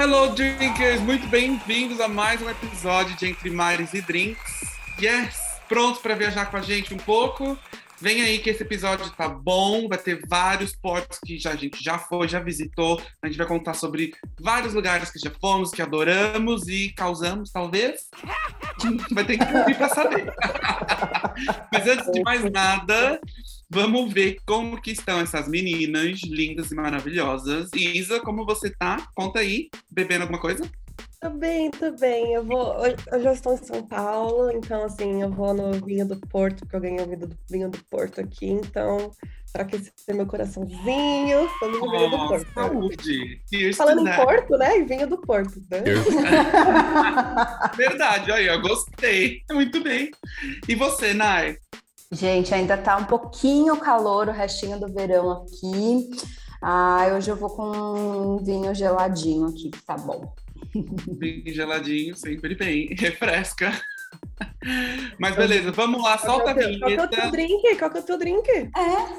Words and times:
Hello, 0.00 0.34
drinkers! 0.34 0.98
Muito 1.02 1.26
bem-vindos 1.26 2.00
a 2.00 2.08
mais 2.08 2.40
um 2.40 2.48
episódio 2.48 3.14
de 3.18 3.26
Entre 3.26 3.50
Mares 3.50 3.92
e 3.92 4.00
Drinks. 4.00 4.62
Yes! 4.98 5.36
Prontos 5.68 6.00
para 6.00 6.14
viajar 6.14 6.46
com 6.46 6.56
a 6.56 6.62
gente 6.62 6.94
um 6.94 6.96
pouco? 6.96 7.54
Vem 8.00 8.22
aí 8.22 8.38
que 8.38 8.48
esse 8.48 8.62
episódio 8.62 9.10
tá 9.10 9.28
bom, 9.28 9.86
vai 9.88 9.98
ter 9.98 10.26
vários 10.26 10.74
portos 10.74 11.18
que 11.18 11.38
já, 11.38 11.50
a 11.50 11.56
gente 11.56 11.84
já 11.84 11.98
foi, 11.98 12.26
já 12.26 12.40
visitou. 12.40 12.98
A 13.22 13.26
gente 13.26 13.36
vai 13.36 13.46
contar 13.46 13.74
sobre 13.74 14.14
vários 14.40 14.72
lugares 14.72 15.10
que 15.10 15.18
já 15.18 15.30
fomos, 15.38 15.70
que 15.70 15.82
adoramos 15.82 16.66
e 16.66 16.94
causamos, 16.94 17.50
talvez. 17.50 18.08
vai 19.12 19.24
ter 19.24 19.36
que 19.36 19.54
ouvir 19.54 19.76
para 19.76 19.88
saber. 19.90 20.32
Mas 21.70 21.86
antes 21.86 22.10
de 22.10 22.22
mais 22.22 22.42
nada, 22.50 23.20
Vamos 23.72 24.12
ver 24.12 24.38
como 24.44 24.82
que 24.82 24.90
estão 24.90 25.20
essas 25.20 25.46
meninas 25.46 26.20
lindas 26.24 26.72
e 26.72 26.74
maravilhosas. 26.74 27.70
Isa, 27.72 28.18
como 28.18 28.44
você 28.44 28.68
tá? 28.68 29.08
Conta 29.14 29.38
aí, 29.38 29.70
bebendo 29.88 30.22
alguma 30.22 30.40
coisa? 30.40 30.68
Tô 31.20 31.30
bem, 31.30 31.70
tô 31.70 31.92
bem. 31.92 32.32
Eu 32.32 32.44
vou. 32.44 32.74
Eu 33.12 33.22
já 33.22 33.32
estou 33.32 33.54
em 33.54 33.58
São 33.58 33.86
Paulo, 33.86 34.50
então 34.50 34.82
assim, 34.84 35.22
eu 35.22 35.30
vou 35.30 35.54
no 35.54 35.72
vinho 35.84 36.04
do 36.04 36.18
Porto, 36.18 36.60
porque 36.60 36.74
eu 36.74 36.80
ganhei 36.80 37.00
o 37.00 37.06
vinho 37.06 37.18
do, 37.18 37.38
vinho 37.48 37.70
do 37.70 37.78
Porto 37.84 38.20
aqui, 38.20 38.48
então, 38.48 39.12
para 39.52 39.62
aquecer 39.62 39.92
meu 40.14 40.26
coraçãozinho, 40.26 41.48
vamos 41.60 41.78
no 41.78 41.90
vinho 41.90 42.10
do 42.10 42.26
Porto. 42.26 42.52
Saúde! 42.52 43.42
Falando 43.76 44.08
em 44.08 44.16
Porto, 44.16 44.58
né? 44.58 44.84
Vinho 44.84 45.06
do 45.06 45.18
Porto, 45.18 45.62
né? 45.70 45.82
Verdade, 47.76 48.32
aí, 48.32 48.46
eu 48.46 48.60
gostei. 48.60 49.42
Muito 49.52 49.80
bem. 49.80 50.10
E 50.66 50.74
você, 50.74 51.14
Nai? 51.14 51.56
Gente, 52.12 52.52
ainda 52.52 52.76
tá 52.76 52.96
um 52.96 53.04
pouquinho 53.04 53.76
calor 53.76 54.26
o 54.26 54.32
restinho 54.32 54.80
do 54.80 54.92
verão 54.92 55.30
aqui. 55.30 56.10
Ah, 56.60 57.06
hoje 57.16 57.30
eu 57.30 57.36
vou 57.36 57.50
com 57.50 57.62
um 57.62 58.44
vinho 58.44 58.74
geladinho 58.74 59.46
aqui, 59.46 59.70
tá 59.86 59.96
bom. 59.96 60.34
Vinho 61.20 61.54
geladinho, 61.54 62.16
sempre 62.16 62.54
bem. 62.56 62.94
Refresca. 62.98 63.72
Mas 65.18 65.36
beleza, 65.36 65.70
vamos 65.70 66.02
lá, 66.02 66.18
solta 66.18 66.50
a 66.50 66.54
vinheta. 66.54 66.80
Qual 66.80 66.90
que 66.90 67.00
é 67.00 67.04
o 67.04 67.08
teu 67.08 67.30
drink? 67.30 67.76
Qual 67.78 67.90
que 67.90 67.96
é 67.96 68.00
o 68.00 68.04
teu 68.04 68.18
drink? 68.18 68.50
É. 68.50 68.70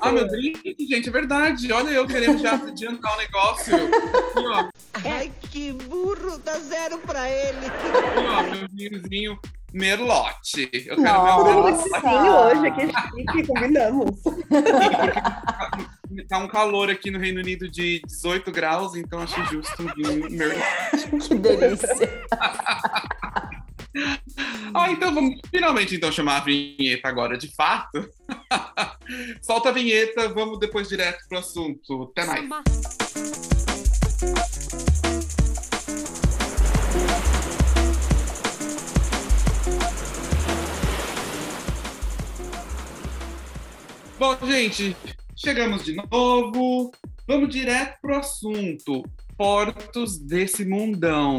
Ah, 0.02 0.12
meu 0.12 0.28
drink, 0.28 0.76
gente, 0.80 1.08
é 1.08 1.12
verdade. 1.12 1.72
Olha 1.72 1.90
eu 1.90 2.06
querendo 2.06 2.40
já 2.40 2.56
adiantar 2.68 3.16
o 3.16 3.18
negócio. 3.18 3.74
Aqui, 3.76 4.48
ó. 4.48 4.70
Ai, 5.10 5.32
que 5.50 5.72
burro, 5.72 6.38
dá 6.40 6.60
zero 6.60 6.98
pra 7.00 7.30
ele. 7.30 7.66
Aqui, 7.66 7.88
ó, 8.18 8.56
meu 8.56 8.68
vinhozinho 8.70 9.40
Merlote. 9.74 10.70
Eu 10.74 10.98
quero 10.98 11.02
Nossa. 11.02 11.44
ver 11.44 11.50
o 11.50 11.54
Merlote. 11.64 11.90
hoje, 12.30 12.68
aqui 12.68 12.88
chique, 12.88 13.48
combinamos. 13.52 14.12
tá 16.28 16.40
um 16.40 16.48
calor 16.48 16.90
aqui 16.90 17.10
no 17.10 17.20
Reino 17.20 17.40
Unido 17.40 17.70
de 17.70 18.02
18 18.06 18.52
graus, 18.52 18.96
então 18.96 19.20
acho 19.20 19.42
justo 19.46 19.84
um 19.84 20.30
Merlote. 20.30 20.62
Que 21.28 21.36
delícia. 21.36 22.26
ah, 24.74 24.90
então 24.92 25.14
vamos 25.14 25.40
finalmente 25.50 25.96
então 25.96 26.12
chamar 26.12 26.38
a 26.38 26.42
vinheta 26.42 27.08
agora 27.08 27.38
de 27.38 27.54
fato. 27.54 28.10
Solta 29.42 29.70
a 29.70 29.72
vinheta, 29.72 30.28
vamos 30.30 30.60
depois 30.60 30.90
direto 30.90 31.26
pro 31.28 31.40
assunto. 31.40 32.12
Até 32.16 32.26
mais. 32.26 32.50
Bom, 44.22 44.38
gente, 44.46 44.96
chegamos 45.36 45.84
de 45.84 45.96
novo. 45.96 46.92
Vamos 47.28 47.50
direto 47.50 48.00
pro 48.00 48.18
assunto. 48.18 49.04
Portos 49.36 50.20
desse 50.20 50.64
mundão. 50.64 51.38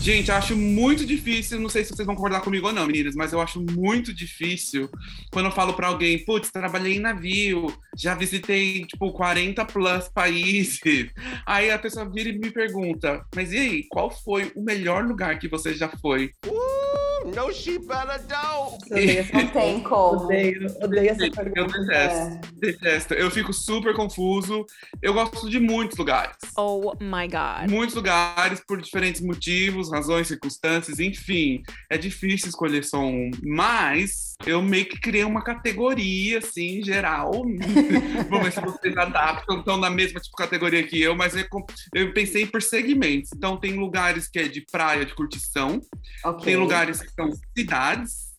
Gente, 0.00 0.32
acho 0.32 0.56
muito 0.56 1.04
difícil, 1.04 1.60
não 1.60 1.68
sei 1.68 1.84
se 1.84 1.94
vocês 1.94 2.06
vão 2.06 2.16
concordar 2.16 2.40
comigo 2.40 2.66
ou 2.66 2.72
não, 2.72 2.86
meninas, 2.86 3.14
mas 3.14 3.34
eu 3.34 3.40
acho 3.40 3.60
muito 3.60 4.14
difícil 4.14 4.88
quando 5.30 5.46
eu 5.46 5.52
falo 5.52 5.74
para 5.74 5.88
alguém, 5.88 6.24
putz, 6.24 6.50
trabalhei 6.50 6.96
em 6.96 7.00
navio, 7.00 7.70
já 7.94 8.14
visitei, 8.14 8.86
tipo, 8.86 9.12
40 9.12 9.62
plus 9.66 10.08
países. 10.08 10.80
Aí 11.44 11.70
a 11.70 11.78
pessoa 11.78 12.08
vira 12.08 12.30
e 12.30 12.38
me 12.38 12.50
pergunta, 12.50 13.26
mas 13.36 13.52
e 13.52 13.58
aí, 13.58 13.84
qual 13.90 14.10
foi 14.10 14.50
o 14.56 14.62
melhor 14.62 15.04
lugar 15.04 15.38
que 15.38 15.48
você 15.48 15.74
já 15.74 15.88
foi? 15.88 16.32
Uh, 16.46 16.90
no 17.26 17.46
better 17.86 19.34
Não 19.34 19.48
tem 19.48 19.80
como. 19.80 20.24
Odeio, 20.24 20.66
odeio 20.82 21.10
essa 21.10 21.30
pergunta. 21.30 21.60
Eu 21.60 21.66
detesto, 21.66 22.18
é. 22.18 22.40
detesto. 22.54 23.14
Eu 23.14 23.30
fico 23.30 23.52
super 23.52 23.94
confuso. 23.94 24.64
Eu 25.02 25.12
gosto 25.12 25.48
de 25.50 25.60
muitos 25.60 25.98
lugares. 25.98 26.36
Oh 26.56 26.94
my 27.00 27.28
God. 27.28 27.70
Muitos 27.70 27.94
lugares 27.94 28.60
por 28.66 28.80
diferentes 28.80 29.20
motivos 29.20 29.89
razões, 29.90 30.28
circunstâncias, 30.28 30.98
enfim, 30.98 31.62
é 31.88 31.96
difícil 31.96 32.48
escolher 32.48 32.84
só 32.84 33.00
um. 33.00 33.30
Mas 33.42 34.34
eu 34.46 34.62
meio 34.62 34.86
que 34.86 35.00
criei 35.00 35.24
uma 35.24 35.42
categoria, 35.42 36.38
assim, 36.38 36.82
geral. 36.82 37.30
Vamos 38.28 38.44
ver 38.44 38.52
se 38.52 38.60
vocês 38.60 38.96
adaptam, 38.96 39.58
estão 39.58 39.76
na 39.76 39.90
mesma 39.90 40.20
tipo, 40.20 40.36
categoria 40.36 40.82
que 40.82 41.00
eu, 41.00 41.14
mas 41.14 41.34
eu, 41.34 41.46
eu 41.94 42.12
pensei 42.12 42.46
por 42.46 42.62
segmentos. 42.62 43.30
Então, 43.34 43.56
tem 43.56 43.74
lugares 43.74 44.28
que 44.28 44.38
é 44.38 44.48
de 44.48 44.64
praia, 44.70 45.04
de 45.04 45.14
curtição, 45.14 45.80
okay. 46.24 46.44
tem 46.44 46.56
lugares 46.56 47.00
que 47.00 47.12
são 47.12 47.30
cidades, 47.56 48.30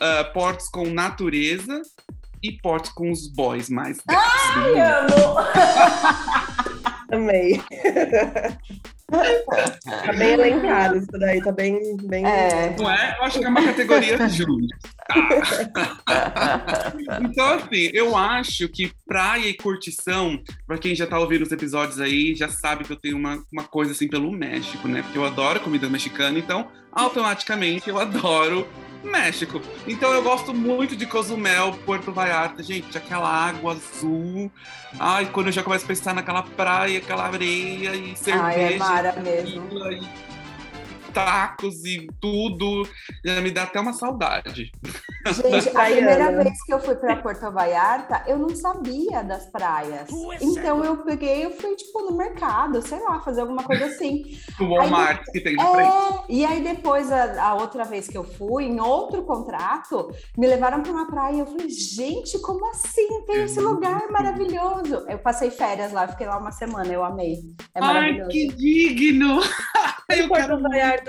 uh, 0.00 0.32
portos 0.32 0.68
com 0.68 0.86
natureza 0.90 1.82
e 2.42 2.52
portos 2.52 2.90
com 2.92 3.10
os 3.10 3.28
boys 3.32 3.68
mais. 3.68 3.98
Ai, 4.08 4.80
amo! 4.80 5.36
Amei. 7.12 7.62
Tá 9.08 10.12
bem 10.12 10.32
elencado 10.32 10.98
isso 10.98 11.12
daí, 11.12 11.42
tá 11.42 11.52
bem. 11.52 11.96
bem... 11.96 12.26
É. 12.26 12.74
Não 12.78 12.90
é? 12.90 13.16
Eu 13.18 13.24
acho 13.24 13.38
que 13.38 13.44
é 13.44 13.48
uma 13.48 13.64
categoria 13.64 14.28
justa. 14.28 14.76
então, 17.22 17.54
assim, 17.54 17.90
eu 17.92 18.16
acho 18.16 18.68
que 18.68 18.92
praia 19.06 19.48
e 19.48 19.54
curtição, 19.54 20.42
pra 20.66 20.78
quem 20.78 20.94
já 20.94 21.06
tá 21.06 21.18
ouvindo 21.18 21.42
os 21.42 21.52
episódios 21.52 22.00
aí, 22.00 22.34
já 22.34 22.48
sabe 22.48 22.84
que 22.84 22.92
eu 22.92 22.96
tenho 22.96 23.16
uma, 23.16 23.42
uma 23.52 23.64
coisa 23.64 23.92
assim 23.92 24.08
pelo 24.08 24.32
México, 24.32 24.88
né? 24.88 25.02
Porque 25.02 25.18
eu 25.18 25.24
adoro 25.24 25.60
comida 25.60 25.88
mexicana, 25.88 26.38
então 26.38 26.68
automaticamente 26.92 27.88
eu 27.88 27.98
adoro 27.98 28.66
México. 29.06 29.60
Então 29.86 30.12
eu 30.12 30.22
gosto 30.22 30.52
muito 30.52 30.96
de 30.96 31.06
Cozumel, 31.06 31.72
Porto 31.84 32.12
Vallarta. 32.12 32.62
Gente, 32.62 32.96
aquela 32.96 33.28
água 33.28 33.72
azul. 33.72 34.50
Ai, 34.98 35.26
quando 35.26 35.46
eu 35.46 35.52
já 35.52 35.62
começo 35.62 35.84
a 35.84 35.88
pensar 35.88 36.14
naquela 36.14 36.42
praia, 36.42 36.98
aquela 36.98 37.26
areia 37.26 37.94
e 37.94 38.16
cerveja. 38.16 38.44
Ai, 38.44 38.74
é 38.74 38.78
mara 38.78 39.12
mesmo. 39.20 39.68
E 39.90 40.25
tacos 41.16 41.82
e 41.86 42.06
tudo. 42.20 42.86
Já 43.24 43.40
me 43.40 43.50
dá 43.50 43.62
até 43.62 43.80
uma 43.80 43.94
saudade. 43.94 44.70
Gente, 45.26 45.68
a 45.70 45.84
primeira 45.84 46.42
vez 46.42 46.62
que 46.62 46.74
eu 46.74 46.78
fui 46.78 46.94
para 46.94 47.16
Porto 47.16 47.50
Vallarta, 47.50 48.22
eu 48.26 48.38
não 48.38 48.50
sabia 48.54 49.22
das 49.22 49.46
praias. 49.46 50.10
Então 50.42 50.84
eu 50.84 50.98
peguei, 50.98 51.46
eu 51.46 51.50
fui 51.52 51.74
tipo 51.74 52.02
no 52.02 52.16
mercado, 52.16 52.82
sei 52.82 53.00
lá, 53.00 53.18
fazer 53.20 53.40
alguma 53.40 53.64
coisa 53.64 53.86
assim. 53.86 54.24
O 54.58 54.68
Walmart 54.70 55.18
aí, 55.18 55.32
que 55.32 55.40
tem 55.40 55.56
de 55.56 55.62
é, 55.62 55.70
frente. 55.70 56.24
E 56.30 56.44
aí 56.44 56.62
depois, 56.62 57.12
a, 57.12 57.42
a, 57.42 57.54
outra 57.54 57.84
vez 57.84 58.08
que 58.08 58.16
eu 58.16 58.24
fui, 58.24 58.64
em 58.64 58.80
outro 58.80 59.22
contrato, 59.22 60.10
me 60.36 60.46
levaram 60.46 60.82
para 60.82 60.92
uma 60.92 61.06
praia 61.06 61.36
e 61.36 61.40
eu 61.40 61.46
falei, 61.46 61.68
gente, 61.68 62.38
como 62.38 62.66
assim? 62.70 63.22
Tem 63.26 63.44
esse 63.44 63.60
lugar 63.60 64.08
maravilhoso. 64.10 65.04
Eu 65.08 65.18
passei 65.18 65.50
férias 65.50 65.92
lá, 65.92 66.08
fiquei 66.08 66.26
lá 66.26 66.38
uma 66.38 66.52
semana, 66.52 66.90
eu 66.90 67.04
amei. 67.04 67.40
É 67.74 67.80
maravilhoso. 67.80 68.22
Ai, 68.24 68.32
que 68.32 68.48
digno! 68.48 69.40
Eu 70.08 70.28
Porto 70.28 70.46
quero 70.46 70.60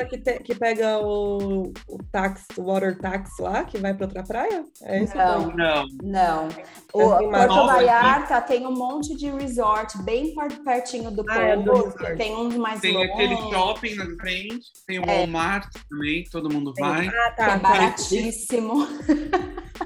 que, 0.05 0.17
te- 0.17 0.39
que 0.39 0.55
pega 0.55 0.99
o, 0.99 1.71
o 1.87 1.97
tax, 2.11 2.43
o 2.57 2.63
water 2.63 2.97
tax 2.99 3.29
lá, 3.39 3.63
que 3.63 3.77
vai 3.77 3.93
pra 3.93 4.05
outra 4.05 4.23
praia? 4.23 4.63
É 4.83 5.03
isso? 5.03 5.15
Não. 5.17 5.47
Não. 5.55 5.85
Não. 6.03 6.47
O 6.93 6.99
Porto 6.99 7.29
Nossa, 7.31 7.47
Vallarta 7.73 8.41
tem 8.41 8.65
um 8.65 8.73
monte 8.73 9.15
de 9.15 9.29
resort 9.29 9.97
bem 10.03 10.33
per- 10.35 10.63
pertinho 10.63 11.11
do 11.11 11.23
Ah, 11.29 11.39
é, 11.41 11.57
do 11.57 11.71
porto. 11.71 12.15
tem 12.17 12.35
uns 12.35 12.55
mais 12.55 12.79
Tem 12.81 12.93
longe, 12.93 13.11
aquele 13.11 13.35
shopping 13.35 13.95
na 13.95 14.05
frente, 14.17 14.65
tem 14.85 14.99
o 14.99 15.03
É. 15.03 15.17
Walmart 15.19 15.67
também, 15.89 16.23
todo 16.31 16.51
mundo 16.51 16.73
vai. 16.77 17.07
Ah, 17.07 17.31
que 17.31 17.41
é 17.41 17.45
tá. 17.47 17.57
baratíssimo. 17.57 18.87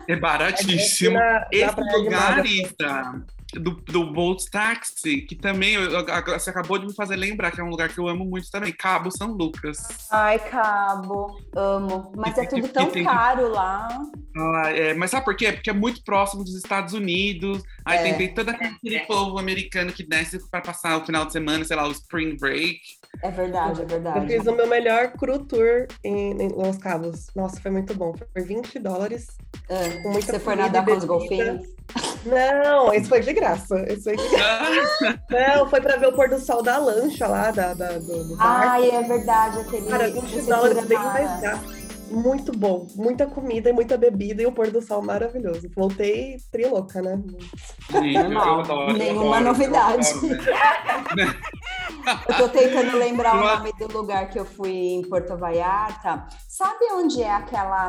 É 0.07 0.15
baratíssimo. 0.15 1.13
Na 1.15 1.47
Esse 1.51 1.79
lugar. 1.97 2.45
Isa, 2.45 3.23
do, 3.53 3.71
do 3.71 4.11
Bolt 4.11 4.43
Taxi, 4.51 5.21
que 5.21 5.35
também 5.35 5.73
eu- 5.73 5.89
eu- 5.91 6.05
você 6.39 6.49
acabou 6.49 6.77
de 6.79 6.85
me 6.87 6.93
fazer 6.95 7.15
lembrar, 7.15 7.51
que 7.51 7.59
é 7.59 7.63
um 7.63 7.69
lugar 7.69 7.89
que 7.89 7.97
eu 7.99 8.07
amo 8.07 8.23
muito 8.25 8.49
também, 8.49 8.71
Cabo 8.71 9.11
São 9.11 9.31
Lucas. 9.31 9.77
Ai, 10.09 10.39
Cabo, 10.39 11.39
amo. 11.55 12.11
Mas 12.15 12.37
é 12.37 12.45
tudo 12.45 12.67
tão 12.69 12.87
E 12.87 12.91
tem- 12.91 13.03
caro 13.03 13.49
lá. 13.49 13.87
Ah, 14.37 14.69
é, 14.71 14.93
mas 14.93 15.11
sabe 15.11 15.25
por 15.25 15.35
quê? 15.35 15.51
Porque 15.51 15.69
é 15.69 15.73
muito 15.73 16.03
próximo 16.03 16.43
dos 16.43 16.55
Estados 16.55 16.93
Unidos. 16.93 17.61
Aí 17.85 17.97
É. 17.99 18.03
tem, 18.03 18.13
tem 18.17 18.33
todo 18.33 18.49
aquele 18.49 18.99
povo 19.01 19.37
americano 19.37 19.91
que 19.91 20.03
desce 20.03 20.39
para 20.49 20.61
passar 20.61 20.97
o 20.97 21.05
final 21.05 21.25
de 21.25 21.33
semana, 21.33 21.65
sei 21.65 21.75
lá, 21.75 21.87
o 21.87 21.91
Spring 21.91 22.37
Break. 22.37 22.79
É 23.21 23.29
verdade, 23.29 23.81
é 23.81 23.83
Eu 23.83 23.87
verdade. 23.87 24.27
fiz 24.27 24.47
o 24.47 24.55
meu 24.55 24.67
melhor 24.67 25.11
cru 25.11 25.39
tour 25.39 25.85
em, 26.03 26.31
em 26.43 26.47
Los 26.49 26.77
Cabos. 26.77 27.27
Nossa, 27.35 27.59
foi 27.59 27.69
muito 27.71 27.93
bom. 27.93 28.13
Foi 28.31 28.41
20 28.43 28.79
dólares. 28.79 29.27
É. 29.67 29.89
Com 30.01 30.11
muita 30.11 30.31
Você 30.31 30.39
foi 30.39 30.55
nadar 30.55 30.83
e 30.83 30.85
com 30.91 30.97
os 30.97 31.03
golfinhos? 31.03 31.67
Não, 32.25 32.93
esse 32.93 33.09
foi 33.09 33.19
de 33.19 33.33
graça. 33.41 33.85
Esse 33.87 34.15
graça. 34.15 35.19
Não, 35.57 35.67
foi 35.69 35.81
pra 35.81 35.97
ver 35.97 36.07
o 36.07 36.13
pôr 36.13 36.29
do 36.29 36.39
sol 36.39 36.61
da 36.63 36.77
lancha 36.77 37.27
lá, 37.27 37.51
da, 37.51 37.73
da- 37.73 37.97
do, 37.97 38.23
do. 38.27 38.37
Ai, 38.39 38.89
é 38.89 39.01
verdade. 39.03 39.59
Aquele 39.59 39.87
Cara, 39.89 40.09
20 40.09 40.21
você 40.29 40.41
dólares 40.49 40.77
segura 40.79 40.87
bem 40.87 40.97
mais 40.97 41.41
gasto. 41.41 41.81
Muito 42.11 42.51
bom. 42.51 42.87
Muita 42.95 43.25
comida 43.25 43.69
e 43.69 43.73
muita 43.73 43.97
bebida 43.97 44.41
e 44.41 44.45
o 44.45 44.51
pôr 44.51 44.69
do 44.69 44.81
sol 44.81 45.01
maravilhoso. 45.01 45.69
Voltei 45.73 46.35
trilouca, 46.51 47.01
né? 47.01 47.17
Eu 47.93 48.39
adoro, 48.59 48.91
eu 48.91 48.97
Nenhuma 48.97 49.37
eu 49.37 49.43
novidade. 49.45 50.07
né? 51.15 51.33
Eu 52.27 52.35
tô 52.35 52.49
tentando 52.49 52.97
lembrar 52.97 53.35
o 53.35 53.57
nome 53.57 53.71
do 53.77 53.87
lugar 53.95 54.27
que 54.29 54.39
eu 54.39 54.43
fui 54.45 54.71
em 54.71 55.01
Porto 55.07 55.37
Vallarta. 55.37 56.25
Sabe 56.49 56.85
onde 56.93 57.21
é 57.21 57.31
aquela. 57.31 57.87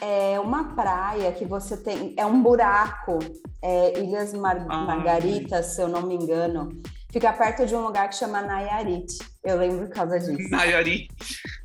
É 0.00 0.40
uma 0.40 0.74
praia 0.74 1.30
que 1.32 1.44
você 1.44 1.76
tem. 1.76 2.14
É 2.16 2.24
um 2.26 2.42
buraco. 2.42 3.18
É 3.62 3.98
Ilhas 4.00 4.32
Mar- 4.32 4.66
Ah. 4.68 4.84
Margaritas, 4.84 5.66
se 5.66 5.82
eu 5.82 5.88
não 5.88 6.02
me 6.02 6.14
engano. 6.14 6.70
Fica 7.12 7.30
perto 7.34 7.66
de 7.66 7.76
um 7.76 7.82
lugar 7.82 8.08
que 8.08 8.16
chama 8.16 8.40
Nayarit. 8.40 9.06
Eu 9.44 9.58
lembro 9.58 9.86
por 9.86 9.94
causa 9.94 10.18
disso. 10.18 10.48
Nayari. 10.50 11.08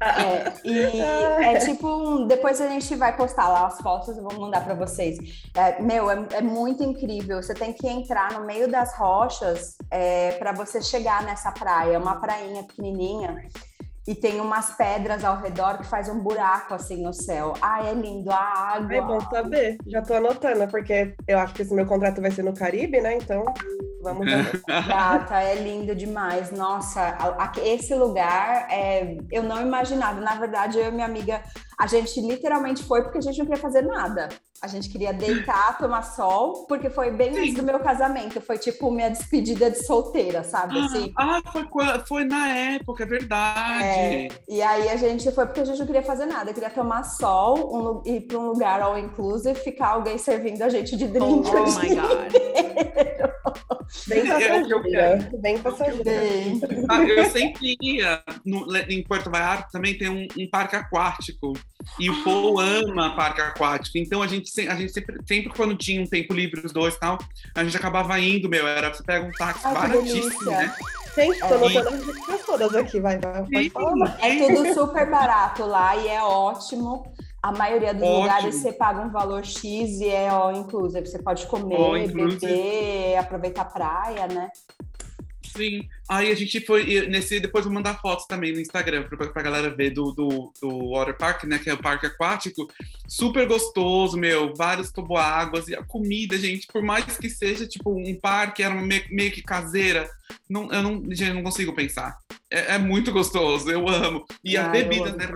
É, 0.02 0.54
e 0.68 1.00
é 1.00 1.58
tipo, 1.60 1.88
um- 1.88 2.28
depois 2.28 2.60
a 2.60 2.68
gente 2.68 2.94
vai 2.96 3.16
postar 3.16 3.48
lá 3.48 3.66
as 3.68 3.80
fotos, 3.80 4.18
eu 4.18 4.24
vou 4.24 4.38
mandar 4.42 4.64
para 4.66 4.74
vocês. 4.76 5.18
É, 5.56 5.82
meu, 5.82 6.12
é, 6.12 6.28
é 6.34 6.42
muito 6.42 6.84
incrível. 6.84 7.42
Você 7.42 7.54
tem 7.54 7.72
que 7.72 7.88
entrar 7.88 8.34
no 8.34 8.46
meio 8.46 8.70
das 8.70 8.94
rochas 8.98 9.78
para 10.38 10.52
você 10.52 10.82
chegar 10.82 11.24
nessa 11.24 11.52
praia. 11.52 11.94
É 11.94 11.98
uma 11.98 12.20
prainha 12.20 12.64
pequenininha 12.64 13.48
e 14.08 14.16
tem 14.16 14.40
umas 14.40 14.72
pedras 14.72 15.24
ao 15.24 15.38
redor 15.38 15.78
que 15.78 15.86
faz 15.86 16.08
um 16.08 16.20
buraco 16.20 16.74
assim 16.74 17.04
no 17.04 17.12
céu. 17.12 17.54
Ai, 17.62 17.90
é 17.90 17.94
lindo 17.94 18.32
a 18.32 18.38
água. 18.38 18.96
É 18.96 19.02
bom 19.02 19.20
saber. 19.20 19.78
Já 19.86 20.02
tô 20.02 20.14
anotando, 20.14 20.66
porque 20.70 21.14
eu 21.28 21.38
acho 21.38 21.54
que 21.54 21.62
esse 21.64 21.74
meu 21.74 21.86
contrato 21.86 22.22
vai 22.22 22.32
ser 22.32 22.44
no 22.44 22.54
Caribe, 22.54 23.02
né? 23.02 23.16
Então, 23.16 23.44
vamos 24.14 24.26
ver. 24.26 24.62
Gata, 24.88 25.40
é 25.42 25.56
lindo 25.56 25.96
demais. 25.96 26.52
Nossa, 26.52 27.02
a- 27.02 27.44
a- 27.46 27.52
esse 27.64 27.94
lugar 27.96 28.68
é, 28.72 29.18
eu 29.32 29.44
não 29.44 29.62
imaginava. 29.62 30.20
Na 30.22 30.36
verdade, 30.36 30.78
eu 30.78 30.88
e 30.88 30.92
minha 30.92 31.06
amiga, 31.06 31.42
a 31.78 31.88
gente 31.88 32.20
literalmente 32.22 32.84
foi 32.84 33.04
porque 33.04 33.18
a 33.20 33.22
gente 33.22 33.38
não 33.38 33.46
queria 33.46 33.62
fazer 33.62 33.82
nada. 33.84 34.30
A 34.60 34.66
gente 34.66 34.90
queria 34.90 35.14
deitar, 35.14 35.78
tomar 35.78 36.02
sol, 36.02 36.66
porque 36.68 36.90
foi 36.90 37.12
bem 37.12 37.30
antes 37.38 37.54
do 37.54 37.62
meu 37.62 37.80
casamento. 37.80 38.42
Foi 38.42 38.58
tipo 38.58 38.90
minha 38.90 39.08
despedida 39.10 39.70
de 39.70 39.86
solteira, 39.86 40.44
sabe? 40.44 40.80
Assim. 40.80 41.14
Ah, 41.16 41.40
foi, 41.52 41.68
foi 42.08 42.24
na 42.24 42.50
época, 42.50 43.04
é 43.04 43.06
verdade. 43.06 43.84
É, 43.84 44.28
e 44.50 44.60
aí 44.64 44.90
a 44.90 44.96
gente 44.96 45.32
foi 45.32 45.46
porque 45.46 45.60
a 45.62 45.66
gente 45.66 45.78
não 45.78 45.86
queria 45.86 46.02
fazer 46.02 46.26
nada, 46.26 46.52
queria 46.52 46.72
tomar 46.72 47.04
sol, 47.04 47.72
um 47.72 48.02
ir 48.12 48.22
para 48.22 48.40
um 48.40 48.48
lugar 48.48 48.82
all 48.82 48.98
inclusive, 48.98 49.54
ficar 49.60 49.90
alguém 49.90 50.18
servindo 50.18 50.64
a 50.64 50.70
gente 50.70 50.98
de 50.98 51.06
drink. 51.08 51.48
Oh 51.52 51.62
my 51.80 51.96
god. 51.96 53.27
Bem 54.08 54.20
É 54.30 54.62
o 54.62 54.66
que 54.66 54.74
eu 54.74 54.78
passageira. 54.82 55.30
Bem 55.40 55.58
passageira. 55.60 56.04
Bem, 56.04 56.62
Ah, 56.90 57.04
eu 57.04 57.26
sempre 57.26 57.76
ia 57.82 58.24
no- 58.46 58.66
em 58.90 59.04
Porto 59.04 59.30
Vallarta 59.30 59.68
também 59.72 59.98
tem 59.98 60.10
um, 60.10 60.28
um 60.42 60.50
parque 60.50 60.76
aquático 60.76 61.54
e 62.00 62.10
o 62.10 62.24
Paul 62.24 62.60
ama 62.60 63.16
parque 63.16 63.42
aquático 63.42 63.98
então 63.98 64.22
a 64.22 64.28
gente, 64.28 64.50
a 64.68 64.76
gente 64.76 64.92
sempre, 64.92 65.18
sempre 65.26 65.50
quando 65.54 65.76
tinha 65.76 66.02
um 66.02 66.06
tempo 66.08 66.34
livre 66.34 66.66
os 66.66 66.72
dois 66.72 66.96
e 66.96 67.00
tal 67.00 67.18
a 67.56 67.64
gente 67.64 67.76
acabava 67.78 68.20
indo 68.20 68.50
meu 68.50 68.68
era 68.68 68.94
você 68.94 69.04
pega 69.04 69.26
um 69.26 69.32
táxi 69.32 69.62
Ai, 69.66 69.74
que 69.74 69.80
baratíssimo 69.80 70.52
né 70.52 70.76
Gente, 71.16 71.40
tô 71.40 71.46
É. 71.46 71.54
anotando 71.56 71.90
as 71.90 72.06
dicas 72.06 72.42
todas 72.46 72.76
aqui, 72.76 73.00
vai, 73.00 73.18
vai. 73.18 73.44
Sim. 73.48 73.72
É 74.22 74.48
tudo 74.56 74.74
super 74.74 75.10
barato 75.10 75.66
lá 75.66 75.96
e 75.96 76.08
é 76.10 76.22
ótimo. 76.22 77.12
A 77.42 77.52
maioria 77.52 77.94
dos 77.94 78.04
Ótimo. 78.04 78.20
lugares 78.22 78.56
você 78.56 78.74
paga 78.74 79.02
um 79.02 79.10
valor 79.10 79.46
X 79.46 80.02
e 80.02 80.08
é 80.10 80.28
all 80.30 80.52
inclusive. 80.54 81.06
Você 81.06 81.20
pode 81.20 81.46
comer, 81.48 81.76
All 81.76 81.98
inclusive. 81.98 82.40
beber, 82.48 83.18
aproveitar 83.18 83.62
a 83.62 83.66
praia, 83.66 84.28
né? 84.28 84.50
Sim. 85.56 85.88
Aí 86.10 86.32
a 86.32 86.36
gente 86.36 86.62
foi 86.66 87.08
nesse. 87.08 87.40
Depois 87.40 87.66
vou 87.66 87.74
mandar 87.74 88.00
fotos 88.02 88.26
também 88.26 88.54
no 88.54 88.60
Instagram 88.62 89.04
pra, 89.04 89.28
pra 89.28 89.42
galera 89.42 89.70
ver 89.70 89.92
do, 89.92 90.12
do, 90.14 90.54
do 90.62 90.92
Water 90.92 91.18
Park, 91.18 91.44
né? 91.44 91.60
Que 91.60 91.70
é 91.70 91.74
o 91.74 91.78
parque 91.82 92.06
aquático. 92.06 92.68
Super 93.08 93.48
gostoso, 93.48 94.18
meu. 94.18 94.54
Vários 94.56 94.92
toboáguas. 94.92 95.68
E 95.68 95.76
a 95.76 95.84
comida, 95.84 96.38
gente, 96.38 96.68
por 96.68 96.82
mais 96.82 97.18
que 97.18 97.30
seja 97.30 97.68
tipo 97.68 97.92
um 97.92 98.16
parque, 98.20 98.64
era 98.64 98.74
meio, 98.76 99.04
meio 99.10 99.32
que 99.32 99.42
caseira. 99.42 100.10
Não, 100.50 100.72
eu 100.72 100.84
não, 100.84 101.04
gente, 101.14 101.34
não 101.34 101.44
consigo 101.44 101.74
pensar. 101.74 102.18
É, 102.50 102.76
é 102.76 102.78
muito 102.78 103.12
gostoso, 103.12 103.70
eu 103.70 103.88
amo. 103.90 104.26
E 104.44 104.56
Ah, 104.56 104.66
eu 104.66 104.72
bebidas, 104.72 105.16
né? 105.16 105.28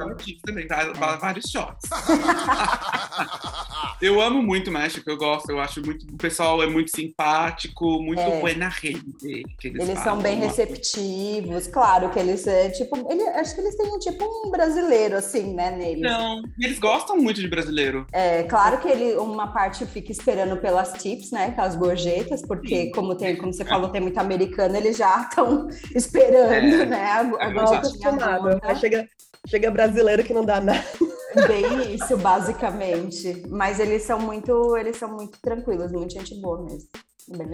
também. 0.46 0.68
Tá? 0.68 0.92
Va- 0.94 1.18
vários 1.18 1.50
shots. 1.52 1.90
eu 4.02 4.22
amo 4.22 4.42
muito 4.42 4.70
o 4.70 4.74
México, 4.74 5.10
eu 5.10 5.18
gosto. 5.18 5.50
Eu 5.50 5.60
acho 5.60 5.82
muito. 5.86 6.06
O 6.14 6.18
pessoal 6.18 6.64
é 6.64 6.68
muito 6.68 6.92
simpático, 6.96 8.02
muito 8.02 8.22
É. 8.22 8.40
buena 8.40 8.70
gente. 8.70 9.44
eles 9.64 9.88
Eles 9.90 10.00
são 10.00 10.20
bem 10.22 10.40
receptivos. 10.62 11.68
Claro 11.68 12.10
que 12.10 12.20
eles 12.20 12.46
é 12.48 12.70
tipo. 12.70 12.96
Ele, 13.12 13.24
acho 13.30 13.56
que 13.56 13.62
eles 13.62 13.76
têm 13.76 13.88
um 13.94 14.00
tipo 14.00 14.24
um 14.24 14.52
brasileiro, 14.52 15.18
assim, 15.18 15.54
né, 15.54 15.72
neles. 15.72 16.02
Não, 16.02 16.42
eles 16.60 16.80
gostam 16.80 17.18
muito 17.18 17.42
de 17.42 17.48
brasileiro. 17.48 18.06
É 18.12 18.44
claro 18.44 18.80
que 18.80 18.88
ele, 18.88 19.16
uma 19.16 19.48
parte 19.48 19.86
fica 19.86 20.12
esperando 20.12 20.58
pelas 20.58 20.94
tips, 20.94 21.32
né? 21.32 21.48
Aquelas 21.48 21.76
gorjetas, 21.76 22.42
porque 22.42 22.86
Sim. 22.86 22.92
como 22.92 23.16
tem, 23.16 23.36
como 23.36 23.54
você 23.54 23.66
falou, 23.66 23.90
tem 23.90 24.02
muito 24.02 24.18
americano, 24.20 24.76
eles 24.76 24.98
já 24.98 25.28
estão 25.30 25.68
esperando, 25.96 26.82
É. 26.82 26.86
né? 26.86 27.06
A, 27.06 27.22
a 27.22 27.52
É. 27.52 28.60
Aí 28.64 28.76
chega, 28.78 29.08
chega 29.48 29.72
brasileiro 29.72 30.24
que 30.24 30.34
não 30.34 30.46
dá 30.46 30.60
nada. 30.60 30.84
Bem 31.48 31.96
isso, 31.96 32.18
basicamente. 32.18 33.44
Mas 33.48 33.80
eles 33.80 34.04
são 34.04 34.20
muito, 34.20 34.76
eles 34.76 34.98
são 34.98 35.10
muito 35.14 35.40
tranquilos, 35.42 35.92
muito 35.92 36.14
gente 36.14 36.36
boa 36.42 36.62
mesmo. 36.64 36.90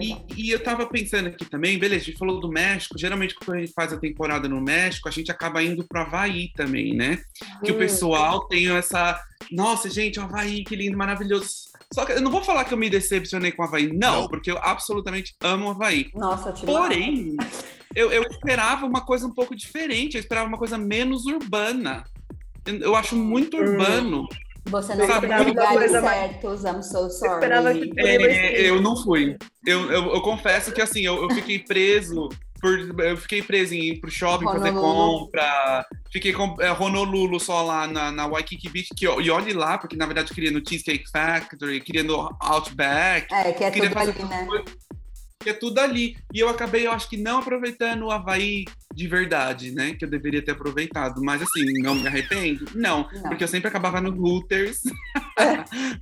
E, 0.00 0.16
e 0.36 0.50
eu 0.50 0.62
tava 0.62 0.86
pensando 0.86 1.28
aqui 1.28 1.44
também, 1.44 1.78
beleza, 1.78 2.02
a 2.02 2.06
gente 2.06 2.18
falou 2.18 2.40
do 2.40 2.48
México. 2.48 2.98
Geralmente, 2.98 3.34
quando 3.34 3.56
a 3.58 3.60
gente 3.60 3.72
faz 3.72 3.92
a 3.92 3.98
temporada 3.98 4.48
no 4.48 4.60
México, 4.60 5.08
a 5.08 5.12
gente 5.12 5.30
acaba 5.30 5.62
indo 5.62 5.86
pro 5.86 6.00
Havaí 6.00 6.50
também, 6.54 6.94
né? 6.94 7.20
Que 7.64 7.70
o 7.72 7.74
Hum. 7.74 7.78
pessoal 7.78 8.46
tem 8.48 8.68
essa. 8.70 9.20
Nossa, 9.50 9.88
gente, 9.88 10.18
o 10.18 10.22
Havaí, 10.22 10.64
que 10.64 10.74
lindo, 10.76 10.96
maravilhoso. 10.96 11.68
Só 11.92 12.04
que 12.04 12.12
eu 12.12 12.20
não 12.20 12.30
vou 12.30 12.42
falar 12.44 12.64
que 12.64 12.74
eu 12.74 12.78
me 12.78 12.90
decepcionei 12.90 13.52
com 13.52 13.62
o 13.62 13.64
Havaí, 13.64 13.90
não, 13.92 14.28
porque 14.28 14.50
eu 14.50 14.58
absolutamente 14.58 15.34
amo 15.40 15.66
o 15.66 15.70
Havaí. 15.70 16.10
Nossa, 16.14 16.52
te 16.52 16.66
Porém, 16.66 17.36
eu, 17.94 18.10
eu 18.12 18.22
esperava 18.24 18.84
uma 18.84 19.00
coisa 19.00 19.26
um 19.26 19.32
pouco 19.32 19.54
diferente, 19.56 20.14
eu 20.14 20.20
esperava 20.20 20.48
uma 20.48 20.58
coisa 20.58 20.76
menos 20.76 21.24
urbana. 21.24 22.04
Eu, 22.66 22.76
eu 22.78 22.96
acho 22.96 23.16
muito 23.16 23.56
Hum. 23.56 24.26
Você 24.66 24.94
não 24.94 25.06
Sabe, 25.06 25.26
uma 25.26 25.38
lugares 25.40 25.92
mais- 25.92 26.04
certos, 26.04 26.64
I'm 26.64 26.82
so 26.82 27.08
sorry. 27.10 27.34
esperava 27.34 27.72
que- 27.74 27.92
É, 27.96 28.68
eu 28.68 28.82
não 28.82 28.96
fui. 28.96 29.36
Eu, 29.66 29.90
eu, 29.90 30.14
eu 30.14 30.20
confesso 30.20 30.72
que 30.72 30.80
assim, 30.82 31.00
eu, 31.02 31.22
eu 31.22 31.30
fiquei 31.30 31.58
preso. 31.58 32.28
Por, 32.60 32.76
eu 33.04 33.16
fiquei 33.16 33.40
preso 33.40 33.72
em 33.72 33.90
ir 33.90 34.00
pro 34.00 34.10
shopping 34.10 34.44
fazer 34.44 34.70
Honolulu. 34.70 35.20
compra. 35.26 35.86
Fiquei 36.12 36.32
com 36.32 36.56
é, 36.60 36.72
Honolulu 36.72 37.38
só 37.38 37.62
lá 37.62 37.86
na, 37.86 38.10
na 38.10 38.26
Waikiki 38.26 38.68
Beach. 38.68 38.88
Que, 38.96 39.04
e 39.06 39.30
olhe 39.30 39.52
lá, 39.52 39.78
porque 39.78 39.96
na 39.96 40.06
verdade 40.06 40.30
eu 40.30 40.34
queria 40.34 40.50
no 40.50 40.60
Cheesecake 40.68 41.08
Factory, 41.10 41.80
queria 41.80 42.02
no 42.02 42.28
Outback, 42.40 43.32
É, 43.32 43.52
que 43.52 43.62
é 43.64 43.70
tudo 43.70 43.90
fazer 43.90 44.10
ali, 44.10 44.24
né? 44.24 44.46
Que 45.40 45.50
é 45.50 45.52
tudo 45.52 45.78
ali. 45.78 46.16
E 46.34 46.40
eu 46.40 46.48
acabei, 46.48 46.86
eu 46.86 46.92
acho 46.92 47.08
que 47.08 47.16
não 47.16 47.38
aproveitando 47.38 48.02
o 48.04 48.10
Havaí 48.10 48.64
de 48.92 49.06
verdade, 49.06 49.70
né? 49.70 49.94
Que 49.94 50.04
eu 50.04 50.10
deveria 50.10 50.44
ter 50.44 50.50
aproveitado. 50.52 51.22
Mas 51.22 51.40
assim, 51.40 51.64
não 51.80 51.94
me 51.94 52.06
arrependo? 52.08 52.66
Não. 52.74 53.08
Não. 53.12 53.22
Porque 53.22 53.44
eu 53.44 53.48
sempre 53.48 53.68
acabava 53.68 54.00
no 54.00 54.10
Hooters. 54.10 54.82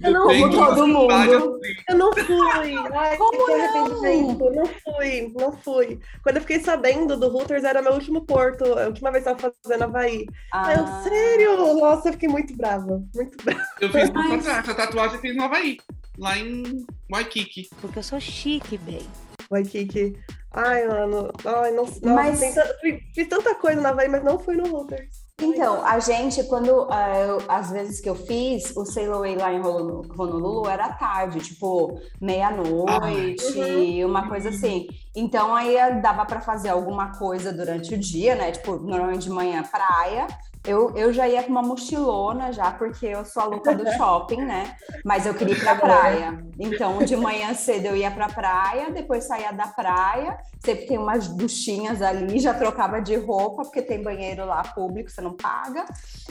Eu 0.02 0.12
não 0.12 0.26
vou 0.38 0.48
todo 0.50 0.86
mundo. 0.88 1.10
assim. 1.12 1.74
Eu 1.90 1.96
não 1.98 2.10
fui. 2.14 2.72
Ai, 2.94 3.16
Como 3.18 3.30
que 3.46 3.52
não? 3.52 3.64
arrependimento. 3.64 4.50
Não 4.50 4.66
fui, 4.66 5.32
não 5.36 5.52
fui. 5.58 6.00
Quando 6.22 6.36
eu 6.36 6.40
fiquei 6.40 6.60
sabendo 6.60 7.18
do 7.18 7.26
Hooters, 7.26 7.62
era 7.64 7.82
meu 7.82 7.92
último 7.92 8.24
porto. 8.24 8.64
A 8.64 8.86
última 8.86 9.10
vez 9.12 9.24
que 9.24 9.30
eu 9.30 9.36
tava 9.36 9.54
fazendo 9.62 9.82
Havaí. 9.84 10.26
Ah, 10.52 10.68
Aí 10.68 10.78
eu, 10.78 10.86
sério? 11.02 11.74
Nossa, 11.78 12.08
eu 12.08 12.12
fiquei 12.14 12.28
muito 12.30 12.56
brava. 12.56 13.02
Muito 13.14 13.36
brava. 13.44 13.62
Eu 13.78 13.90
fiz 13.90 14.08
tatuagem, 14.08 14.50
essa 14.50 14.74
tatuagem 14.74 15.14
eu 15.16 15.20
fiz 15.20 15.36
no 15.36 15.42
Havaí, 15.44 15.76
lá 16.16 16.38
em 16.38 16.86
Waikiki. 17.10 17.68
Porque 17.80 17.98
eu 17.98 18.02
sou 18.02 18.18
chique, 18.18 18.78
bem. 18.78 19.02
Waikiki. 19.50 20.16
Ai, 20.52 20.86
mano. 20.88 21.30
Ai, 21.44 21.70
não, 21.72 21.84
nossa, 21.84 22.00
Mas- 22.02 22.40
tem 22.40 23.00
fiz, 23.14 23.28
tanta 23.28 23.54
coisa 23.56 23.80
na 23.80 23.90
Havaí, 23.90 24.08
mas 24.08 24.24
não 24.24 24.38
fui 24.38 24.56
no 24.56 24.66
Hooters. 24.74 25.26
Então, 25.38 25.84
a 25.84 25.98
gente, 25.98 26.42
quando, 26.44 26.88
ah, 26.90 27.18
eu- 27.18 27.42
às 27.46 27.70
vezes 27.70 28.00
que 28.00 28.08
eu 28.08 28.14
fiz, 28.14 28.74
o 28.74 28.86
Sail 28.86 29.12
Away 29.12 29.36
lá 29.36 29.52
em 29.52 29.60
Honolulu, 29.60 30.66
era 30.66 30.88
tarde, 30.94 31.40
tipo, 31.40 32.00
meia-noite, 32.22 34.02
uma 34.04 34.28
coisa 34.28 34.48
assim. 34.48 34.86
Então, 35.14 35.54
aí 35.54 35.76
dava 36.00 36.24
para 36.24 36.40
fazer 36.40 36.70
alguma 36.70 37.18
coisa 37.18 37.52
durante 37.52 37.94
o 37.94 37.98
dia, 37.98 38.34
né? 38.34 38.50
Tipo, 38.52 38.76
normalmente 38.78 39.24
de 39.24 39.30
manhã, 39.30 39.62
praia. 39.62 40.26
Eu, 40.66 40.92
eu 40.96 41.12
já 41.12 41.28
ia 41.28 41.42
com 41.42 41.50
uma 41.50 41.62
mochilona 41.62 42.52
já, 42.52 42.72
porque 42.72 43.06
eu 43.06 43.24
sou 43.24 43.42
a 43.42 43.46
louca 43.46 43.74
do 43.74 43.90
shopping, 43.92 44.42
né? 44.42 44.76
Mas 45.04 45.24
eu 45.24 45.34
queria 45.34 45.54
ir 45.54 45.60
pra 45.60 45.76
praia. 45.76 46.44
Então, 46.58 46.98
de 46.98 47.16
manhã 47.16 47.54
cedo 47.54 47.86
eu 47.86 47.96
ia 47.96 48.10
pra 48.10 48.28
praia, 48.28 48.90
depois 48.90 49.24
saía 49.24 49.52
da 49.52 49.66
praia, 49.68 50.36
sempre 50.64 50.86
tem 50.86 50.98
umas 50.98 51.28
duchinhas 51.28 52.02
ali, 52.02 52.38
já 52.38 52.52
trocava 52.52 53.00
de 53.00 53.14
roupa, 53.14 53.62
porque 53.62 53.82
tem 53.82 54.02
banheiro 54.02 54.44
lá 54.44 54.62
público, 54.62 55.10
você 55.10 55.20
não 55.20 55.34
paga. 55.34 55.84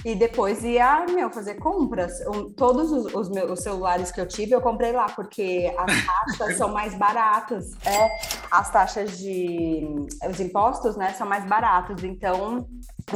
E 0.04 0.16
depois 0.16 0.64
ia, 0.64 1.06
meu, 1.06 1.30
fazer 1.30 1.56
compras. 1.56 2.20
Todos 2.58 2.92
os, 2.92 3.14
os 3.14 3.30
meus 3.30 3.56
os 3.56 3.60
celulares 3.64 4.12
que 4.12 4.20
eu 4.20 4.28
tive, 4.28 4.54
eu 4.54 4.62
comprei 4.62 4.92
lá, 4.92 5.06
porque 5.06 5.74
as 5.78 6.06
taxas 6.06 6.58
são 6.58 6.72
mais 6.72 6.94
baratas. 6.96 7.72
É, 7.86 8.10
as 8.52 8.72
taxas 8.72 9.18
de. 9.18 9.88
Os 10.30 10.40
impostos, 10.40 10.96
né, 10.96 11.14
são 11.14 11.28
mais 11.28 11.46
baratos. 11.46 12.04
Então, 12.04 12.68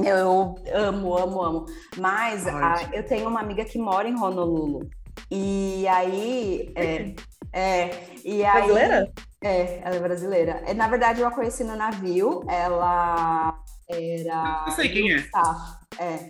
eu 0.03 0.55
amo, 0.74 1.17
amo, 1.17 1.41
amo. 1.43 1.65
Mas 1.98 2.48
a- 2.48 2.89
eu 2.93 3.05
tenho 3.05 3.27
uma 3.27 3.39
amiga 3.39 3.65
que 3.65 3.77
mora 3.79 4.08
em 4.08 4.15
Honolulu. 4.15 4.88
E 5.31 5.88
aí. 5.88 6.72
É, 6.75 7.13
é, 7.53 7.89
e 8.24 8.43
aí. 8.46 8.58
Brasileira? 8.62 9.12
É, 9.41 9.79
ela 9.84 9.96
é 9.96 10.00
brasileira. 10.00 10.63
É, 10.65 10.74
Na 10.74 10.88
verdade, 10.88 11.22
eu 11.22 11.27
a 11.27 11.31
conheci 11.31 11.63
no 11.63 11.75
navio. 11.75 12.43
Ela 12.48 13.58
era. 13.89 14.65
Eu 14.67 14.72
sei 14.74 14.89
quem 14.89 15.12
é. 15.13 15.17
Staff, 15.17 15.77
é. 16.00 16.29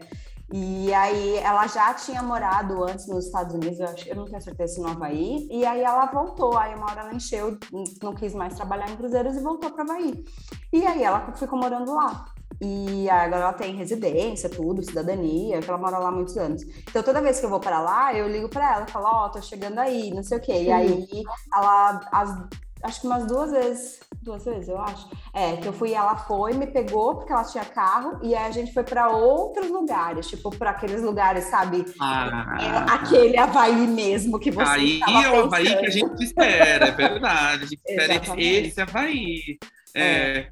E 0.51 0.91
aí 0.95 1.37
ela 1.37 1.67
já 1.67 1.93
tinha 1.93 2.23
morado 2.23 2.83
antes 2.83 3.07
nos 3.07 3.27
Estados 3.27 3.53
Unidos, 3.53 3.79
eu, 3.79 3.85
acho, 3.87 4.09
eu 4.09 4.15
não 4.15 4.25
tenho 4.25 4.41
certeza 4.41 4.73
se 4.73 4.81
no 4.81 4.87
Havaí, 4.89 5.47
e 5.51 5.63
aí 5.63 5.81
ela 5.83 6.07
voltou, 6.07 6.57
aí 6.57 6.73
uma 6.73 6.89
hora 6.89 7.01
ela 7.01 7.13
encheu, 7.13 7.55
não 8.01 8.15
quis 8.15 8.33
mais 8.33 8.55
trabalhar 8.55 8.89
em 8.89 8.97
cruzeiros 8.97 9.37
e 9.37 9.43
voltou 9.43 9.69
para 9.69 9.83
Havaí. 9.83 10.25
E 10.73 10.83
aí 10.87 11.03
ela 11.03 11.31
ficou 11.33 11.59
morando 11.59 11.93
lá. 11.93 12.25
E 12.61 13.09
agora 13.09 13.41
ela 13.43 13.53
tem 13.53 13.73
residência, 13.75 14.49
tudo, 14.49 14.83
cidadania, 14.83 15.61
que 15.61 15.69
ela 15.69 15.77
mora 15.77 15.97
lá 15.97 16.09
há 16.09 16.11
muitos 16.11 16.35
anos. 16.37 16.61
Então 16.89 17.01
toda 17.01 17.21
vez 17.21 17.39
que 17.39 17.45
eu 17.45 17.49
vou 17.49 17.59
para 17.59 17.79
lá, 17.79 18.13
eu 18.13 18.27
ligo 18.27 18.49
para 18.49 18.75
ela, 18.75 18.87
falo, 18.87 19.05
ó, 19.07 19.29
tô 19.29 19.41
chegando 19.41 19.79
aí, 19.79 20.11
não 20.11 20.23
sei 20.23 20.37
o 20.37 20.41
quê. 20.41 20.63
E 20.63 20.71
aí 20.71 21.07
ela, 21.53 22.01
as- 22.11 22.47
acho 22.83 23.01
que 23.01 23.07
umas 23.07 23.25
duas 23.27 23.51
vezes, 23.51 23.99
duas 24.21 24.43
vezes, 24.45 24.67
eu 24.69 24.77
acho. 24.79 25.09
É, 25.33 25.57
que 25.57 25.67
eu 25.67 25.73
fui, 25.73 25.93
ela 25.93 26.15
foi, 26.17 26.53
me 26.53 26.67
pegou 26.67 27.15
porque 27.15 27.31
ela 27.31 27.43
tinha 27.43 27.63
carro 27.65 28.19
e 28.21 28.35
aí 28.35 28.45
a 28.47 28.51
gente 28.51 28.73
foi 28.73 28.83
para 28.83 29.09
outros 29.09 29.69
lugares, 29.69 30.27
tipo 30.27 30.49
para 30.57 30.71
aqueles 30.71 31.01
lugares, 31.01 31.45
sabe? 31.45 31.85
É, 32.59 32.65
Ah, 32.69 32.85
aquele 32.95 33.37
Havaí 33.37 33.87
mesmo 33.87 34.39
que 34.39 34.51
você 34.51 34.69
aí 34.71 35.23
é 35.23 35.31
o 35.31 35.37
Havaí 35.45 35.65
que 35.77 35.85
a 35.85 35.89
gente 35.89 36.23
espera, 36.23 36.87
é 36.87 36.91
verdade. 36.91 37.63
A 37.63 37.67
gente 37.67 37.81
espera 37.87 38.13
esse 38.13 38.31
Havaí. 38.31 38.73
É, 39.93 40.47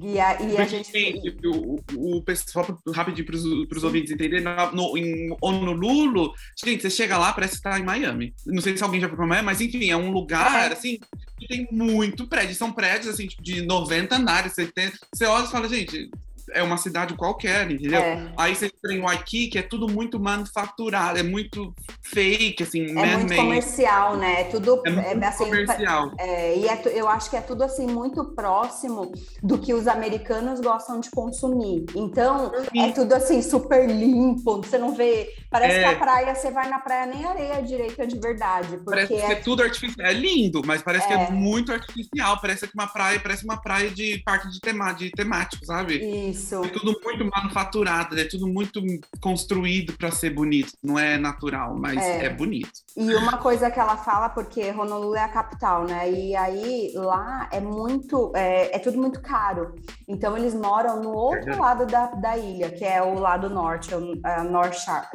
E 0.00 0.20
a, 0.20 0.40
e 0.40 0.56
a 0.56 0.64
gente 0.66 0.90
Gente, 0.90 1.36
o, 1.46 1.80
o, 1.94 2.16
o 2.16 2.22
pessoal, 2.22 2.66
rapidinho 2.94 3.26
para 3.26 3.36
os 3.76 3.84
ouvintes 3.84 4.12
entenderem, 4.12 4.44
no, 4.72 4.96
em 4.96 5.34
Honolulu, 5.40 6.32
gente, 6.62 6.82
você 6.82 6.90
chega 6.90 7.16
lá, 7.16 7.32
parece 7.32 7.56
que 7.56 7.62
tá 7.62 7.78
em 7.78 7.84
Miami. 7.84 8.34
Não 8.46 8.60
sei 8.60 8.76
se 8.76 8.82
alguém 8.82 9.00
já 9.00 9.08
foi 9.08 9.16
para 9.16 9.26
Miami, 9.26 9.46
mas 9.46 9.60
enfim, 9.60 9.90
é 9.90 9.96
um 9.96 10.10
lugar, 10.10 10.70
É. 10.70 10.72
assim, 10.72 10.98
que 11.38 11.48
tem 11.48 11.68
muito 11.70 12.26
prédio. 12.26 12.54
São 12.54 12.72
prédios, 12.72 13.14
assim, 13.14 13.26
tipo, 13.26 13.42
de 13.42 13.62
90 13.62 14.16
andares, 14.16 14.52
70. 14.54 14.98
Você 15.12 15.24
olha 15.26 15.44
e 15.44 15.50
fala, 15.50 15.68
gente, 15.68 16.10
é 16.52 16.62
uma 16.62 16.76
cidade 16.76 17.14
qualquer, 17.14 17.70
entendeu? 17.70 18.00
É. 18.00 18.32
Aí 18.36 18.54
você 18.54 18.70
tem 18.70 19.00
o 19.00 19.04
Waikiki, 19.04 19.48
que 19.48 19.58
é 19.58 19.62
tudo 19.62 19.88
muito 19.88 20.18
manufaturado, 20.18 21.18
é 21.18 21.22
muito 21.22 21.74
fake, 22.02 22.62
assim, 22.62 22.82
É 22.82 22.92
muito 22.92 22.96
man-made. 23.06 23.36
comercial, 23.36 24.16
né? 24.16 24.44
Tudo 24.44 24.80
É 24.84 24.90
muito 24.90 25.24
assim, 25.24 25.44
comercial. 25.44 26.12
É, 26.18 26.56
e 26.58 26.66
é 26.68 26.80
eu 26.94 27.08
acho 27.08 27.30
que 27.30 27.36
é 27.36 27.40
tudo 27.40 27.62
assim 27.62 27.86
muito 27.86 28.24
próximo 28.34 29.12
do 29.42 29.58
que 29.58 29.72
os 29.74 29.86
americanos 29.86 30.60
gostam 30.60 31.00
de 31.00 31.10
consumir. 31.10 31.84
Então, 31.94 32.52
é 32.76 32.90
tudo 32.92 33.12
assim 33.14 33.42
super 33.42 33.88
limpo, 33.88 34.58
você 34.58 34.78
não 34.78 34.94
vê. 34.94 35.34
Parece 35.50 35.76
É. 35.78 35.80
que 35.80 35.94
a 35.94 35.98
praia, 35.98 36.34
você 36.34 36.50
vai 36.50 36.68
na 36.68 36.78
praia, 36.78 37.06
nem 37.06 37.24
areia 37.24 37.60
direita 37.62 38.06
de 38.06 38.18
verdade. 38.18 38.68
Porque 38.78 38.90
Parece 38.90 39.08
que 39.14 39.20
é 39.20 39.32
é, 39.32 39.34
tudo 39.36 39.62
artificial. 39.62 40.06
É 40.06 40.12
lindo, 40.12 40.62
mas 40.64 40.82
parece 40.82 41.06
que 41.06 41.12
é 41.12 41.16
É. 41.24 41.30
muito 41.30 41.72
artificial. 41.72 42.38
Parece 42.40 42.66
que 42.66 42.74
uma 42.74 42.86
praia, 42.86 43.18
parece 43.20 43.44
uma 43.44 43.60
praia 43.60 43.90
de 43.90 44.18
parque 44.24 44.48
de, 44.48 44.60
tema, 44.60 44.92
de 44.92 45.10
temático, 45.10 45.64
sabe? 45.64 45.98
isso. 46.30 46.39
É 46.64 46.68
tudo 46.68 46.98
muito 47.02 47.24
manufaturado, 47.24 48.18
é 48.18 48.24
tudo 48.24 48.46
muito 48.48 48.80
construído 49.20 49.92
para 49.96 50.10
ser 50.10 50.30
bonito. 50.30 50.72
Não 50.82 50.98
é 50.98 51.18
natural, 51.18 51.76
mas 51.78 51.98
É. 51.98 52.26
é, 52.26 52.30
bonito. 52.30 52.70
E 52.96 53.14
uma 53.14 53.38
coisa 53.38 53.70
que 53.70 53.78
ela 53.78 53.96
fala, 53.96 54.28
porque 54.28 54.70
Honolulu 54.70 55.14
é 55.14 55.22
a 55.22 55.28
capital, 55.28 55.84
né? 55.84 56.10
E 56.10 56.34
aí 56.36 56.92
lá 56.94 57.48
é 57.52 57.60
muito, 57.60 58.32
é, 58.34 58.76
é 58.76 58.78
tudo 58.78 58.98
muito 58.98 59.20
caro. 59.20 59.74
Então 60.08 60.36
eles 60.36 60.54
moram 60.54 61.02
no 61.02 61.10
outro 61.10 61.58
lado 61.58 61.86
da, 61.86 62.06
da 62.06 62.36
ilha, 62.36 62.70
que 62.70 62.84
é 62.84 63.02
o 63.02 63.18
lado 63.18 63.48
norte, 63.48 63.94
o 63.94 64.20
é, 64.26 64.42
North 64.42 64.74
Shore. 64.74 65.06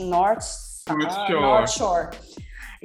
North, 0.00 0.42
Shore. 1.26 1.40
North 1.40 1.70
Shore. 1.70 2.08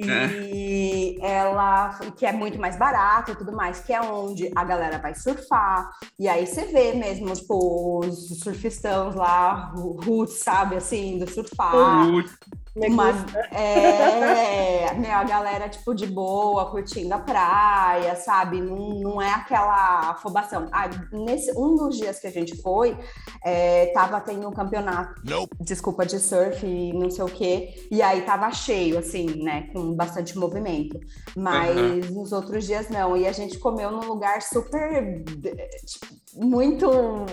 E 0.08 1.18
ela, 1.22 2.00
que 2.16 2.26
é 2.26 2.32
muito 2.32 2.60
mais 2.60 2.78
barato 2.78 3.32
e 3.32 3.36
tudo 3.36 3.52
mais, 3.52 3.80
que 3.80 3.94
é 3.94 4.02
onde 4.02 4.52
a 4.56 4.64
galera 4.64 4.98
vai 4.98 5.16
surfar. 5.16 5.92
E 6.18 6.28
aí 6.28 6.46
você 6.46 6.66
vê 6.66 6.94
mesmo, 6.94 7.34
tipo, 7.34 8.00
os 8.00 8.40
surfistãos 8.40 9.16
lá, 9.16 9.74
o 9.76 10.00
roots, 10.02 10.40
sabe, 10.40 10.76
assim, 10.76 11.18
do 11.18 11.30
surfar. 11.30 12.06
Muito. 12.06 12.32
Uma, 12.76 13.10
é, 13.52 14.94
meu, 14.94 15.12
a 15.12 15.24
galera, 15.24 15.68
tipo, 15.68 15.94
de 15.94 16.06
boa, 16.06 16.70
curtindo 16.70 17.14
a 17.14 17.20
praia, 17.20 18.16
sabe? 18.16 18.62
Não, 18.62 18.90
não 19.02 19.22
é 19.22 19.32
aquela 19.32 20.12
afobação. 20.12 20.68
Ah, 20.72 20.90
nesse, 21.12 21.52
um 21.58 21.76
dos 21.76 21.98
dias 21.98 22.20
que 22.20 22.28
a 22.28 22.32
gente 22.32 22.62
foi, 22.62 22.98
é, 23.44 23.88
tava 23.88 24.22
tendo 24.22 24.48
um 24.48 24.52
campeonato, 24.52 25.22
desculpa, 25.60 26.06
de 26.06 26.20
surf 26.20 26.66
e 26.66 26.94
não 26.94 27.10
sei 27.10 27.24
o 27.24 27.30
quê, 27.30 27.88
e 27.92 28.02
aí 28.02 28.22
tava 28.22 28.52
cheio, 28.52 29.00
assim, 29.00 29.44
né? 29.44 29.70
Com 29.74 29.94
bastante 29.94 30.38
movimento. 30.38 31.00
Mas 31.36 32.10
nos 32.12 32.32
outros 32.32 32.66
dias 32.66 32.90
não. 32.90 33.18
E 33.18 33.28
a 33.28 33.32
gente 33.32 33.58
comeu 33.58 33.92
num 33.92 34.06
lugar 34.06 34.42
super. 34.42 35.24
tipo, 35.24 36.08
muito, 36.40 36.90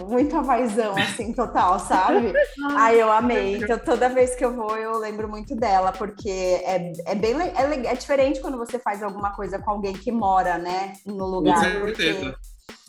muito 0.09 0.37
havaizão, 0.37 0.95
assim, 0.97 1.33
total, 1.33 1.79
sabe? 1.79 2.33
Ai, 2.77 3.01
eu 3.01 3.11
amei. 3.13 3.57
Então, 3.59 3.79
toda 3.79 4.09
vez 4.09 4.35
que 4.35 4.45
eu 4.45 4.55
vou, 4.55 4.77
eu 4.77 4.99
lembro 4.99 5.29
muito 5.29 5.55
dela, 5.55 5.93
porque 5.93 6.29
é, 6.29 6.93
é 7.07 7.15
bem 7.15 7.35
é, 7.41 7.87
é 7.87 7.95
diferente 7.95 8.41
quando 8.41 8.59
você 8.59 8.79
faz 8.79 9.03
alguma 9.03 9.31
coisa 9.33 9.59
com 9.59 9.71
alguém 9.71 9.93
que 9.93 10.11
mora, 10.11 10.59
né, 10.59 10.95
no 11.07 11.25
lugar. 11.27 11.55
Com 11.81 11.87
certeza. 11.87 12.35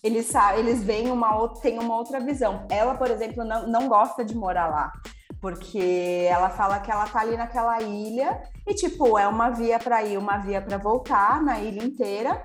Eles, 0.03 0.25
sa- 0.27 0.57
eles 0.57 0.83
veem 0.83 1.11
uma 1.11 1.35
outra, 1.35 1.61
têm 1.61 1.77
uma 1.79 1.95
outra 1.95 2.19
visão. 2.19 2.65
Ela, 2.69 2.95
por 2.95 3.09
exemplo, 3.11 3.43
não, 3.43 3.67
não 3.67 3.87
gosta 3.87 4.23
de 4.25 4.35
morar 4.35 4.67
lá. 4.67 4.91
Porque 5.39 6.25
ela 6.29 6.49
fala 6.49 6.79
que 6.79 6.91
ela 6.91 7.05
tá 7.07 7.19
ali 7.21 7.37
naquela 7.37 7.79
ilha 7.81 8.41
e, 8.65 8.73
tipo, 8.73 9.19
é 9.19 9.27
uma 9.27 9.49
via 9.49 9.77
para 9.77 10.03
ir, 10.03 10.17
uma 10.17 10.37
via 10.37 10.61
para 10.61 10.77
voltar 10.77 11.43
na 11.43 11.59
ilha 11.59 11.83
inteira. 11.83 12.41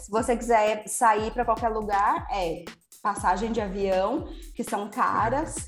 Se 0.00 0.10
você 0.10 0.36
quiser 0.36 0.84
sair 0.86 1.30
para 1.32 1.44
qualquer 1.44 1.68
lugar, 1.68 2.26
é 2.30 2.64
passagem 3.04 3.52
de 3.52 3.60
avião, 3.60 4.26
que 4.54 4.64
são 4.64 4.88
caras. 4.88 5.66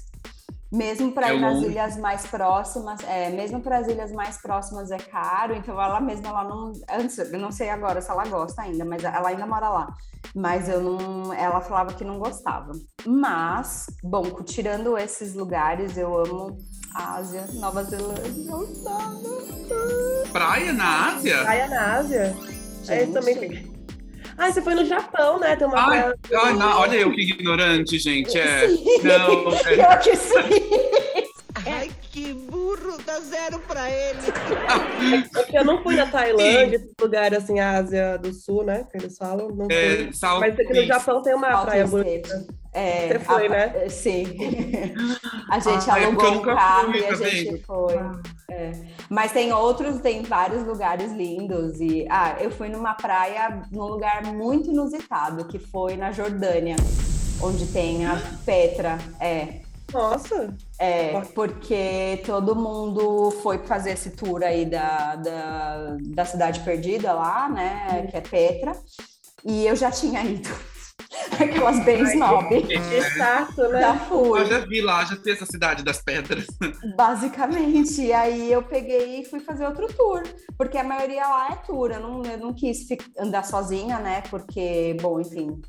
Mesmo 0.72 1.12
para 1.12 1.28
É 1.28 1.36
ir 1.36 1.40
nas 1.40 1.62
ilhas 1.62 1.96
mais 1.96 2.26
próximas, 2.26 2.98
é, 3.04 3.30
mesmo 3.30 3.60
para 3.60 3.78
as 3.78 3.86
ilhas 3.86 4.10
mais 4.10 4.38
próximas 4.38 4.90
é 4.90 4.98
caro, 4.98 5.54
então 5.54 5.80
ela 5.80 6.00
mesma 6.00 6.28
ela 6.28 6.42
não, 6.42 6.72
antes, 6.90 7.16
eu 7.18 7.38
não 7.38 7.52
sei 7.52 7.70
agora 7.70 8.00
se 8.00 8.10
ela 8.10 8.26
gosta 8.26 8.62
ainda, 8.62 8.84
mas 8.84 9.04
ela 9.04 9.28
ainda 9.28 9.46
mora 9.46 9.68
lá. 9.68 9.94
Mas 10.34 10.68
eu 10.68 10.82
não, 10.82 11.32
ela 11.32 11.60
falava 11.60 11.94
que 11.94 12.04
não 12.04 12.18
gostava. 12.18 12.72
Mas, 13.06 13.86
bom, 14.02 14.24
tirando 14.42 14.98
esses 14.98 15.34
lugares, 15.34 15.96
eu 15.96 16.18
amo 16.18 16.58
a 16.94 17.14
Ásia, 17.14 17.46
Nova 17.54 17.84
Zelândia, 17.84 18.52
Austrália. 18.52 19.30
Praia 20.32 20.72
na 20.72 21.14
Ásia? 21.14 21.42
Praia 21.42 21.68
na 21.68 21.94
Ásia. 21.94 22.36
É, 22.88 23.02
eu 23.04 23.12
também 23.12 23.34
Gente. 23.34 23.75
Ah, 24.38 24.50
você 24.52 24.60
foi 24.62 24.74
no 24.74 24.84
Japão, 24.84 25.38
né? 25.38 25.56
Tem 25.56 25.66
uma 25.66 25.78
Ai, 25.78 25.86
praia. 26.02 26.14
ai, 26.44 26.52
não, 26.54 26.78
olha 26.80 26.96
eu 26.96 27.10
que 27.12 27.22
ignorante, 27.22 27.98
gente. 27.98 28.38
É, 28.38 28.68
Sim. 28.68 28.84
não, 29.02 29.52
é, 29.54 29.74
Pior 29.74 29.98
que 30.00 30.16
sim. 30.16 30.34
Ai, 31.66 31.90
que 32.12 32.32
burro, 32.34 32.98
dá 33.04 33.18
zero 33.20 33.58
pra 33.60 33.90
ele. 33.90 34.18
Porque 35.32 35.56
eu 35.58 35.64
não 35.64 35.82
fui 35.82 35.96
na 35.96 36.06
Tailândia, 36.06 36.76
esse 36.76 36.90
lugar 37.00 37.34
assim, 37.34 37.58
Ásia 37.60 38.18
do 38.18 38.32
Sul, 38.32 38.62
né? 38.64 38.86
Que 38.90 38.98
eles 38.98 39.16
falam. 39.16 39.48
Não 39.48 39.66
É, 39.70 39.96
fui. 39.96 40.12
South 40.12 40.40
Mas 40.40 40.54
aqui 40.58 40.72
no. 40.72 40.84
Japão 40.86 41.22
tem 41.22 41.34
uma 41.34 41.48
Alto 41.50 41.66
praia 41.66 41.86
bonita. 41.86 42.46
É, 42.78 43.08
Você 43.08 43.18
foi, 43.20 43.46
a- 43.46 43.48
né? 43.48 43.88
Sim. 43.88 44.24
A 45.50 45.58
gente 45.60 45.88
Ah, 45.90 45.98
é 45.98 46.04
alugou 46.04 46.30
um 46.32 46.42
carro 46.42 46.90
fui, 46.92 47.00
e 47.00 47.04
a 47.06 47.14
gente 47.14 47.62
foi. 47.64 47.94
É. 48.50 48.72
Mas 49.08 49.32
tem 49.32 49.52
outros, 49.52 50.00
tem 50.00 50.22
vários 50.22 50.66
lugares 50.66 51.12
lindos. 51.12 51.80
E 51.80 52.06
ah, 52.10 52.36
eu 52.40 52.50
fui 52.50 52.68
numa 52.68 52.94
praia 52.94 53.62
num 53.70 53.84
lugar 53.84 54.24
muito 54.26 54.70
inusitado, 54.70 55.46
que 55.46 55.58
foi 55.58 55.96
na 55.96 56.10
Jordânia, 56.12 56.76
onde 57.40 57.66
tem 57.68 58.04
a 58.06 58.20
Petra. 58.44 58.98
É. 59.20 59.60
Nossa, 59.92 60.52
É, 60.80 61.18
porque 61.32 62.20
todo 62.26 62.56
mundo 62.56 63.30
foi 63.42 63.58
fazer 63.58 63.92
esse 63.92 64.10
tour 64.10 64.42
aí 64.42 64.66
da, 64.66 65.14
da, 65.14 65.96
da 66.00 66.24
Cidade 66.24 66.60
Perdida 66.60 67.12
lá, 67.12 67.48
né? 67.48 68.06
Que 68.10 68.16
é 68.16 68.20
Petra. 68.20 68.72
E 69.44 69.64
eu 69.64 69.76
já 69.76 69.90
tinha 69.90 70.22
ido. 70.24 70.50
Aquelas 71.40 71.84
bem 71.84 72.02
snob. 72.02 72.62
que 72.62 73.02
chato, 73.16 73.68
né? 73.68 73.80
Já 73.80 73.98
fui. 74.00 74.40
Eu 74.40 74.46
já 74.46 74.58
vi 74.60 74.80
lá, 74.80 75.04
já 75.04 75.16
tem 75.16 75.32
essa 75.32 75.46
cidade 75.46 75.84
das 75.84 76.02
pedras. 76.02 76.46
Basicamente. 76.96 78.02
E 78.02 78.12
aí 78.12 78.52
eu 78.52 78.62
peguei 78.62 79.20
e 79.20 79.24
fui 79.24 79.40
fazer 79.40 79.66
outro 79.66 79.86
tour. 79.94 80.22
Porque 80.56 80.78
a 80.78 80.84
maioria 80.84 81.26
lá 81.26 81.52
é 81.52 81.56
tour. 81.56 81.90
Eu 81.90 82.00
não, 82.00 82.24
eu 82.24 82.38
não 82.38 82.54
quis 82.54 82.86
andar 83.18 83.44
sozinha, 83.44 83.98
né? 83.98 84.22
Porque, 84.30 84.96
bom, 85.00 85.20
enfim. 85.20 85.60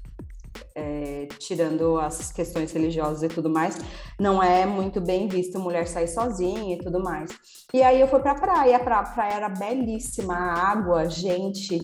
É, 0.78 1.28
tirando 1.40 2.00
as 2.00 2.32
questões 2.32 2.72
religiosas 2.72 3.24
e 3.24 3.28
tudo 3.28 3.50
mais, 3.50 3.78
não 4.20 4.42
é 4.44 4.66
muito 4.66 5.02
bem 5.02 5.28
visto 5.28 5.58
mulher 5.60 5.88
sair 5.88 6.08
sozinha 6.08 6.76
e 6.76 6.78
tudo 6.78 7.02
mais. 7.04 7.32
E 7.74 7.82
aí 7.82 8.00
eu 8.00 8.08
fui 8.08 8.20
pra 8.20 8.36
praia, 8.36 8.80
pra 8.80 9.02
praia 9.04 9.34
era 9.34 9.50
belíssima, 9.50 10.36
a 10.36 10.54
água, 10.72 11.10
gente, 11.10 11.80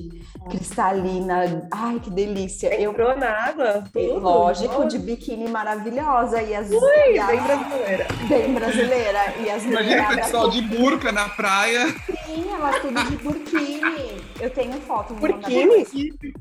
cristalina, 0.50 1.68
ai 1.74 2.00
que 2.00 2.10
delícia. 2.10 2.74
Eu, 2.80 2.92
Entrou 2.92 3.18
na 3.18 3.30
água? 3.30 3.84
Tudo? 3.92 4.20
lógico, 4.20 4.86
de 4.88 4.98
biquíni 5.00 5.50
maravilhosa 5.50 6.42
e 6.42 6.56
as, 6.56 6.70
Ui, 6.70 6.80
e 7.14 7.20
as- 7.20 7.28
bem 7.28 7.42
brasileira. 7.42 8.08
bem 8.30 8.54
brasileira 8.54 9.20
e 9.44 9.50
as 9.50 9.64
Imagina 9.66 10.12
o 10.12 10.16
pessoal 10.16 10.50
de 10.50 10.62
burca 10.62 11.12
na 11.12 11.28
praia. 11.30 11.88
Sim, 12.26 12.46
elas 12.54 12.80
tudo 12.82 13.04
de 13.04 13.18
burkini. 13.18 14.22
Eu 14.40 14.50
tenho 14.50 14.74
foto. 14.82 15.14
vocês. 15.16 15.90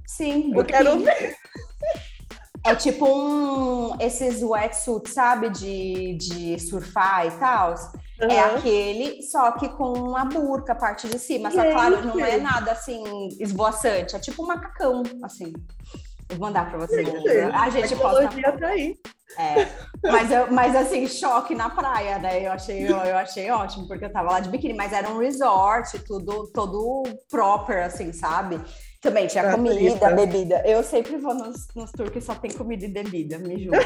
Sim, 0.06 0.52
Eu 0.54 0.64
quero 0.64 0.98
ver. 1.00 1.34
É 2.64 2.74
tipo 2.76 3.06
um 3.06 3.96
esses 4.00 4.42
wetsuits, 4.42 5.12
sabe, 5.12 5.50
de, 5.50 6.14
de 6.14 6.58
surfar 6.60 7.26
e 7.26 7.30
tal. 7.32 7.74
É 8.20 8.40
Aham. 8.40 8.56
aquele, 8.56 9.22
só 9.22 9.50
que 9.52 9.68
com 9.70 9.92
uma 9.94 10.24
burca, 10.24 10.72
a 10.72 10.76
parte 10.76 11.08
de 11.08 11.18
cima. 11.18 11.50
Só 11.50 11.64
claro, 11.72 12.06
não 12.06 12.24
é 12.24 12.36
nada 12.36 12.70
assim 12.70 13.02
esvoaçante, 13.40 14.14
é 14.14 14.20
tipo 14.20 14.44
um 14.44 14.46
macacão, 14.46 15.02
assim. 15.24 15.52
Vou 16.28 16.38
mandar 16.38 16.70
pra 16.70 16.78
vocês. 16.78 17.06
Gente, 17.06 17.28
A 17.52 17.68
gente 17.68 17.96
posta 17.96 18.28
tecnologia 18.28 18.58
tá 18.58 18.66
aí. 18.68 18.96
é, 19.36 19.68
mas, 20.04 20.30
eu, 20.30 20.52
mas 20.52 20.76
assim, 20.76 21.06
choque 21.08 21.54
na 21.54 21.68
praia, 21.68 22.18
né? 22.18 22.46
Eu 22.46 22.52
achei, 22.52 22.80
eu, 22.80 22.96
eu 22.96 23.16
achei 23.16 23.50
ótimo, 23.50 23.88
porque 23.88 24.04
eu 24.04 24.12
tava 24.12 24.30
lá 24.30 24.40
de 24.40 24.48
biquíni, 24.48 24.74
mas 24.74 24.92
era 24.92 25.08
um 25.08 25.18
resort, 25.18 25.98
tudo 26.00 26.46
todo 26.52 27.02
proper, 27.28 27.82
assim, 27.82 28.12
sabe? 28.12 28.60
Também 29.02 29.26
tinha 29.26 29.42
Pra 29.42 29.54
comida, 29.54 30.10
bebida. 30.10 30.62
Eu 30.64 30.80
sempre 30.84 31.16
vou 31.16 31.34
nos, 31.34 31.66
nos 31.74 31.90
tours 31.90 32.10
que 32.10 32.20
só 32.20 32.36
tem 32.36 32.52
comida 32.52 32.84
e 32.84 32.88
bebida, 32.88 33.36
me 33.36 33.64
juro. 33.64 33.76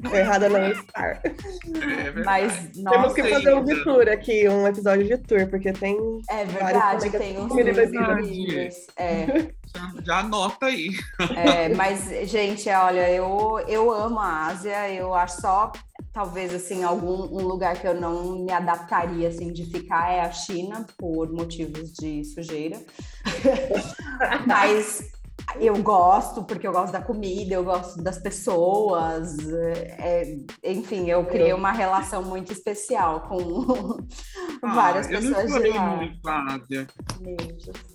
Que. 0.00 0.14
Errada 0.16 0.48
não 0.48 0.70
estar. 0.70 1.20
É. 1.24 2.12
Mas, 2.24 2.52
Temos 2.68 2.78
nossa, 2.78 3.14
que 3.14 3.22
Nossa, 3.22 3.34
fazer 3.34 3.54
um 3.54 3.64
de 3.64 3.82
tour 3.82 4.08
aqui, 4.08 4.48
um 4.48 4.64
episódio 4.64 5.04
de 5.08 5.18
tour, 5.18 5.48
porque 5.48 5.72
tem. 5.72 5.96
é 6.30 6.44
verdade, 6.44 7.10
colegas 7.10 7.20
tem 7.20 7.38
uns 7.38 7.48
comida 7.48 7.82
e 7.82 7.92
tours. 7.92 8.86
É. 8.96 9.26
Já, 9.74 9.92
já 10.04 10.18
anota 10.20 10.66
aí. 10.66 10.90
É, 11.36 11.68
mas, 11.70 12.08
gente, 12.30 12.68
olha, 12.68 13.10
eu, 13.10 13.58
eu 13.66 13.90
amo 13.90 14.20
a 14.20 14.46
Ásia, 14.46 14.88
eu 14.90 15.12
acho 15.12 15.40
só, 15.40 15.72
talvez, 16.16 16.54
assim, 16.54 16.82
algum 16.82 17.24
um 17.24 17.46
lugar 17.46 17.78
que 17.78 17.86
eu 17.86 17.92
não 17.92 18.38
me 18.38 18.50
adaptaria, 18.50 19.28
assim, 19.28 19.52
de 19.52 19.66
ficar 19.66 20.10
é 20.10 20.22
a 20.22 20.32
China, 20.32 20.86
por 20.96 21.30
motivos 21.30 21.92
de 21.92 22.24
sujeira. 22.24 22.80
mas 24.48 25.12
eu 25.60 25.80
gosto, 25.82 26.44
porque 26.44 26.66
eu 26.66 26.72
gosto 26.72 26.92
da 26.92 27.00
comida, 27.00 27.54
eu 27.54 27.64
gosto 27.64 28.02
das 28.02 28.18
pessoas, 28.18 29.36
é, 29.98 30.36
enfim, 30.64 31.08
eu 31.08 31.24
criei 31.24 31.52
uma 31.52 31.72
relação 31.72 32.22
muito 32.22 32.52
especial 32.52 33.20
com 33.20 33.98
várias 34.62 35.06
Ah, 35.06 35.12
eu 35.12 35.22
não 35.22 35.28
pessoas 35.30 35.44
explorei 35.44 35.72
lá. 35.72 35.96
muito 35.96 36.66
Deus. 36.68 36.86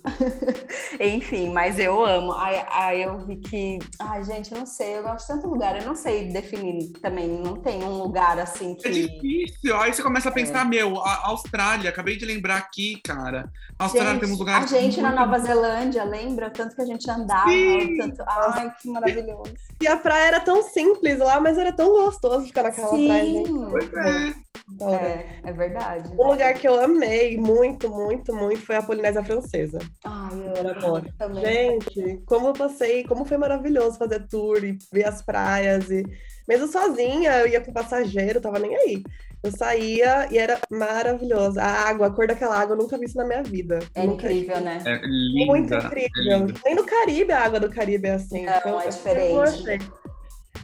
Enfim, 1.00 1.50
mas 1.50 1.78
eu 1.78 2.04
amo. 2.04 2.32
Aí, 2.32 2.62
aí 2.70 3.02
eu 3.02 3.18
vi 3.26 3.36
que. 3.36 3.78
Ai, 3.98 4.24
gente, 4.24 4.52
eu 4.52 4.58
não 4.58 4.66
sei, 4.66 4.98
eu 4.98 5.02
gosto 5.02 5.26
de 5.26 5.34
tanto 5.34 5.48
lugar, 5.48 5.78
eu 5.80 5.86
não 5.86 5.94
sei 5.94 6.32
definir 6.32 6.90
também. 7.00 7.28
Não 7.28 7.56
tem 7.56 7.82
um 7.82 7.98
lugar 8.02 8.38
assim 8.38 8.74
que. 8.74 8.88
É 8.88 8.90
difícil. 8.90 9.76
Aí 9.76 9.92
você 9.92 10.02
começa 10.02 10.28
a 10.28 10.32
pensar, 10.32 10.64
meu, 10.64 11.00
a 11.00 11.28
Austrália, 11.28 11.90
acabei 11.90 12.16
de 12.16 12.24
lembrar 12.24 12.56
aqui, 12.58 13.00
cara. 13.02 13.50
A 13.78 13.84
Austrália 13.84 14.18
tem 14.20 14.24
uns 14.28 14.32
Gente, 14.32 14.38
lugares. 14.38 14.72
a 14.72 14.80
gente 14.80 15.00
na 15.00 15.12
Nova 15.12 15.38
Zelândia, 15.38 16.04
lembra? 16.04 16.50
Tanto 16.50 16.74
que 16.76 16.82
a 16.82 16.86
gente 16.86 17.10
andava, 17.10 17.41
Sim. 17.50 17.96
tanto. 17.98 18.24
Ai, 18.26 18.72
que 18.80 18.88
maravilhoso. 18.88 19.54
E 19.80 19.86
a 19.86 19.96
praia 19.96 20.28
era 20.28 20.40
tão 20.40 20.62
simples 20.62 21.18
lá, 21.18 21.40
mas 21.40 21.58
era 21.58 21.72
tão 21.72 21.88
gostoso 21.90 22.46
ficar 22.46 22.62
naquela 22.64 22.88
praia. 22.88 23.24
gente. 23.24 23.46
Sim, 23.48 23.66
Pois 23.70 23.92
é. 23.92 24.34
Da 24.68 24.86
hora. 24.86 24.96
é, 25.02 25.40
é 25.44 25.52
verdade. 25.52 26.10
Um 26.18 26.26
lugar 26.30 26.54
que 26.54 26.66
eu 26.66 26.80
amei 26.82 27.36
muito, 27.36 27.90
muito, 27.90 28.34
muito 28.34 28.64
foi 28.64 28.76
a 28.76 28.82
Polinésia 28.82 29.22
Francesa. 29.24 29.78
Ai, 30.04 30.30
Eu 30.56 30.70
adoro. 30.70 31.12
também. 31.18 31.78
Gente, 31.80 32.22
como 32.26 32.48
eu 32.48 32.52
passei, 32.52 33.04
como 33.04 33.24
foi 33.24 33.36
maravilhoso 33.36 33.98
fazer 33.98 34.26
tour 34.28 34.62
e 34.64 34.78
ver 34.92 35.06
as 35.06 35.20
praias 35.20 35.90
e 35.90 36.04
mesmo 36.48 36.66
sozinha, 36.68 37.38
eu 37.40 37.48
ia 37.48 37.60
com 37.60 37.72
passageiro, 37.72 38.40
tava 38.40 38.58
nem 38.58 38.74
aí. 38.76 39.02
Eu 39.42 39.50
saía 39.50 40.28
e 40.30 40.38
era 40.38 40.60
maravilhoso. 40.70 41.58
A 41.58 41.64
água, 41.66 42.06
a 42.06 42.10
cor 42.10 42.28
daquela 42.28 42.56
água, 42.56 42.74
eu 42.74 42.78
nunca 42.78 42.96
vi 42.96 43.06
isso 43.06 43.16
na 43.18 43.24
minha 43.24 43.42
vida. 43.42 43.80
É 43.94 44.06
Nunca 44.06 44.30
incrível, 44.32 44.60
né? 44.60 44.80
É 44.86 45.00
linda. 45.04 45.46
Muito 45.46 45.74
é 45.74 45.78
incrível. 45.78 46.38
linda. 46.38 46.60
Nem 46.64 46.74
no 46.76 46.84
Caribe 46.84 47.32
a 47.32 47.40
água 47.40 47.58
do 47.58 47.68
Caribe 47.68 48.06
é 48.08 48.12
assim. 48.14 48.46
Não, 48.46 48.56
Então, 48.56 48.80
é 48.80 48.86
eu 48.86 48.90
diferente. 48.90 49.92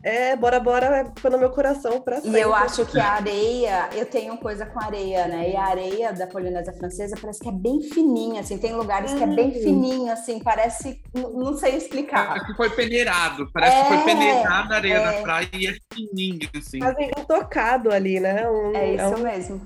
É, 0.02 0.36
Bora 0.36 0.60
Bora 0.60 1.12
ficou 1.16 1.30
no 1.30 1.38
meu 1.38 1.50
coração 1.50 2.00
pra 2.00 2.18
E 2.18 2.22
sempre. 2.22 2.40
eu 2.40 2.54
acho 2.54 2.86
que 2.86 2.98
a 3.00 3.12
areia, 3.14 3.88
eu 3.94 4.06
tenho 4.06 4.36
coisa 4.38 4.64
com 4.64 4.80
areia, 4.80 5.26
né? 5.26 5.50
E 5.50 5.56
a 5.56 5.64
areia 5.64 6.12
da 6.12 6.26
Polinésia 6.26 6.72
Francesa 6.72 7.16
parece 7.20 7.40
que 7.40 7.48
é 7.48 7.52
bem 7.52 7.82
fininha, 7.82 8.40
assim. 8.40 8.58
Tem 8.58 8.74
lugares 8.74 9.12
que 9.12 9.22
é 9.22 9.26
bem 9.26 9.48
Hum. 9.48 9.62
fininho, 9.62 10.12
assim, 10.12 10.38
parece. 10.40 11.00
Não 11.14 11.54
sei 11.54 11.76
explicar. 11.76 12.28
Parece 12.28 12.46
que 12.46 12.54
foi 12.54 12.70
peneirado. 12.70 13.50
Parece 13.52 13.76
que 13.76 13.82
É, 13.82 13.88
foi 13.88 13.98
peneirada 14.04 14.74
a 14.74 14.76
areia 14.76 14.94
é. 14.98 15.04
da 15.04 15.22
praia 15.22 15.48
e 15.52 15.66
é 15.66 15.74
fininha, 15.92 16.48
assim. 16.56 16.78
Fazem 16.78 17.10
um 17.18 17.24
tocado 17.24 17.90
ali, 17.90 18.20
né? 18.20 18.48
Um, 18.48 18.74
É 18.76 18.90
é 18.90 18.94
isso 18.94 19.14
um 19.16 19.18
mesmo. 19.22 19.60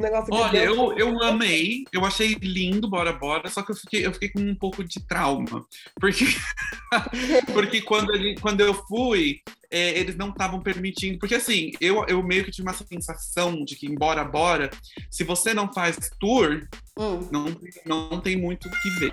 Negócio 0.00 0.26
que 0.26 0.32
Olha, 0.32 0.58
eu, 0.58 0.96
eu 0.98 1.22
amei, 1.22 1.84
eu 1.92 2.04
achei 2.04 2.34
lindo, 2.34 2.88
bora, 2.88 3.12
bora, 3.12 3.48
só 3.48 3.62
que 3.62 3.72
eu 3.72 3.76
fiquei, 3.76 4.06
eu 4.06 4.12
fiquei 4.12 4.28
com 4.30 4.40
um 4.40 4.54
pouco 4.54 4.82
de 4.82 5.00
trauma. 5.06 5.64
Porque, 6.00 6.24
porque 7.52 7.82
quando, 7.82 8.14
ele, 8.14 8.36
quando 8.40 8.60
eu 8.60 8.74
fui, 8.74 9.40
é, 9.70 9.98
eles 9.98 10.16
não 10.16 10.30
estavam 10.30 10.60
permitindo. 10.60 11.18
Porque 11.18 11.34
assim, 11.34 11.72
eu, 11.80 12.04
eu 12.06 12.22
meio 12.22 12.44
que 12.44 12.50
tive 12.50 12.68
uma 12.68 12.74
sensação 12.74 13.64
de 13.64 13.76
que, 13.76 13.86
embora, 13.86 14.24
bora, 14.24 14.70
se 15.10 15.24
você 15.24 15.54
não 15.54 15.72
faz 15.72 15.98
tour, 16.18 16.66
Hum, 16.96 17.28
não, 17.30 17.46
não 17.84 18.20
tem 18.20 18.36
muito 18.36 18.68
o 18.68 18.70
que 18.70 18.90
ver. 19.00 19.12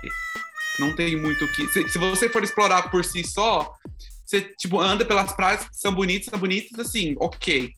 Não 0.78 0.94
tem 0.94 1.16
muito 1.16 1.44
o 1.44 1.52
que. 1.52 1.66
Se, 1.68 1.88
se 1.88 1.98
você 1.98 2.28
for 2.28 2.42
explorar 2.42 2.90
por 2.90 3.04
si 3.04 3.24
só, 3.24 3.74
você 4.24 4.40
tipo, 4.40 4.80
anda 4.80 5.04
pelas 5.04 5.32
praias 5.32 5.68
que 5.68 5.76
são 5.76 5.92
bonitas, 5.92 6.26
são 6.26 6.38
bonitas, 6.38 6.78
assim, 6.78 7.16
ok. 7.18 7.74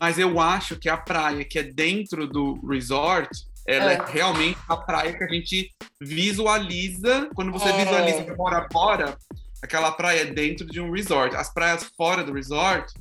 Mas 0.00 0.18
eu 0.18 0.40
acho 0.40 0.76
que 0.78 0.88
a 0.88 0.96
praia 0.96 1.44
que 1.44 1.58
é 1.58 1.62
dentro 1.62 2.26
do 2.26 2.54
resort, 2.66 3.28
ela 3.66 3.92
é, 3.92 3.96
É. 3.96 4.04
realmente 4.06 4.58
a 4.68 4.76
praia 4.76 5.12
que 5.16 5.22
a 5.24 5.28
gente 5.28 5.70
visualiza. 6.00 7.28
Quando 7.34 7.52
você 7.52 7.68
É. 7.68 7.84
visualiza 7.84 8.34
fora 8.34 8.66
fora, 8.72 9.16
aquela 9.62 9.92
praia 9.92 10.20
é 10.22 10.24
dentro 10.26 10.66
de 10.66 10.80
um 10.80 10.90
resort. 10.90 11.34
As 11.36 11.52
praias 11.52 11.84
fora 11.96 12.22
do 12.24 12.32
resort 12.32 12.92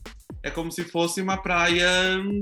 é 0.44 0.52
como 0.52 0.72
se 0.72 0.84
fosse 0.84 1.22
uma 1.22 1.38
praia 1.38 1.90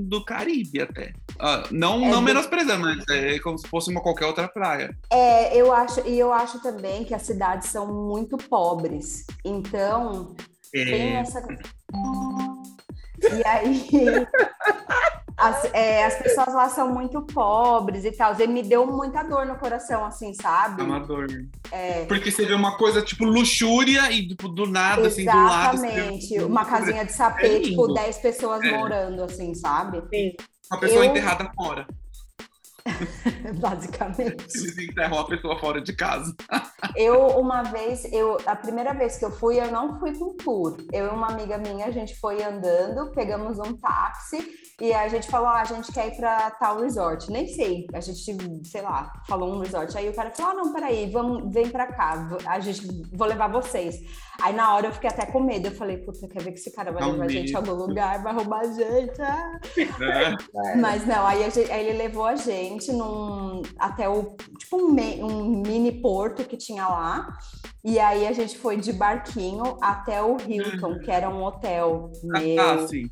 do 0.02 0.24
Caribe 0.24 0.82
até. 0.82 1.12
Ah, 1.38 1.64
não, 1.70 2.04
É 2.04 2.08
não 2.08 2.16
do- 2.20 2.22
menosprezando, 2.22 2.82
mas 2.82 3.04
é 3.08 3.38
como 3.38 3.58
se 3.58 3.66
fosse 3.68 3.90
uma 3.90 4.00
qualquer 4.02 4.26
outra 4.26 4.48
praia. 4.48 4.96
É, 5.10 5.56
eu 5.56 5.72
acho, 5.72 6.00
e 6.06 6.18
eu 6.18 6.32
acho 6.32 6.60
também 6.62 7.04
que 7.04 7.14
as 7.14 7.22
cidades 7.22 7.68
são 7.68 7.86
muito 8.08 8.36
pobres. 8.36 9.24
Então, 9.44 10.34
tem 10.72 10.92
É, 10.92 11.20
essa. 11.20 11.40
E 13.22 13.46
aí. 13.46 13.86
As, 15.38 15.66
é, 15.74 16.06
as 16.06 16.14
pessoas 16.16 16.54
lá 16.54 16.68
são 16.70 16.88
muito 16.94 17.20
pobres 17.22 18.04
e 18.06 18.12
tal. 18.12 18.34
E 18.40 18.46
me 18.46 18.62
deu 18.62 18.86
muita 18.86 19.22
dor 19.22 19.44
no 19.44 19.56
coração, 19.56 20.02
assim, 20.04 20.32
sabe? 20.32 20.80
Amador. 20.80 21.26
É, 21.70 22.06
Porque 22.06 22.30
você 22.30 22.46
vê 22.46 22.54
uma 22.54 22.78
coisa 22.78 23.02
tipo 23.02 23.24
luxúria 23.24 24.10
e 24.10 24.26
tipo, 24.28 24.48
do 24.48 24.64
nada, 24.66 25.08
assim, 25.08 25.26
do 25.26 25.30
lado. 25.36 25.74
exatamente. 25.76 26.38
Uma 26.40 26.64
casinha 26.64 27.04
de 27.04 27.12
sapê, 27.12 27.58
É 27.58 27.60
tipo, 27.60 27.82
lindo. 27.82 27.94
10 27.94 28.16
pessoas 28.18 28.62
É. 28.62 28.78
morando, 28.78 29.22
assim, 29.24 29.54
sabe? 29.54 29.98
Uma 30.70 30.80
pessoa 30.80 31.04
Eu- 31.04 31.10
enterrada 31.10 31.50
fora. 31.54 31.86
Basicamente. 33.58 34.46
Eles 34.54 34.78
enterram 34.78 35.18
a 35.18 35.26
pessoa 35.26 35.58
fora 35.58 35.80
de 35.80 35.92
casa. 35.94 36.34
Eu, 36.94 37.26
uma 37.38 37.62
vez, 37.62 38.04
eu, 38.12 38.38
a 38.46 38.56
primeira 38.56 38.92
vez 38.94 39.16
que 39.16 39.24
eu 39.24 39.30
fui, 39.30 39.60
eu 39.60 39.70
não 39.70 39.98
fui 39.98 40.16
com 40.16 40.36
tour. 40.36 40.76
Eu 40.92 41.06
e 41.06 41.10
uma 41.10 41.28
amiga 41.28 41.58
minha, 41.58 41.86
a 41.86 41.90
gente 41.90 42.18
foi 42.18 42.42
andando, 42.42 43.10
pegamos 43.12 43.58
um 43.58 43.76
táxi 43.76 44.38
e 44.80 44.92
a 44.92 45.08
gente 45.08 45.28
falou, 45.28 45.48
ah, 45.48 45.62
a 45.62 45.64
gente 45.64 45.90
quer 45.90 46.08
ir 46.08 46.16
pra 46.16 46.50
tal 46.50 46.80
resort. 46.80 47.30
Nem 47.30 47.48
sei, 47.48 47.86
a 47.94 48.00
gente, 48.00 48.66
sei 48.66 48.82
lá, 48.82 49.12
falou 49.26 49.54
um 49.54 49.60
resort. 49.60 49.96
Aí 49.96 50.08
o 50.08 50.14
cara 50.14 50.30
falou, 50.30 50.52
ah, 50.52 50.54
não, 50.54 50.72
peraí, 50.72 51.10
vamos, 51.10 51.52
vem 51.52 51.70
pra 51.70 51.86
cá, 51.86 52.28
a 52.46 52.60
gente, 52.60 52.86
vou 53.12 53.26
levar 53.26 53.48
vocês. 53.48 53.96
Aí 54.42 54.52
na 54.54 54.74
hora 54.74 54.88
eu 54.88 54.92
fiquei 54.92 55.08
até 55.08 55.24
com 55.26 55.40
medo, 55.40 55.68
eu 55.68 55.72
falei, 55.72 55.96
puta, 55.96 56.28
quer 56.28 56.42
ver 56.42 56.52
que 56.52 56.58
esse 56.58 56.70
cara 56.70 56.92
vai 56.92 57.02
levar 57.10 57.24
a 57.24 57.28
gente 57.28 57.54
a 57.54 57.58
algum 57.58 57.72
lugar, 57.72 58.22
vai 58.22 58.34
roubar 58.34 58.60
a 58.60 58.72
gente, 58.72 59.22
ah. 59.22 59.60
né? 59.98 60.36
Mas 60.80 61.06
não, 61.06 61.26
aí, 61.26 61.42
a 61.44 61.48
gente- 61.48 61.70
aí 61.72 61.88
ele 61.88 61.98
levou 61.98 62.26
a 62.26 62.36
gente 62.36 62.92
num, 62.92 63.62
até 63.78 64.08
o 64.08 64.36
tipo 64.58 64.76
um, 64.76 64.90
me- 64.90 65.22
um 65.22 65.62
mini 65.62 65.92
porto 65.92 66.44
que 66.44 66.56
tinha 66.56 66.86
lá. 66.86 67.38
E 67.84 67.98
aí 67.98 68.26
a 68.26 68.32
gente 68.32 68.58
foi 68.58 68.76
de 68.76 68.92
barquinho 68.92 69.78
até 69.80 70.22
o 70.22 70.36
Hilton, 70.36 70.98
que 70.98 71.10
era 71.10 71.30
um 71.30 71.42
hotel. 71.42 72.10
Meu. 72.22 72.60
Ah, 72.60 72.86
sim. 72.86 73.08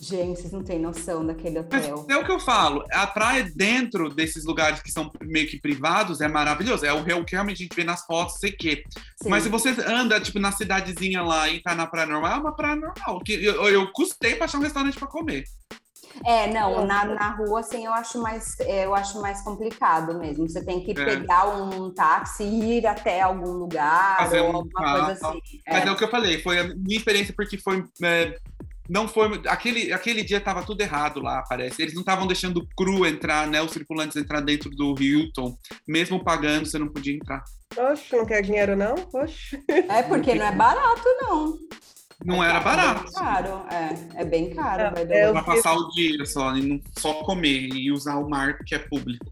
Gente, 0.00 0.40
vocês 0.40 0.52
não 0.52 0.62
têm 0.62 0.78
noção 0.78 1.26
daquele 1.26 1.60
Mas 1.70 1.88
hotel. 1.90 2.06
é 2.08 2.16
o 2.16 2.24
que 2.24 2.30
eu 2.30 2.38
falo. 2.38 2.84
A 2.92 3.06
praia 3.06 3.48
dentro 3.54 4.08
desses 4.08 4.44
lugares 4.44 4.80
que 4.80 4.92
são 4.92 5.10
meio 5.22 5.48
que 5.48 5.60
privados 5.60 6.20
é 6.20 6.28
maravilhoso. 6.28 6.86
É 6.86 6.92
o 6.92 7.02
real- 7.02 7.24
que 7.24 7.32
realmente 7.32 7.62
a 7.62 7.64
gente 7.64 7.74
vê 7.74 7.82
nas 7.84 8.04
fotos, 8.06 8.36
sei 8.38 8.52
que. 8.52 8.84
Sim. 9.20 9.28
Mas 9.28 9.42
se 9.42 9.48
você 9.48 9.70
anda, 9.86 10.20
tipo, 10.20 10.38
na 10.38 10.52
cidadezinha 10.52 11.22
lá 11.22 11.48
e 11.48 11.60
tá 11.62 11.74
na 11.74 11.86
praia 11.86 12.06
normal, 12.06 12.32
é 12.32 12.36
uma 12.40 12.54
praia 12.54 12.76
normal. 12.76 13.20
Que 13.24 13.32
eu, 13.44 13.68
eu 13.68 13.90
custei 13.92 14.36
pra 14.36 14.44
achar 14.44 14.58
um 14.58 14.62
restaurante 14.62 14.96
pra 14.98 15.08
comer. 15.08 15.44
É, 16.24 16.52
não, 16.52 16.84
na, 16.86 17.04
na 17.04 17.30
rua, 17.36 17.60
assim, 17.60 17.84
eu 17.84 17.92
acho 17.92 18.20
mais, 18.20 18.58
é, 18.60 18.86
eu 18.86 18.94
acho 18.94 19.20
mais 19.20 19.40
complicado 19.42 20.18
mesmo. 20.18 20.48
Você 20.48 20.64
tem 20.64 20.82
que 20.82 20.94
pegar 20.94 21.48
um 21.48 21.92
táxi 21.92 22.42
e 22.44 22.78
ir 22.78 22.86
até 22.86 23.20
algum 23.20 23.52
lugar 23.52 24.16
Fazer 24.16 24.40
ou 24.40 24.52
um 24.52 24.56
alguma 24.56 24.72
carro. 24.82 25.04
coisa 25.06 25.28
assim. 25.28 25.40
Mas 25.68 25.84
É. 25.84 25.88
é 25.88 25.90
o 25.92 25.96
que 25.96 26.04
eu 26.04 26.10
falei, 26.10 26.40
foi 26.42 26.58
a 26.60 26.64
minha 26.64 26.96
experiência 26.96 27.34
porque 27.36 27.58
foi. 27.58 27.84
é, 28.02 28.36
não 28.88 29.06
foi. 29.06 29.40
Aquele, 29.46 29.92
aquele 29.92 30.22
dia 30.22 30.40
tava 30.40 30.64
tudo 30.64 30.80
errado 30.80 31.20
lá, 31.20 31.42
parece. 31.48 31.82
Eles 31.82 31.94
não 31.94 32.00
estavam 32.00 32.26
deixando 32.26 32.58
o 32.58 32.66
cru 32.76 33.06
entrar, 33.06 33.46
né? 33.46 33.60
Os 33.60 33.72
tripulantes 33.72 34.16
entrar 34.16 34.40
dentro 34.40 34.70
do 34.70 34.94
Hilton. 34.98 35.56
Mesmo 35.86 36.24
pagando, 36.24 36.66
você 36.66 36.78
não 36.78 36.88
podia 36.88 37.14
entrar. 37.14 37.42
Oxe, 37.76 38.16
não 38.16 38.24
quer 38.24 38.42
dinheiro, 38.42 38.74
não? 38.74 38.94
Oxe. 39.12 39.62
É 39.88 40.02
porque 40.02 40.34
não 40.34 40.46
é 40.46 40.52
barato, 40.52 41.04
não. 41.20 41.58
Não 42.24 42.42
É 42.42 42.48
era 42.48 42.60
caro, 42.60 42.76
barato. 42.76 43.00
É 43.00 43.04
bem 43.04 43.12
caro, 43.12 43.66
é. 43.70 44.20
É 44.20 44.24
bem 44.24 44.50
caro. 44.50 44.82
É, 44.82 44.90
vai 44.90 45.18
é, 45.18 45.32
Pra 45.32 45.42
passar 45.42 45.74
o 45.76 45.88
dia 45.90 46.24
só, 46.24 46.56
e 46.56 46.62
não 46.62 46.80
só 46.96 47.14
comer 47.24 47.68
e 47.72 47.92
usar 47.92 48.16
o 48.16 48.28
mar 48.28 48.56
porque 48.56 48.74
é 48.74 48.78
público. 48.78 49.26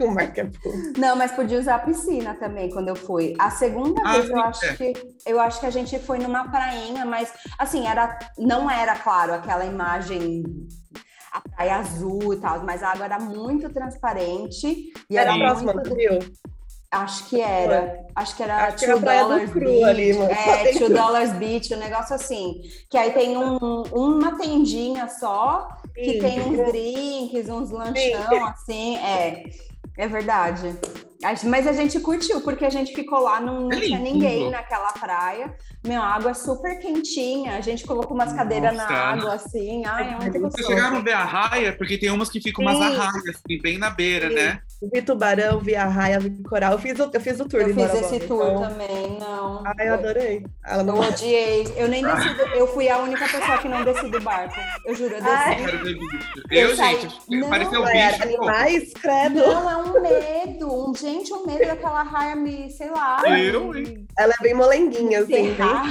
O 0.00 0.10
marca 0.10 0.44
público. 0.62 0.98
Não, 0.98 1.16
mas 1.16 1.32
podia 1.32 1.58
usar 1.58 1.76
a 1.76 1.78
piscina 1.80 2.34
também 2.34 2.70
quando 2.70 2.88
eu 2.88 2.96
fui. 2.96 3.34
A 3.38 3.50
segunda 3.50 4.00
Ah, 4.04 4.12
vez 4.12 4.28
eu 4.30 4.40
acho 4.40 4.64
é. 4.64 4.74
que 4.74 4.92
eu 5.26 5.40
acho 5.40 5.60
que 5.60 5.66
a 5.66 5.70
gente 5.70 5.98
foi 5.98 6.18
numa 6.18 6.48
prainha, 6.50 7.04
mas 7.04 7.32
assim, 7.58 7.86
era 7.86 8.18
não 8.38 8.70
era 8.70 8.94
claro 8.96 9.34
aquela 9.34 9.64
imagem 9.64 10.42
a 11.32 11.40
praia 11.40 11.76
azul 11.76 12.34
e 12.34 12.36
tal, 12.36 12.62
mas 12.64 12.82
a 12.82 12.90
água 12.90 13.06
era 13.06 13.18
muito 13.18 13.70
transparente 13.70 14.92
e 15.08 15.16
Era 15.16 15.30
era 15.34 15.38
próxima 15.38 15.72
muito 15.72 15.88
do 15.88 15.96
Rio? 15.96 16.18
Acho 16.90 17.24
que 17.30 17.40
era. 17.40 18.04
Acho 18.14 18.36
que 18.36 18.42
era 18.42 18.66
Acho 18.66 18.76
que 18.76 18.84
era 18.84 18.92
Two 18.92 19.00
Praia 19.00 19.22
do 19.22 19.28
Dollars 19.30 19.50
Cru 19.50 19.60
Beach. 19.64 19.84
ali, 19.84 20.12
mano. 20.12 20.30
É, 20.30 20.72
Two 20.78 20.90
Dollars 20.90 21.32
Beach, 21.32 21.74
um 21.74 21.78
negócio 21.78 22.14
assim. 22.14 22.60
Que 22.90 22.98
aí 22.98 23.12
tem 23.12 23.34
um, 23.34 23.82
uma 23.90 24.36
tendinha 24.36 25.08
só, 25.08 25.68
que 25.94 26.12
Sim. 26.12 26.18
tem 26.18 26.40
uns 26.40 26.66
drinks, 26.72 27.48
uns 27.48 27.70
lanchão, 27.70 28.46
assim. 28.46 28.96
É, 28.98 29.44
é 29.96 30.08
verdade. 30.08 30.76
Mas 31.44 31.68
a 31.68 31.72
gente 31.72 32.00
curtiu, 32.00 32.40
porque 32.40 32.64
a 32.64 32.70
gente 32.70 32.92
ficou 32.92 33.20
lá, 33.20 33.40
não, 33.40 33.68
não 33.68 33.72
É 33.72 33.80
tinha 33.80 33.98
ninguém 33.98 34.50
naquela 34.50 34.90
praia. 34.92 35.54
Meu, 35.86 36.02
a 36.02 36.06
água 36.06 36.32
é 36.32 36.34
super 36.34 36.80
quentinha. 36.80 37.56
A 37.56 37.60
gente 37.60 37.86
colocou 37.86 38.14
umas 38.16 38.32
cadeiras 38.32 38.74
na 38.76 38.82
Nossa. 38.82 38.94
água, 38.94 39.34
assim. 39.34 39.84
Ai, 39.86 40.08
é 40.08 40.16
muito 40.16 40.32
Vocês 40.32 40.42
gostoso. 40.42 40.68
chegaram 40.68 40.96
a 40.96 41.00
ver 41.00 41.12
a 41.12 41.24
raia? 41.24 41.76
Porque 41.76 41.96
tem 41.96 42.10
umas 42.10 42.28
que 42.28 42.40
ficam 42.40 42.64
umas 42.64 42.76
Sim. 42.76 42.84
arraias, 42.84 43.28
assim, 43.28 43.60
bem 43.62 43.78
na 43.78 43.90
beira, 43.90 44.28
Sim. 44.30 44.34
né? 44.34 44.60
Vi 44.90 45.00
tubarão, 45.00 45.60
vi 45.60 45.76
a 45.76 45.84
raia, 45.86 46.18
vi 46.18 46.30
coral. 46.42 46.72
Eu 46.72 46.78
fiz 46.78 46.98
o, 46.98 47.08
eu 47.12 47.20
fiz 47.20 47.38
o 47.38 47.44
tour 47.48 47.60
Eu 47.60 47.68
de 47.68 47.74
fiz 47.74 47.94
esse 47.94 48.18
Bora, 48.26 48.26
tour 48.26 48.46
então- 48.50 48.68
também, 48.68 49.18
não. 49.20 49.62
Ai, 49.64 49.88
eu 49.88 49.94
adorei. 49.94 50.44
Ela 50.66 50.82
Eu 50.82 50.86
não 50.86 50.98
odiei. 51.00 51.72
Eu 51.76 51.88
nem 51.88 52.02
desci. 52.02 52.28
do- 52.34 52.42
Eu 52.54 52.66
fui 52.66 52.88
a 52.88 52.98
única 52.98 53.28
pessoa 53.28 53.58
que 53.58 53.68
não 53.68 53.84
desci 53.84 54.08
do 54.10 54.20
barco. 54.20 54.54
Eu 54.84 54.94
juro, 54.96 55.14
eu 55.14 55.22
desci. 55.22 55.36
Ai. 55.36 55.64
Eu. 56.50 56.58
Eu 56.64 56.68
Eu, 56.70 56.76
saí- 56.76 57.00
gente, 57.00 57.16
Não, 57.28 57.48
pareceu 57.48 57.80
um 57.80 57.84
bicho. 57.84 58.22
animais, 58.22 58.92
credo. 58.94 59.34
Não, 59.40 59.70
é 59.70 59.76
um 59.76 60.02
medo. 60.02 60.90
Um, 60.90 60.94
gente, 60.96 61.32
um 61.32 61.46
medo 61.46 61.64
daquela 61.66 62.02
raia 62.02 62.34
me, 62.34 62.68
sei 62.70 62.90
lá. 62.90 63.22
Eu, 63.38 63.68
me- 63.68 63.80
hein? 63.80 64.06
Ela 64.18 64.34
é 64.38 64.42
bem 64.42 64.54
molenguinha, 64.54 65.20
assim. 65.20 65.54
Ah, 65.60 65.84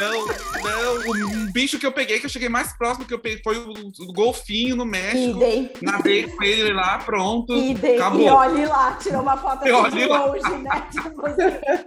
não, 0.00 0.26
não. 0.26 1.48
O 1.48 1.52
bicho 1.52 1.78
que 1.78 1.86
eu 1.86 1.92
peguei, 1.92 2.18
que 2.18 2.26
eu 2.26 2.30
cheguei 2.30 2.48
mais 2.48 2.72
próximo 2.76 3.06
que 3.06 3.14
eu 3.14 3.18
peguei, 3.18 3.40
foi 3.42 3.56
o, 3.58 3.70
o 3.70 4.12
golfinho 4.12 4.74
no 4.76 4.84
México. 4.84 5.38
Nadei 5.80 6.24
com 6.26 6.42
ele 6.42 6.72
lá, 6.72 6.98
pronto. 6.98 7.51
Acabou. 7.96 8.20
E 8.20 8.28
olhe 8.28 8.66
lá, 8.66 8.92
tirou 9.00 9.22
uma 9.22 9.36
foto 9.36 9.66
E 9.66 9.70
assim 9.70 9.80
olhe 9.80 9.96
de 9.96 10.06
lá. 10.06 10.26
longe, 10.26 10.56
né? 10.58 10.82
Tipo 10.92 11.26
assim. 11.26 11.84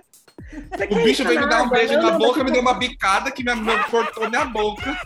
Você 0.72 0.84
O 0.86 1.04
bicho 1.04 1.24
veio 1.24 1.40
me 1.42 1.50
dar 1.50 1.64
um 1.64 1.70
beijo 1.70 1.98
na 2.00 2.12
boca, 2.12 2.44
me 2.44 2.52
deu 2.52 2.62
uma 2.62 2.74
bicada 2.76 3.32
que 3.32 3.44
me, 3.44 3.54
me 3.56 3.84
cortou 3.86 4.30
minha 4.30 4.46
boca. 4.46 4.98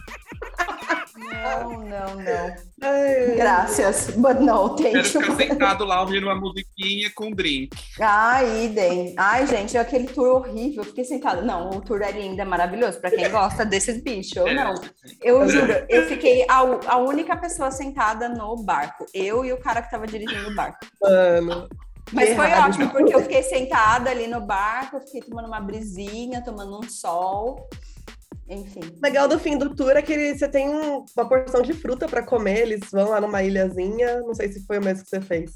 Não, 1.18 1.70
não, 1.72 2.16
não. 2.16 2.56
Ai, 2.82 3.36
Graças, 3.36 4.12
but 4.16 4.40
no, 4.40 4.76
Quero 4.76 4.94
thank 5.04 5.08
ficar 5.10 5.26
you. 5.28 5.36
sentado 5.38 5.84
lá 5.86 6.02
ouvindo 6.02 6.24
uma 6.26 6.36
musiquinha 6.36 7.12
com 7.16 7.26
um 7.28 7.32
drink. 7.32 7.76
Ai, 8.00 8.66
idem. 8.66 9.14
Ai, 9.18 9.46
gente, 9.46 9.78
aquele 9.78 10.08
tour 10.08 10.38
horrível. 10.38 10.84
Fiquei 10.84 11.04
sentada. 11.04 11.42
Não, 11.42 11.70
o 11.72 11.82
tour 11.82 12.02
é 12.02 12.12
lindo, 12.12 12.42
é 12.42 12.46
maravilhoso. 12.46 13.00
Pra 13.00 13.12
quem 13.12 13.30
gosta 13.30 13.66
desses 13.66 14.02
bichos, 14.02 14.38
eu 14.38 14.48
É. 14.48 14.54
não. 14.54 14.74
Eu 15.22 15.48
juro, 15.50 15.74
eu 15.90 16.08
fiquei 16.08 16.46
a, 16.50 16.60
a 16.88 16.98
única 16.98 17.36
pessoa 17.38 17.70
sentada 17.72 18.30
no 18.30 18.56
barco. 18.64 19.06
Eu 19.14 19.44
e 19.44 19.52
o 19.54 19.58
cara 19.60 19.82
que 19.82 19.92
tava 19.92 20.08
dirigindo 20.08 20.50
o 20.50 20.56
barco. 20.56 20.80
Mano. 21.02 21.68
Mas 22.12 22.34
foi 22.36 22.48
errado. 22.48 22.70
ótimo, 22.72 22.90
porque 22.90 23.14
eu 23.14 23.22
fiquei 23.22 23.44
sentada 23.44 24.10
ali 24.10 24.26
no 24.26 24.42
barco, 24.42 24.96
eu 24.98 25.02
fiquei 25.02 25.22
tomando 25.22 25.46
uma 25.48 25.60
brisinha, 25.60 26.42
tomando 26.44 26.80
um 26.80 26.90
sol. 26.90 27.70
Enfim. 28.50 28.80
O 28.98 29.00
legal 29.02 29.28
do 29.28 29.40
fim 29.40 29.58
do 29.58 29.76
tour 29.76 29.92
é 29.92 30.02
que 30.02 30.12
ele- 30.12 30.38
você 30.38 30.48
tem 30.48 30.68
um- 30.70 31.06
uma 31.16 31.30
porção 31.30 31.62
de 31.62 31.74
fruta 31.74 32.08
pra 32.08 32.24
comer. 32.24 32.62
Eles 32.62 32.80
vão 32.92 33.10
lá 33.10 33.22
numa 33.22 33.44
ilhazinha. 33.44 34.22
Não 34.22 34.34
sei 34.34 34.52
se 34.52 34.66
foi 34.66 34.80
o 34.80 34.84
mesmo 34.84 35.04
que 35.04 35.10
você 35.10 35.22
fez. 35.22 35.54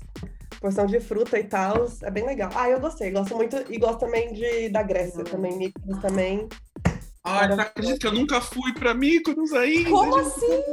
Porção 0.62 0.86
de 0.86 1.00
fruta 1.00 1.38
e 1.40 1.44
tal. 1.44 1.88
É 2.04 2.12
bem 2.12 2.26
legal. 2.26 2.50
Ah, 2.56 2.70
eu 2.70 2.80
gostei. 2.80 3.12
Gosto 3.12 3.36
muito. 3.36 3.56
E 3.70 3.78
gosto 3.80 4.00
também 4.00 4.32
de, 4.34 4.70
da 4.70 4.84
Grécia 4.84 5.24
também. 5.24 5.58
Mykonos 5.58 6.00
também. 6.02 6.48
Ai, 7.26 7.48
você 7.48 7.62
acredita 7.62 7.98
que 8.00 8.08
eu 8.08 8.12
nunca 8.14 8.42
fui 8.42 8.74
pra 8.74 8.94
Mykonos 8.94 9.54
ainda? 9.54 9.90
Como 9.90 10.18
gente? 10.18 10.28
assim? 10.28 10.64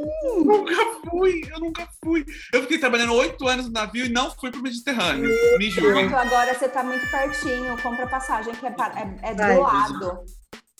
Nunca 0.44 0.74
fui, 1.08 1.40
eu 1.48 1.60
nunca 1.60 1.88
fui. 2.04 2.24
Eu 2.52 2.62
fiquei 2.62 2.78
trabalhando 2.78 3.14
oito 3.14 3.46
anos 3.46 3.66
no 3.66 3.72
navio 3.72 4.04
e 4.06 4.08
não 4.08 4.30
fui 4.32 4.50
pro 4.50 4.60
Mediterrâneo. 4.60 5.30
Me 5.58 5.70
julguem. 5.70 6.12
agora 6.12 6.52
você 6.52 6.68
tá 6.68 6.82
muito 6.82 7.08
pertinho. 7.08 7.80
Compra 7.80 8.06
passagem, 8.08 8.52
que 8.52 8.66
é, 8.66 8.68
é, 8.68 9.30
é 9.30 9.34
Vai, 9.34 9.54
do 9.54 9.60
lado. 9.60 10.24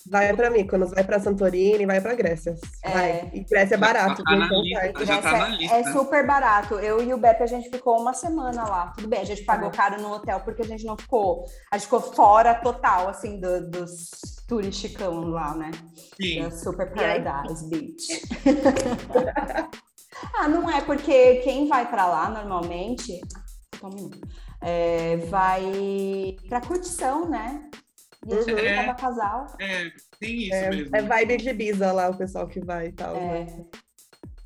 Vai 0.08 0.34
pra 0.34 0.50
Mykonos, 0.50 0.90
vai 0.92 1.04
pra 1.04 1.20
Santorini, 1.20 1.84
vai 1.86 2.00
pra 2.00 2.14
Grécia. 2.14 2.54
É. 2.82 2.90
Vai. 2.90 3.30
E 3.34 3.40
Grécia 3.44 3.74
é 3.74 3.78
barato. 3.78 4.22
Tá 4.24 4.36
na 4.36 4.46
então 4.46 4.62
lista. 4.62 4.92
vai. 4.92 5.06
Já 5.06 5.22
tá 5.22 5.48
é-. 5.60 5.80
É 5.80 5.92
super 5.92 6.26
barato. 6.26 6.74
Eu 6.74 7.02
e 7.02 7.12
o 7.12 7.18
Beppe, 7.18 7.42
a 7.42 7.46
gente 7.46 7.68
ficou 7.70 8.00
uma 8.00 8.12
semana 8.14 8.64
lá. 8.66 8.92
Tudo 8.96 9.08
bem, 9.08 9.20
a 9.20 9.24
gente 9.24 9.42
pagou 9.44 9.70
caro 9.70 10.00
no 10.00 10.12
hotel 10.12 10.40
porque 10.40 10.62
a 10.62 10.66
gente 10.66 10.84
não 10.84 10.96
ficou. 10.96 11.44
A 11.70 11.76
gente 11.76 11.84
ficou 11.86 12.00
fora 12.00 12.54
total, 12.54 13.08
assim, 13.08 13.38
do- 13.40 13.68
dos 13.70 14.10
turisticão 14.48 15.20
lá, 15.28 15.54
né? 15.54 15.70
Sim. 16.20 16.42
Da 16.42 16.50
Super 16.50 16.92
E 16.96 17.00
aí? 17.04 17.22
Paradise 17.22 17.68
Beach. 17.68 18.22
ah, 20.34 20.48
não 20.48 20.68
é 20.70 20.80
porque 20.80 21.36
quem 21.36 21.68
vai 21.68 21.88
pra 21.88 22.06
lá 22.06 22.28
normalmente. 22.30 23.20
Só 23.78 23.86
um 23.86 23.90
minuto. 23.94 24.18
É, 24.62 25.16
vai 25.28 26.36
pra 26.48 26.60
curtição, 26.60 27.28
né? 27.28 27.68
E 28.26 28.34
a 28.34 28.40
gente 28.42 28.52
Uhum. 28.52 28.74
tava 28.86 28.94
casal. 28.94 29.46
É, 29.58 29.90
tem 30.18 30.42
isso 30.44 30.54
É, 30.54 30.70
mesmo. 30.70 30.96
é 30.96 31.02
vibe 31.02 31.36
de 31.38 31.48
Ibiza 31.50 31.92
lá, 31.92 32.08
o 32.10 32.16
pessoal 32.18 32.46
que 32.46 32.60
vai 32.60 32.88
e 32.88 32.92
tal. 32.92 33.16
É, 33.16 33.46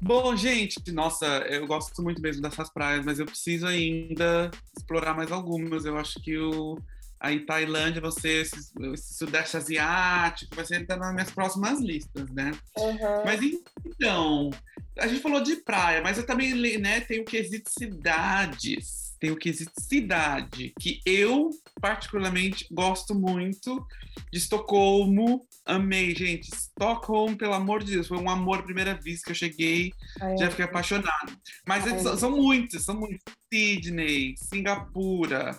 Bom, 0.01 0.37
gente, 0.37 0.93
nossa, 0.93 1.25
eu 1.49 1.67
gosto 1.67 2.03
muito 2.03 2.21
mesmo 2.21 2.43
dessas 2.43 2.71
praias, 2.71 3.05
mas 3.07 3.19
eu 3.19 3.25
preciso 3.25 3.67
ainda 3.67 4.51
explorar 4.77 5.15
mais 5.15 5.33
algumas. 5.33 5.85
Eu 5.85 5.97
acho 5.97 6.21
que 6.23 6.37
o. 6.37 6.79
Aí 7.19 7.41
Tailândia, 7.47 8.03
você, 8.03 8.43
esse, 8.43 8.57
esse 8.93 9.15
Sudeste 9.15 9.57
Asiático, 9.57 10.55
vai 10.55 10.65
ser 10.67 10.85
tá 10.87 10.95
nas 10.97 11.15
minhas 11.15 11.31
próximas 11.31 11.81
listas, 11.81 12.29
né? 12.33 12.51
Aham. 12.77 13.23
Mas 13.25 13.41
então, 13.87 14.51
a 14.99 15.07
gente 15.07 15.23
falou 15.23 15.41
de 15.43 15.57
praia, 15.57 16.03
mas 16.03 16.19
eu 16.19 16.27
também 16.27 16.53
né, 16.79 17.01
tenho 17.01 17.23
o 17.23 17.25
quesito 17.25 17.71
cidades. 17.71 19.04
Tem 19.25 19.31
o 19.31 19.37
quesito 19.37 19.73
cidade, 19.81 20.75
que 20.79 21.01
eu 21.07 21.49
particularmente 21.81 22.67
gosto 22.71 23.15
muito 23.15 23.83
de 24.31 24.37
Estocolmo. 24.37 25.47
Amei, 25.65 26.15
gente. 26.15 26.53
Estocolmo, 26.53 27.35
pelo 27.35 27.55
amor 27.55 27.83
de 27.83 27.93
Deus, 27.93 28.07
foi 28.07 28.19
um 28.19 28.29
amor 28.29 28.59
à 28.59 28.63
primeira 28.63 28.93
vista 28.93 29.25
que 29.25 29.31
eu 29.31 29.35
cheguei, 29.35 29.95
Ai, 30.21 30.37
já 30.37 30.51
fiquei 30.51 30.67
apaixonado. 30.67 31.33
Mas 31.67 31.85
Ai, 31.85 31.93
eles 31.93 32.03
são, 32.03 32.19
são 32.19 32.31
muitos, 32.33 32.85
são 32.85 33.01
muitos. 33.01 33.23
Sydney, 33.51 34.35
Singapura, 34.37 35.59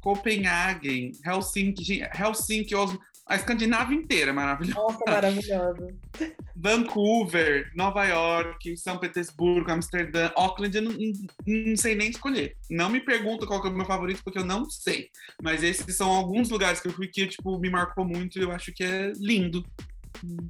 Copenhagen, 0.00 1.10
Helsinki, 1.24 2.02
Helsinki, 2.16 2.72
Oslo, 2.76 3.00
a 3.26 3.34
Escandinávia 3.36 3.96
inteira 3.96 4.30
é 4.30 4.34
maravilhosa. 4.34 4.80
Nossa, 4.80 5.04
maravilhoso. 5.06 5.88
Vancouver, 6.54 7.70
Nova 7.74 8.04
York, 8.04 8.76
São 8.76 8.98
Petersburgo, 8.98 9.70
Amsterdã, 9.70 10.30
Auckland, 10.36 10.76
eu 10.76 10.82
não, 10.82 10.92
não- 10.92 11.66
não 11.68 11.76
sei 11.76 11.94
nem 11.94 12.08
escolher. 12.10 12.56
Não 12.70 12.88
me 12.88 13.00
pergunta 13.00 13.46
qual 13.46 13.60
que 13.60 13.68
é 13.68 13.70
o 13.70 13.74
meu 13.74 13.84
favorito, 13.86 14.22
porque 14.24 14.38
eu 14.38 14.44
não 14.44 14.64
sei. 14.70 15.10
Mas 15.42 15.62
esses 15.62 15.96
são 15.96 16.10
alguns 16.10 16.48
lugares 16.50 16.80
que 16.80 16.88
eu 16.88 16.92
fui 16.92 17.08
que, 17.08 17.26
tipo, 17.26 17.58
me 17.58 17.68
marcou 17.68 18.04
muito 18.04 18.38
e 18.38 18.42
eu 18.42 18.52
acho 18.52 18.72
que 18.72 18.84
é 18.84 19.12
lindo. 19.16 19.64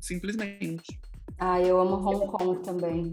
Simplesmente. 0.01 0.99
Ah, 1.39 1.61
eu 1.61 1.81
amo 1.81 1.97
Hong 1.97 2.27
Kong 2.31 2.62
também. 2.62 3.12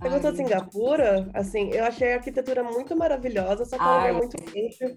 Você 0.00 0.08
gostou 0.08 0.30
de 0.32 0.36
Singapura? 0.38 1.28
Assim, 1.32 1.70
eu 1.70 1.84
achei 1.84 2.12
a 2.12 2.16
arquitetura 2.16 2.62
muito 2.62 2.96
maravilhosa, 2.96 3.64
só 3.64 3.76
que 3.76 3.82
é 3.82 3.86
Ai, 3.86 4.12
lugar 4.12 4.14
muito 4.28 4.36
quente. 4.52 4.94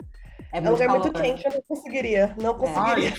É 0.52 0.58
É 0.58 0.62
um 0.62 0.64
muito 0.64 0.72
lugar 0.82 0.90
muito 0.90 1.12
calor. 1.12 1.28
quente, 1.28 1.46
eu 1.46 1.52
não 1.54 1.62
conseguiria. 1.68 2.36
Não 2.40 2.58
conseguiria. 2.58 3.14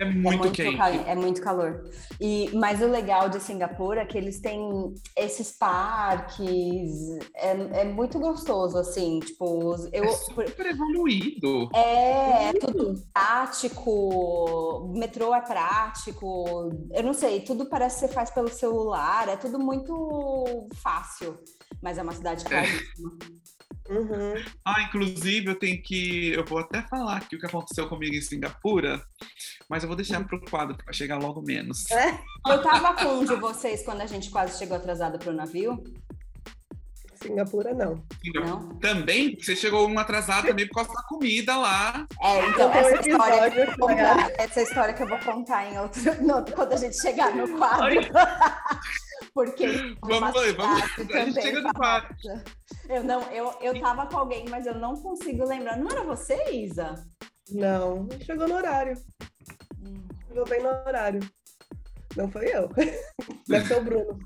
É 0.00 0.04
muito, 0.04 0.28
é 0.34 0.36
muito 0.36 0.52
quente. 0.52 0.76
cali- 0.76 1.04
é 1.06 1.14
muito 1.14 1.40
calor. 1.42 1.84
E, 2.20 2.50
mas 2.54 2.80
o 2.82 2.86
legal 2.86 3.28
de 3.28 3.40
Singapura 3.40 4.02
é 4.02 4.04
que 4.06 4.16
eles 4.18 4.40
têm 4.40 4.60
esses 5.16 5.52
parques, 5.52 6.90
é, 7.34 7.80
é 7.80 7.84
muito 7.84 8.18
gostoso, 8.18 8.76
assim, 8.78 9.20
tipo, 9.20 9.74
eu, 9.92 10.04
É 10.04 10.08
super 10.12 10.66
evoluído. 10.66 11.68
é, 11.74 12.48
é 12.48 12.52
tudo 12.54 12.94
prático, 13.12 13.90
o 13.90 14.92
metrô 14.98 15.34
é 15.34 15.40
prático, 15.40 16.70
eu 16.92 17.02
não 17.02 17.12
sei, 17.12 17.40
tudo 17.40 17.66
parece 17.68 18.00
que 18.00 18.06
você 18.08 18.12
faz 18.14 18.30
pelo 18.30 18.48
celular, 18.48 19.28
é 19.28 19.36
tudo 19.36 19.58
muito 19.58 20.68
fácil, 20.82 21.38
mas 21.82 21.98
é 21.98 22.02
uma 22.02 22.12
cidade 22.12 22.44
caríssima. 22.44 23.12
Uhum. 23.88 24.34
Ah, 24.64 24.82
inclusive, 24.82 25.46
eu 25.48 25.54
tenho 25.54 25.82
que. 25.82 26.30
Eu 26.32 26.44
vou 26.44 26.58
até 26.58 26.82
falar 26.82 27.16
aqui 27.16 27.36
o 27.36 27.38
que 27.38 27.46
aconteceu 27.46 27.88
comigo 27.88 28.14
em 28.14 28.20
Singapura, 28.20 29.00
mas 29.68 29.82
eu 29.82 29.88
vou 29.88 29.96
deixar 29.96 30.22
pro 30.26 30.40
quadro 30.40 30.76
para 30.76 30.92
chegar 30.92 31.18
logo 31.18 31.40
menos. 31.40 31.84
Eu 32.46 32.62
tava 32.62 32.94
com 32.94 33.14
um 33.20 33.24
de 33.24 33.34
vocês 33.36 33.82
quando 33.84 34.02
a 34.02 34.06
gente 34.06 34.30
quase 34.30 34.58
chegou 34.58 34.76
atrasado 34.76 35.18
pro 35.18 35.32
navio, 35.32 35.82
Singapura, 37.14 37.74
não. 37.74 38.04
não? 38.34 38.68
Também, 38.78 39.30
porque 39.30 39.44
você 39.46 39.56
chegou 39.56 39.88
um 39.88 39.98
atrasado 39.98 40.46
também 40.46 40.68
por 40.68 40.76
causa 40.76 40.92
da 40.92 41.02
comida 41.02 41.56
lá. 41.56 42.06
É, 42.22 42.46
então, 42.48 42.68
um 42.68 42.72
essa 42.72 43.08
história, 43.08 43.50
que 43.50 43.58
eu 43.58 43.66
vou 43.66 43.88
contar, 43.88 44.30
essa 44.38 44.62
história 44.62 44.94
que 44.94 45.02
eu 45.02 45.08
vou 45.08 45.18
contar 45.18 45.72
em 45.72 45.78
outro, 45.78 46.00
no- 46.22 46.44
quando 46.52 46.74
a 46.74 46.76
gente 46.76 47.00
chegar 47.00 47.34
no 47.34 47.48
quadro. 47.58 47.88
Porque 49.38 49.68
Vamos 50.00 50.34
lá, 50.34 50.52
vamos. 50.56 50.82
A 51.14 51.24
gente 51.24 51.40
chega 51.40 51.60
no 51.60 51.70
famosa. 51.72 52.44
Eu 52.88 53.04
não, 53.04 53.22
eu, 53.30 53.54
eu 53.60 53.80
tava 53.80 54.04
com 54.08 54.18
alguém, 54.18 54.44
mas 54.48 54.66
eu 54.66 54.74
não 54.74 54.96
consigo 54.96 55.46
lembrar. 55.46 55.76
Não 55.76 55.88
era 55.88 56.02
você, 56.02 56.50
Isa? 56.50 57.06
Não, 57.48 58.08
chegou 58.20 58.48
no 58.48 58.56
horário. 58.56 59.00
Chegou 60.26 60.44
bem 60.44 60.60
no 60.60 60.68
horário. 60.68 61.20
Não 62.16 62.28
foi 62.28 62.46
eu. 62.46 62.68
Deve 63.46 63.68
ser 63.68 63.78
o 63.78 63.84
Bruno. 63.84 64.18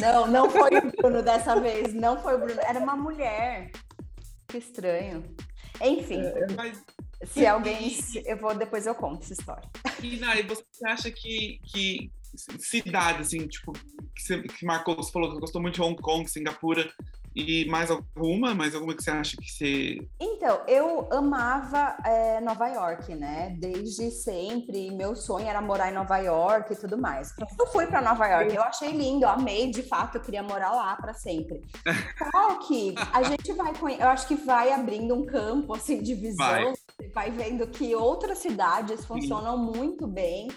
Não, 0.00 0.26
não 0.26 0.50
foi 0.50 0.78
o 0.78 0.90
Bruno 0.96 1.22
dessa 1.22 1.60
vez. 1.60 1.94
Não 1.94 2.20
foi 2.20 2.34
o 2.34 2.38
Bruno. 2.38 2.60
Era 2.60 2.80
uma 2.80 2.96
mulher. 2.96 3.70
Que 4.48 4.58
estranho. 4.58 5.22
Enfim, 5.80 6.22
Mas, 6.56 6.82
se 7.24 7.46
alguém. 7.46 7.96
Eu 8.24 8.36
vou, 8.38 8.52
depois 8.52 8.84
eu 8.84 8.96
conto 8.96 9.22
essa 9.22 9.32
história. 9.32 9.70
e 10.02 10.16
Nai, 10.16 10.42
você 10.42 10.84
acha 10.84 11.08
que, 11.08 11.60
que 11.66 12.10
cidade, 12.36 13.22
assim, 13.22 13.46
tipo, 13.46 13.72
que, 13.72 14.22
você, 14.22 14.42
que 14.42 14.64
marcou, 14.64 14.96
você 14.96 15.12
falou 15.12 15.32
que 15.32 15.40
gostou 15.40 15.60
muito 15.60 15.74
de 15.74 15.82
Hong 15.82 16.00
Kong, 16.00 16.28
Singapura, 16.28 16.90
e 17.36 17.66
mais 17.66 17.90
alguma? 17.90 18.54
Mais 18.54 18.74
alguma 18.74 18.94
que 18.94 19.02
você 19.02 19.10
acha 19.10 19.36
que 19.36 19.46
você. 19.46 20.08
Então, 20.18 20.62
eu 20.66 21.06
amava 21.12 21.94
é, 22.02 22.40
Nova 22.40 22.66
York, 22.66 23.14
né? 23.14 23.54
Desde 23.60 24.10
sempre. 24.10 24.90
Meu 24.90 25.14
sonho 25.14 25.46
era 25.46 25.60
morar 25.60 25.90
em 25.90 25.94
Nova 25.94 26.16
York 26.16 26.72
e 26.72 26.76
tudo 26.76 26.96
mais. 26.96 27.34
Eu 27.58 27.66
fui 27.66 27.86
para 27.86 28.00
Nova 28.00 28.26
York, 28.26 28.54
eu 28.54 28.62
achei 28.62 28.90
lindo, 28.90 29.26
eu 29.26 29.28
amei, 29.28 29.70
de 29.70 29.82
fato, 29.82 30.16
eu 30.16 30.22
queria 30.22 30.42
morar 30.42 30.70
lá 30.70 30.96
para 30.96 31.12
sempre. 31.12 31.60
Só 32.32 32.54
que 32.66 32.94
a 33.12 33.22
gente 33.22 33.52
vai, 33.52 33.72
eu 34.00 34.08
acho 34.08 34.26
que 34.26 34.34
vai 34.34 34.72
abrindo 34.72 35.14
um 35.14 35.26
campo 35.26 35.74
assim 35.74 36.02
de 36.02 36.14
visão, 36.14 36.36
Vai. 36.38 37.08
vai, 37.14 37.30
vendo 37.30 37.66
que 37.66 37.94
outras 37.94 38.38
cidades 38.38 39.04
funcionam 39.04 39.58
muito 39.58 40.06
bem. 40.06 40.48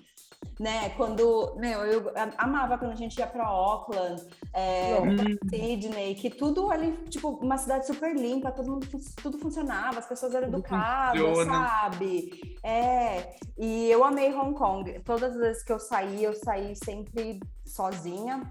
Né, 0.60 0.90
quando 0.98 1.56
meu, 1.56 1.86
eu 1.86 2.12
amava 2.38 2.78
quando 2.78 2.92
a 2.92 2.96
gente 2.96 3.18
ia 3.18 3.26
para 3.26 3.46
Auckland, 3.46 4.22
é, 4.52 4.98
pra 5.00 5.50
Sydney, 5.50 6.16
que 6.16 6.30
tudo 6.30 6.70
ali, 6.70 6.92
tipo, 7.10 7.30
uma 7.30 7.58
cidade 7.58 7.88
super 7.88 8.14
limpa, 8.14 8.52
todo 8.52 8.70
mundo, 8.70 8.86
tudo 9.24 9.40
funcionava, 9.40 10.00
as 10.00 10.06
pessoas 10.06 10.36
eram 10.36 10.50
educadas, 10.50 11.22
funciona. 11.22 11.54
sabe? 11.54 12.58
É, 12.62 13.38
e 13.58 13.90
eu 13.90 14.04
amei 14.04 14.34
Hong 14.34 14.54
Kong. 14.54 15.00
Todas 15.06 15.32
as 15.32 15.38
vezes 15.38 15.64
que 15.64 15.72
eu 15.72 15.80
saí, 15.80 16.26
eu 16.26 16.34
saí 16.34 16.76
sempre 16.76 17.40
sozinha. 17.66 18.42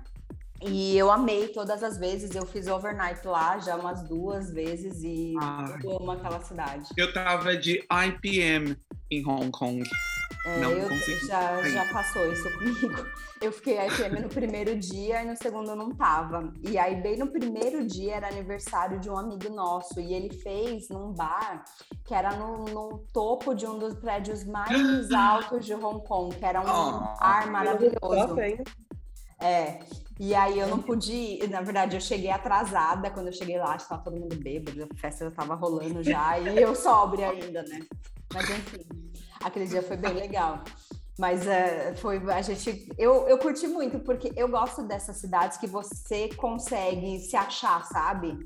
E 0.60 0.96
eu 0.98 1.10
amei 1.10 1.48
todas 1.48 1.82
as 1.82 1.98
vezes. 1.98 2.34
Eu 2.34 2.44
fiz 2.44 2.66
overnight 2.66 3.24
lá 3.26 3.58
já 3.58 3.76
umas 3.76 4.02
duas 4.02 4.50
vezes 4.50 5.02
e 5.04 5.34
Ai. 5.40 5.78
eu 5.84 5.96
amo 5.96 6.10
aquela 6.10 6.40
cidade. 6.40 6.88
Eu 6.96 7.12
tava 7.12 7.56
de 7.56 7.84
IPM 7.90 8.76
em 9.10 9.26
Hong 9.26 9.50
Kong. 9.50 9.82
É, 10.48 10.58
Não 10.60 10.70
eu 10.70 10.88
consegui 10.88 11.26
já, 11.26 11.62
já 11.68 11.92
passou 11.92 12.32
isso 12.32 12.50
comigo. 12.58 13.06
Eu 13.40 13.52
fiquei 13.52 13.78
IPM 13.78 14.22
no 14.22 14.28
primeiro 14.28 14.76
dia 14.76 15.22
e 15.22 15.24
no 15.24 15.36
segundo 15.36 15.70
eu 15.70 15.76
não 15.76 15.90
tava. 15.90 16.52
E 16.60 16.76
aí, 16.76 17.00
bem 17.00 17.16
no 17.16 17.28
primeiro 17.28 17.86
dia, 17.86 18.16
era 18.16 18.26
aniversário 18.26 18.98
de 18.98 19.08
um 19.08 19.16
amigo 19.16 19.48
nosso. 19.48 20.00
E 20.00 20.12
ele 20.12 20.34
fez 20.40 20.88
num 20.88 21.12
bar 21.12 21.62
que 22.04 22.12
era 22.12 22.34
no, 22.34 22.64
no 22.64 23.06
topo 23.12 23.54
de 23.54 23.64
um 23.64 23.78
dos 23.78 23.94
prédios 23.94 24.42
mais 24.42 24.72
altos 25.14 25.64
de 25.64 25.72
Hong 25.72 26.04
Kong, 26.04 26.34
que 26.34 26.44
era 26.44 26.60
um 26.60 26.66
Ah, 26.66 27.14
ar 27.20 27.46
maravilhoso. 27.48 28.36
É. 29.40 29.78
E 30.18 30.34
aí 30.34 30.58
eu 30.58 30.66
não 30.66 30.82
pude 30.82 31.12
ir, 31.12 31.48
na 31.48 31.60
verdade, 31.60 31.94
eu 31.94 32.00
cheguei 32.00 32.32
atrasada 32.32 33.08
quando 33.08 33.28
eu 33.28 33.32
cheguei 33.32 33.56
lá, 33.56 33.76
estava 33.76 34.02
todo 34.02 34.18
mundo 34.18 34.34
bêbado, 34.34 34.82
a 34.82 34.96
festa 34.96 35.26
já 35.26 35.30
estava 35.30 35.54
rolando 35.54 36.02
já, 36.02 36.36
e 36.40 36.60
eu 36.60 36.74
sóbria 36.74 37.30
ainda, 37.30 37.62
né? 37.62 37.78
Mas 38.34 38.50
enfim, 38.50 38.84
aquele 39.42 39.66
dia 39.66 39.82
foi 39.82 39.96
bem 39.96 40.12
legal. 40.12 40.62
Mas 41.18 41.46
é, 41.48 41.96
foi 41.96 42.18
a 42.30 42.40
gente. 42.42 42.88
Eu, 42.96 43.26
eu 43.28 43.38
curti 43.38 43.66
muito, 43.66 43.98
porque 44.00 44.32
eu 44.36 44.48
gosto 44.48 44.82
dessas 44.84 45.16
cidades 45.16 45.58
que 45.58 45.66
você 45.66 46.28
consegue 46.36 47.18
se 47.18 47.36
achar, 47.36 47.84
sabe? 47.86 48.38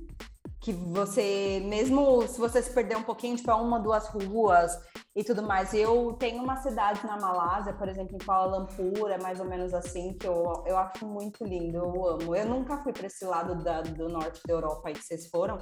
Que 0.59 0.73
você, 0.73 1.61
mesmo 1.67 2.27
se 2.27 2.39
você 2.41 2.63
se 2.63 2.73
perder 2.73 2.97
um 2.97 3.03
pouquinho, 3.03 3.37
tipo, 3.37 3.51
é 3.51 3.55
uma, 3.55 3.79
duas 3.79 4.07
ruas 4.09 4.73
e 5.15 5.23
tudo 5.23 5.43
mais. 5.43 5.75
Eu 5.75 6.15
tenho 6.19 6.43
uma 6.43 6.57
cidade 6.63 7.05
na 7.07 7.19
Malásia, 7.19 7.75
por 7.75 7.89
exemplo, 7.89 8.15
em 8.17 8.25
Kuala 8.25 8.57
Lumpur, 8.59 9.11
é 9.11 9.19
mais 9.21 9.39
ou 9.39 9.45
menos 9.45 9.75
assim, 9.75 10.15
que 10.15 10.27
eu, 10.27 10.63
eu 10.65 10.79
acho 10.79 11.05
muito 11.05 11.45
lindo, 11.45 11.77
eu 11.77 12.07
amo. 12.09 12.35
Eu 12.35 12.47
nunca 12.49 12.79
fui 12.83 12.93
para 12.95 13.07
esse 13.09 13.25
lado 13.27 13.63
da- 13.63 13.83
do 13.83 14.09
norte 14.09 14.41
da 14.47 14.55
Europa 14.55 14.89
aí 14.89 14.95
que 14.95 15.05
vocês 15.05 15.27
foram, 15.29 15.59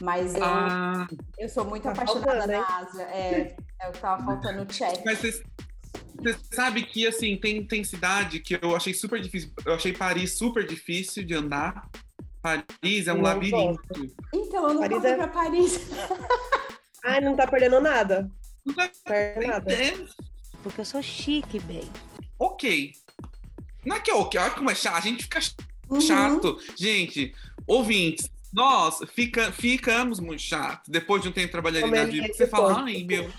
mas 0.00 0.34
eu, 0.34 0.44
Ah, 0.44 1.06
eu 1.38 1.48
sou 1.48 1.64
muito 1.64 1.84
Tá 1.84 1.92
apaixonada 1.92 2.32
faltando, 2.32 2.52
na 2.52 2.76
Ásia. 2.78 3.02
É, 3.04 3.56
é 3.80 3.88
o 3.88 3.92
que 3.92 3.98
tava 3.98 4.24
faltando 4.24 4.62
o 4.62 4.66
check. 4.66 5.02
mas 5.04 5.18
você, 5.18 5.42
você 6.22 6.38
sabe 6.52 6.82
que, 6.84 7.06
assim, 7.06 7.36
tem, 7.36 7.64
tem 7.66 7.82
cidade 7.84 8.40
que 8.40 8.58
eu 8.60 8.74
achei 8.76 8.92
super 8.94 9.20
difícil. 9.20 9.50
Eu 9.64 9.74
achei 9.74 9.92
Paris 9.92 10.36
super 10.36 10.66
difícil 10.66 11.24
de 11.24 11.34
andar. 11.34 11.88
Paris 12.42 13.06
é 13.08 13.12
um 13.12 13.16
Não 13.16 13.22
labirinto. 13.24 13.80
Então, 14.32 14.68
eu 14.68 14.74
nunca 14.74 14.88
Paris 14.88 15.00
fui 15.00 15.10
é- 15.10 15.16
para 15.16 15.28
Paris. 15.28 15.80
Ai, 17.04 17.20
não 17.20 17.36
tá 17.36 17.46
perdendo 17.46 17.80
nada. 17.80 18.30
Não 18.64 18.74
tá- 18.74 18.90
Perde 19.04 19.46
nada. 19.46 19.72
é, 19.72 19.94
Porque 20.62 20.80
eu 20.80 20.84
sou 20.84 21.02
chique, 21.02 21.58
bem. 21.60 21.84
ok. 22.38 22.92
Não 23.84 23.96
é 23.96 24.00
que 24.00 24.10
é 24.10 24.14
ok, 24.14 24.40
olha 24.40 24.50
como 24.50 24.70
é 24.70 24.74
chato. 24.74 24.96
A 24.96 25.00
gente 25.00 25.22
fica 25.24 25.38
Uhum. 25.88 26.00
chato. 26.00 26.58
Gente, 26.76 27.32
ouvintes, 27.66 28.28
Nossa, 28.56 29.06
fica, 29.06 29.52
ficamos 29.52 30.18
muito 30.18 30.40
chato. 30.40 30.90
Depois 30.90 31.20
de 31.20 31.28
um 31.28 31.32
tempo 31.32 31.52
trabalhando 31.52 31.94
é 31.94 32.06
porque 32.06 32.32
você 32.32 32.46
fala, 32.46 32.82
ai 32.84 33.04
meu, 33.04 33.30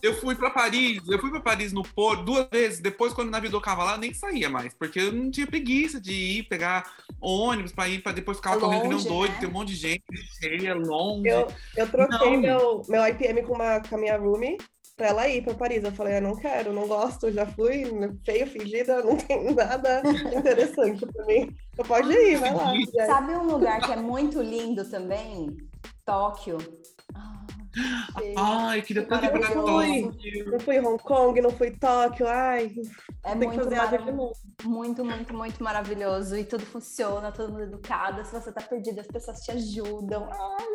eu 0.00 0.14
fui 0.20 0.36
pra 0.36 0.50
Paris, 0.50 1.02
eu 1.08 1.18
fui 1.18 1.30
pra 1.30 1.40
Paris 1.40 1.72
no 1.72 1.82
Porto 1.82 2.22
duas 2.22 2.46
vezes. 2.48 2.78
Depois, 2.78 3.12
quando 3.12 3.26
o 3.26 3.30
navio 3.32 3.50
do 3.50 3.60
cavalo, 3.60 3.90
eu 3.90 3.98
nem 3.98 4.14
saía 4.14 4.48
mais, 4.48 4.72
porque 4.72 5.00
eu 5.00 5.12
não 5.12 5.32
tinha 5.32 5.48
preguiça 5.48 6.00
de 6.00 6.12
ir 6.12 6.42
pegar 6.44 6.94
ônibus 7.20 7.72
pra 7.72 7.88
ir, 7.88 8.00
pra 8.00 8.12
depois 8.12 8.36
ficar 8.36 8.56
É 8.56 8.60
correndo 8.60 8.82
que 8.82 8.88
nem 8.88 8.98
um 8.98 9.02
doido, 9.02 9.32
né? 9.32 9.38
tem 9.40 9.48
um 9.48 9.52
monte 9.52 9.68
de 9.70 9.74
gente 9.76 10.04
cheia, 10.38 10.74
longe. 10.76 11.28
Eu, 11.28 11.48
eu 11.76 11.88
troquei 11.90 12.36
Não. 12.36 12.40
meu, 12.40 12.82
meu 12.88 13.04
IPM 13.04 13.42
com, 13.42 13.54
uma, 13.54 13.80
com 13.80 13.96
a 13.96 13.98
minha 13.98 14.16
roomie 14.16 14.58
pra 14.96 15.08
ela 15.08 15.28
ir 15.28 15.44
pra 15.44 15.54
Paris. 15.54 15.84
Eu 15.84 15.92
falei, 15.92 16.16
eu 16.16 16.22
não 16.22 16.34
quero, 16.36 16.72
não 16.72 16.88
gosto, 16.88 17.30
já 17.30 17.46
fui, 17.46 17.84
feio, 18.24 18.46
fedida, 18.46 19.02
não 19.04 19.16
tem 19.16 19.54
nada 19.54 20.02
interessante 20.34 21.06
pra 21.06 21.26
mim. 21.26 21.54
Você 21.74 21.84
pode 21.84 22.10
ir, 22.10 22.36
vai 22.38 22.54
lá. 22.54 22.72
Sabe 23.06 23.32
um 23.32 23.44
lugar 23.44 23.80
que 23.82 23.92
é 23.92 23.96
muito 23.96 24.40
lindo 24.40 24.88
também? 24.88 25.54
Tóquio. 26.04 26.56
Ah, 27.14 27.44
Ai, 28.36 28.82
queria 28.82 29.02
que 29.02 29.08
tanto 29.08 29.24
ir 29.26 29.30
pra. 29.30 29.52
Tóquio. 29.52 30.50
Não 30.50 30.60
fui 30.60 30.76
em 30.76 30.80
Hong 30.86 31.02
Kong, 31.02 31.40
não 31.40 31.50
fui 31.50 31.68
em 31.68 31.74
Tóquio, 31.76 32.26
ai, 32.26 32.72
É 33.24 33.30
tem 33.32 33.40
que 33.40 33.46
muito, 33.46 33.64
fazer 33.64 33.74
asa 33.76 33.86
de 33.98 34.04
maravilhoso. 34.04 34.16
novo. 34.16 34.34
muito, 34.64 35.04
muito, 35.04 35.34
muito 35.34 35.62
maravilhoso. 35.64 36.36
E 36.36 36.44
tudo 36.44 36.64
funciona, 36.64 37.30
todo 37.32 37.50
mundo 37.52 37.64
educado. 37.64 38.24
Se 38.24 38.32
você 38.32 38.50
tá 38.52 38.62
perdido, 38.62 39.00
as 39.00 39.06
pessoas 39.06 39.40
te 39.40 39.50
ajudam. 39.50 40.28
Ai, 40.32 40.66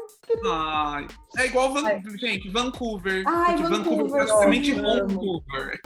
Ai, 0.45 1.07
é 1.37 1.45
igual, 1.47 1.73
Van- 1.73 1.85
Ai. 1.87 2.01
gente, 2.19 2.49
Vancouver. 2.49 3.23
Ai, 3.27 3.57
Gente, 3.57 3.69
Vancouver, 3.69 4.09
praticamente 4.25 4.71
amo. 4.73 5.07
Vancouver. 5.09 5.81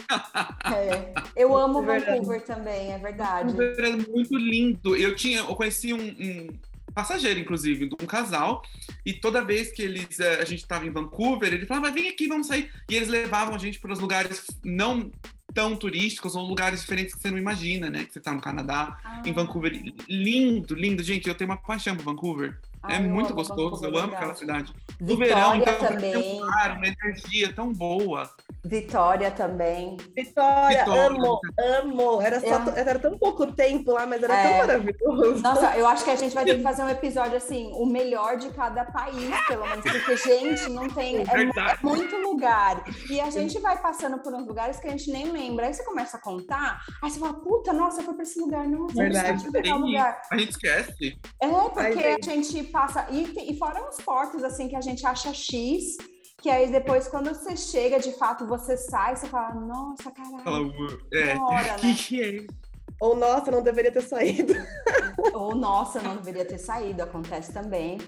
é. 0.74 1.14
Eu 1.34 1.56
amo 1.56 1.82
É 1.82 1.86
verdade. 1.86 2.10
Vancouver 2.18 2.44
também, 2.44 2.92
é 2.92 2.98
verdade. 2.98 3.52
Vancouver 3.52 3.78
era 3.78 3.96
muito 3.96 4.36
lindo. 4.36 4.94
Eu 4.96 5.14
tinha, 5.14 5.38
eu 5.40 5.54
conheci 5.56 5.92
um, 5.92 5.98
um 5.98 6.48
passageiro, 6.96 7.38
inclusive, 7.38 7.90
um 8.00 8.06
casal, 8.06 8.62
e 9.04 9.12
toda 9.12 9.44
vez 9.44 9.70
que 9.70 9.82
eles, 9.82 10.18
eh, 10.18 10.40
a 10.40 10.44
gente 10.46 10.60
estava 10.62 10.86
em 10.86 10.90
Vancouver, 10.90 11.52
ele 11.52 11.66
falava, 11.66 11.90
vem 11.90 12.08
aqui, 12.08 12.26
vamos 12.26 12.46
sair. 12.46 12.70
E 12.88 12.96
eles 12.96 13.08
levavam 13.08 13.54
a 13.54 13.58
gente 13.58 13.78
para 13.78 13.92
os 13.92 14.00
lugares 14.00 14.46
não 14.64 15.10
tão 15.52 15.76
turísticos 15.76 16.34
ou 16.34 16.46
lugares 16.46 16.80
diferentes 16.80 17.14
que 17.14 17.20
você 17.20 17.30
não 17.30 17.38
imagina, 17.38 17.88
né? 17.90 18.04
Que 18.04 18.12
você 18.14 18.20
tá 18.20 18.32
no 18.32 18.40
Canadá, 18.40 18.98
Ah, 19.04 19.22
em 19.26 19.32
Vancouver. 19.32 19.72
Lindo, 20.08 20.74
lindo. 20.74 21.02
Gente, 21.02 21.28
eu 21.28 21.34
tenho 21.34 21.50
uma 21.50 21.56
paixão 21.58 21.94
por 21.96 22.04
Vancouver. 22.04 22.58
ai, 22.82 22.96
é 22.96 23.04
eu 23.04 23.08
muito 23.10 23.32
gostoso, 23.34 23.76
Vancouver, 23.76 23.90
eu 23.90 23.98
amo 23.98 24.10
verdade. 24.12 24.16
aquela 24.16 24.34
cidade. 24.34 24.72
No 25.00 25.06
Vitória 25.16 25.34
verão, 25.34 25.56
então, 25.56 25.78
também. 25.78 26.12
tem 26.12 26.16
um 26.40 26.44
ar, 26.44 26.76
uma 26.78 26.86
energia 26.86 27.52
tão 27.52 27.72
boa. 27.72 28.30
Vitória 28.68 29.30
também. 29.30 29.96
Vitória, 30.14 30.80
Vitória. 30.84 31.06
amo, 31.06 31.40
amo. 31.80 32.20
Era, 32.20 32.40
só, 32.40 32.46
Eu- 32.46 32.72
era 32.76 32.98
tão 32.98 33.16
pouco 33.16 33.46
tempo 33.52 33.92
lá, 33.92 34.06
mas 34.06 34.22
era 34.22 34.34
É. 34.34 34.48
tão 34.48 34.58
maravilhoso. 34.58 35.42
Nossa, 35.42 35.76
eu 35.76 35.86
acho 35.86 36.04
que 36.04 36.10
a 36.10 36.16
gente 36.16 36.34
vai 36.34 36.44
ter 36.44 36.56
que 36.56 36.62
fazer 36.64 36.82
um 36.82 36.88
episódio 36.88 37.36
assim, 37.36 37.70
o 37.74 37.86
melhor 37.86 38.36
de 38.36 38.50
cada 38.50 38.84
país, 38.84 39.30
pelo 39.46 39.66
menos, 39.66 39.84
porque, 39.84 40.16
gente, 40.16 40.68
não 40.70 40.88
tem. 40.88 41.18
É, 41.18 41.22
é 41.22 41.78
muito 41.82 42.16
lugar. 42.16 42.82
E 43.08 43.20
a 43.20 43.30
gente 43.30 43.58
vai 43.60 43.80
passando 43.80 44.18
por 44.18 44.34
uns 44.34 44.46
lugares 44.46 44.80
que 44.80 44.88
a 44.88 44.90
gente 44.90 45.10
nem 45.10 45.30
lembra. 45.30 45.66
Aí 45.66 45.74
você 45.74 45.84
começa 45.84 46.16
a 46.16 46.20
contar, 46.20 46.80
aí 47.02 47.10
você 47.10 47.18
fala, 47.20 47.34
puta, 47.34 47.72
nossa, 47.72 48.00
eu 48.00 48.04
fui 48.04 48.14
pra 48.14 48.22
esse 48.24 48.40
lugar, 48.40 48.66
nossa, 48.66 48.94
Verdade. 48.94 49.44
tal 49.62 49.78
lugar. 49.78 50.20
A 50.30 50.36
gente 50.38 50.50
esquece. 50.50 51.18
É, 51.40 51.48
porque 51.48 51.80
Ai, 51.80 52.14
a 52.14 52.20
gente 52.22 52.62
passa. 52.64 53.06
E, 53.10 53.28
tem- 53.28 53.50
e 53.52 53.56
fora 53.58 53.86
uns 53.88 53.96
portos, 54.00 54.42
assim, 54.42 54.68
que 54.68 54.76
a 54.76 54.80
gente 54.80 55.06
acha 55.06 55.32
X. 55.32 55.96
Que 56.38 56.50
aí 56.50 56.70
depois, 56.70 57.08
quando 57.08 57.28
você 57.34 57.56
chega, 57.56 57.98
de 57.98 58.12
fato, 58.12 58.46
você 58.46 58.76
sai, 58.76 59.16
você 59.16 59.26
fala, 59.26 59.54
nossa, 59.54 60.10
Fala, 60.10 60.42
caralho, 60.44 60.72
"Ué, 61.12 61.32
É. 61.32 61.36
hora, 61.36 61.74
Que 61.80 61.86
né? 61.86 61.94
que 61.94 62.22
é 62.22 62.28
isso? 62.28 62.54
Ou, 63.00 63.14
nossa, 63.16 63.50
não 63.50 63.62
deveria 63.62 63.90
ter 63.92 64.02
saído. 64.02 64.54
Ou, 65.34 65.54
nossa, 65.54 66.00
não 66.00 66.16
deveria 66.16 66.44
ter 66.44 66.58
saído, 66.58 67.02
acontece 67.02 67.52
também. 67.52 67.98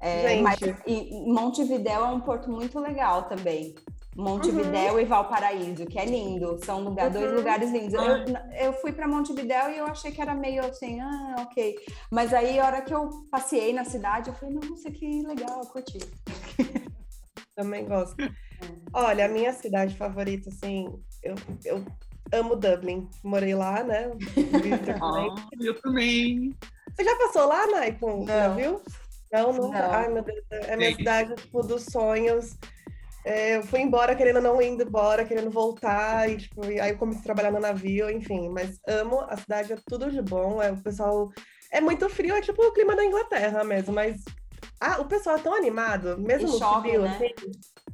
É, 0.00 0.40
mas 0.42 0.58
e 0.86 1.24
Montevidéu 1.32 2.04
é 2.04 2.08
um 2.08 2.20
porto 2.20 2.50
muito 2.50 2.78
legal 2.80 3.24
também. 3.24 3.74
Montevidéu 4.16 5.00
e 5.00 5.04
Valparaíso, 5.04 5.86
que 5.86 5.98
é 5.98 6.04
lindo. 6.04 6.58
São 6.64 6.84
lugar, 6.84 7.10
dois 7.10 7.30
Uhum. 7.30 7.36
lugares 7.36 7.70
lindos. 7.70 7.94
Eu, 7.94 8.24
eu 8.66 8.72
fui 8.74 8.92
para 8.92 9.08
Montevidéu 9.08 9.70
e 9.70 9.78
eu 9.78 9.86
achei 9.86 10.10
que 10.12 10.20
era 10.20 10.34
meio 10.34 10.64
assim, 10.64 11.00
ah, 11.00 11.36
ok. 11.40 11.74
Mas 12.10 12.32
aí, 12.34 12.58
a 12.58 12.66
hora 12.66 12.82
que 12.82 12.94
eu 12.94 13.08
passei 13.30 13.72
na 13.72 13.84
cidade, 13.84 14.30
eu 14.30 14.34
falei, 14.34 14.54
nossa, 14.54 14.90
que 14.90 15.22
legal, 15.22 15.60
eu 15.60 15.66
curti. 15.66 15.98
Também 17.56 17.86
gosto. 17.86 18.16
Olha, 18.92 19.26
a 19.26 19.28
minha 19.28 19.52
cidade 19.52 19.96
favorita, 19.96 20.48
assim, 20.48 20.86
eu, 21.22 21.34
eu 21.64 21.84
amo 22.32 22.56
Dublin. 22.56 23.08
Morei 23.22 23.54
lá, 23.54 23.82
né? 23.82 24.10
Também. 24.50 24.74
Ah, 25.00 25.48
eu 25.60 25.80
também. 25.80 26.56
Você 26.94 27.04
já 27.04 27.16
passou 27.16 27.46
lá, 27.46 27.66
Maicon? 27.66 28.24
Já 28.26 28.48
Não. 28.48 28.56
viu? 28.56 28.82
Não, 29.32 29.52
nunca. 29.52 29.82
Não. 29.82 29.92
Ai, 29.92 30.08
meu 30.08 30.22
Deus. 30.22 30.44
É 30.50 30.74
a 30.74 30.76
minha 30.76 30.90
Sim. 30.90 30.96
cidade, 30.96 31.34
tipo, 31.34 31.62
dos 31.62 31.86
sonhos. 31.86 32.56
É, 33.24 33.56
eu 33.56 33.62
fui 33.62 33.80
embora 33.80 34.14
querendo 34.14 34.40
não 34.40 34.60
indo 34.60 34.82
embora, 34.82 35.24
querendo 35.24 35.50
voltar, 35.50 36.28
e 36.30 36.36
tipo, 36.36 36.64
e 36.66 36.78
aí 36.78 36.90
eu 36.90 36.98
comecei 36.98 37.22
a 37.22 37.24
trabalhar 37.24 37.50
no 37.50 37.58
navio, 37.58 38.10
enfim, 38.10 38.50
mas 38.50 38.78
amo 38.86 39.20
a 39.22 39.36
cidade, 39.36 39.72
é 39.72 39.78
tudo 39.86 40.10
de 40.10 40.20
bom, 40.20 40.60
é 40.62 40.70
o 40.70 40.76
pessoal 40.76 41.32
é 41.72 41.80
muito 41.80 42.06
frio, 42.10 42.34
é 42.34 42.42
tipo 42.42 42.62
o 42.62 42.72
clima 42.72 42.94
da 42.94 43.02
Inglaterra 43.02 43.64
mesmo, 43.64 43.94
mas 43.94 44.22
ah, 44.80 45.00
o 45.00 45.06
pessoal 45.06 45.36
é 45.36 45.40
tão 45.40 45.54
animado, 45.54 46.18
mesmo 46.18 46.48
E 46.48 46.52
no 46.52 46.58
chove, 46.58 46.88
frio, 46.88 47.02
né? 47.02 47.16
assim, 47.16 47.50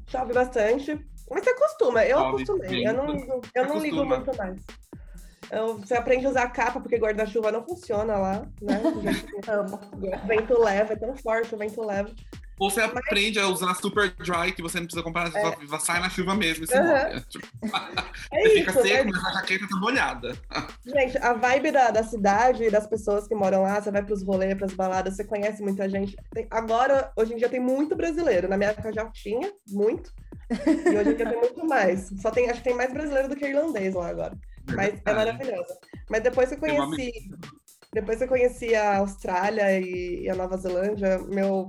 chove 0.06 0.32
bastante, 0.32 1.06
mas 1.30 1.44
você 1.44 1.50
acostuma, 1.50 2.04
eu 2.04 2.18
Chove 2.18 2.28
acostumei, 2.42 2.86
eu 2.86 2.92
não 2.94 3.40
eu 3.54 3.64
não 3.68 3.78
ligo 3.78 4.04
muito 4.04 4.36
mais. 4.36 4.60
Eu- 5.50 5.78
você 5.78 5.94
aprende 5.94 6.26
a 6.26 6.30
usar 6.30 6.48
capa, 6.50 6.80
porque 6.80 6.96
guarda-chuva 6.96 7.50
não 7.50 7.64
funciona 7.64 8.16
lá, 8.16 8.46
né? 8.62 8.82
Amo. 9.48 9.80
O 9.94 10.26
vento 10.26 10.58
leva, 10.60 10.92
é 10.92 10.96
tão 10.96 11.16
forte 11.16 11.54
o 11.54 11.58
vento 11.58 11.82
leva. 11.84 12.10
Ou 12.60 12.70
você 12.70 12.82
aprende 12.82 13.38
a 13.40 13.48
usar 13.48 13.74
super 13.74 14.10
dry, 14.10 14.52
que 14.52 14.60
você 14.60 14.78
não 14.78 14.84
precisa 14.86 15.02
comprar, 15.02 15.34
É. 15.34 15.66
só 15.66 15.78
sai 15.78 15.98
na 15.98 16.10
chuva 16.10 16.34
mesmo 16.34 16.64
e 16.64 16.66
se 16.66 16.78
molha. 16.78 17.24
Tipo, 17.28 17.46
É 18.30 18.42
você 18.42 18.50
fica 18.50 18.70
isso, 18.70 18.82
seco, 18.82 19.04
né? 19.06 19.10
mas 19.12 19.24
a 19.24 19.32
jaqueta 19.40 19.66
tá 19.68 19.76
molhada. 19.78 20.36
Gente, 20.84 21.16
a 21.18 21.32
vibe 21.32 21.72
da, 21.72 21.90
da 21.90 22.04
cidade 22.04 22.64
e 22.64 22.70
das 22.70 22.86
pessoas 22.86 23.26
que 23.26 23.34
moram 23.34 23.62
lá, 23.62 23.80
você 23.80 23.90
vai 23.90 24.04
pros 24.04 24.22
rolês, 24.22 24.54
pras 24.58 24.74
baladas, 24.74 25.16
você 25.16 25.24
conhece 25.24 25.62
muita 25.62 25.88
gente. 25.88 26.14
Tem- 26.34 26.46
agora, 26.50 27.10
hoje 27.16 27.32
em 27.32 27.36
dia, 27.38 27.48
tem 27.48 27.60
muito 27.60 27.96
brasileiro. 27.96 28.46
Na 28.46 28.58
minha 28.58 28.70
época 28.70 28.92
já 28.92 29.06
tinha, 29.10 29.50
muito. 29.68 30.12
E 30.50 30.96
hoje 30.98 31.10
em 31.12 31.16
dia 31.16 31.26
tem 31.30 31.38
muito 31.38 31.66
mais. 31.66 32.10
Só 32.20 32.30
tem, 32.30 32.50
acho 32.50 32.58
que 32.60 32.68
tem 32.68 32.76
mais 32.76 32.92
brasileiro 32.92 33.28
do 33.28 33.36
que 33.36 33.46
irlandês 33.46 33.94
lá 33.94 34.08
agora. 34.08 34.36
Mas 34.76 35.00
é 35.04 35.14
maravilhosa. 35.14 35.78
Mas 36.10 36.22
depois 36.22 36.48
que 36.50 36.56
eu 36.56 36.58
conheci. 36.58 37.12
Depois 37.92 38.18
que 38.18 38.24
eu 38.24 38.28
conheci 38.28 38.74
a 38.74 38.98
Austrália 38.98 39.80
e, 39.80 40.24
e 40.24 40.28
a 40.30 40.34
Nova 40.34 40.56
Zelândia, 40.58 41.18
meu. 41.26 41.66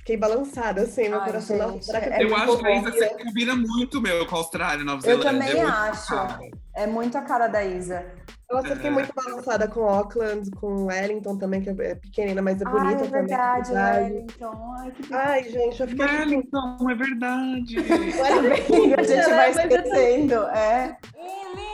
Fiquei 0.00 0.16
balançada, 0.16 0.82
assim, 0.82 1.08
meu 1.08 1.20
Ai, 1.20 1.26
coração. 1.26 1.72
Gente, 1.72 1.84
será 1.86 2.00
que 2.00 2.08
é 2.08 2.24
Eu 2.24 2.34
acho 2.34 2.58
que 2.58 2.66
a 2.66 2.76
Isa 2.76 2.90
você 2.90 3.08
combina 3.22 3.54
muito, 3.54 4.00
meu, 4.00 4.26
com 4.26 4.34
a 4.34 4.38
Austrália 4.38 4.82
e 4.82 4.84
Nova 4.84 5.06
Eu 5.06 5.20
Zelândia. 5.20 5.30
também 5.30 5.60
É 5.60 5.64
acho. 5.64 6.08
cara. 6.08 6.38
É 6.74 6.86
muito 6.86 7.18
a 7.18 7.22
cara 7.22 7.46
da 7.48 7.62
Isa. 7.64 8.04
Nossa, 8.50 8.68
eu 8.68 8.76
fiquei 8.76 8.90
É. 8.90 8.92
muito 8.92 9.12
balançada 9.14 9.68
com 9.68 9.84
Auckland, 9.88 10.50
com 10.52 10.86
Wellington 10.86 11.36
também, 11.36 11.60
que 11.60 11.70
é 11.70 11.94
pequenina, 11.94 12.42
mas 12.42 12.60
é 12.60 12.64
Ai, 12.66 12.72
bonita 12.72 12.90
é 12.92 12.96
também. 13.06 13.10
verdade, 13.26 13.66
cidade. 13.68 14.00
Wellington. 14.12 14.74
Ai, 14.78 14.90
que 14.90 15.14
Ai, 15.14 15.44
gente, 15.44 15.80
eu 15.82 15.88
fiquei 15.88 16.06
tipo, 16.06 16.18
Wellington, 16.18 16.90
é 16.90 16.94
verdade. 16.94 17.76
Wellington. 17.78 18.94
A 18.98 19.02
gente 19.04 19.28
vai 19.30 19.52
Mas 19.52 19.56
é 19.56 19.68
tão- 19.68 19.76
esquecendo, 19.78 20.34
é. 20.46 20.96
Gente 21.14 21.69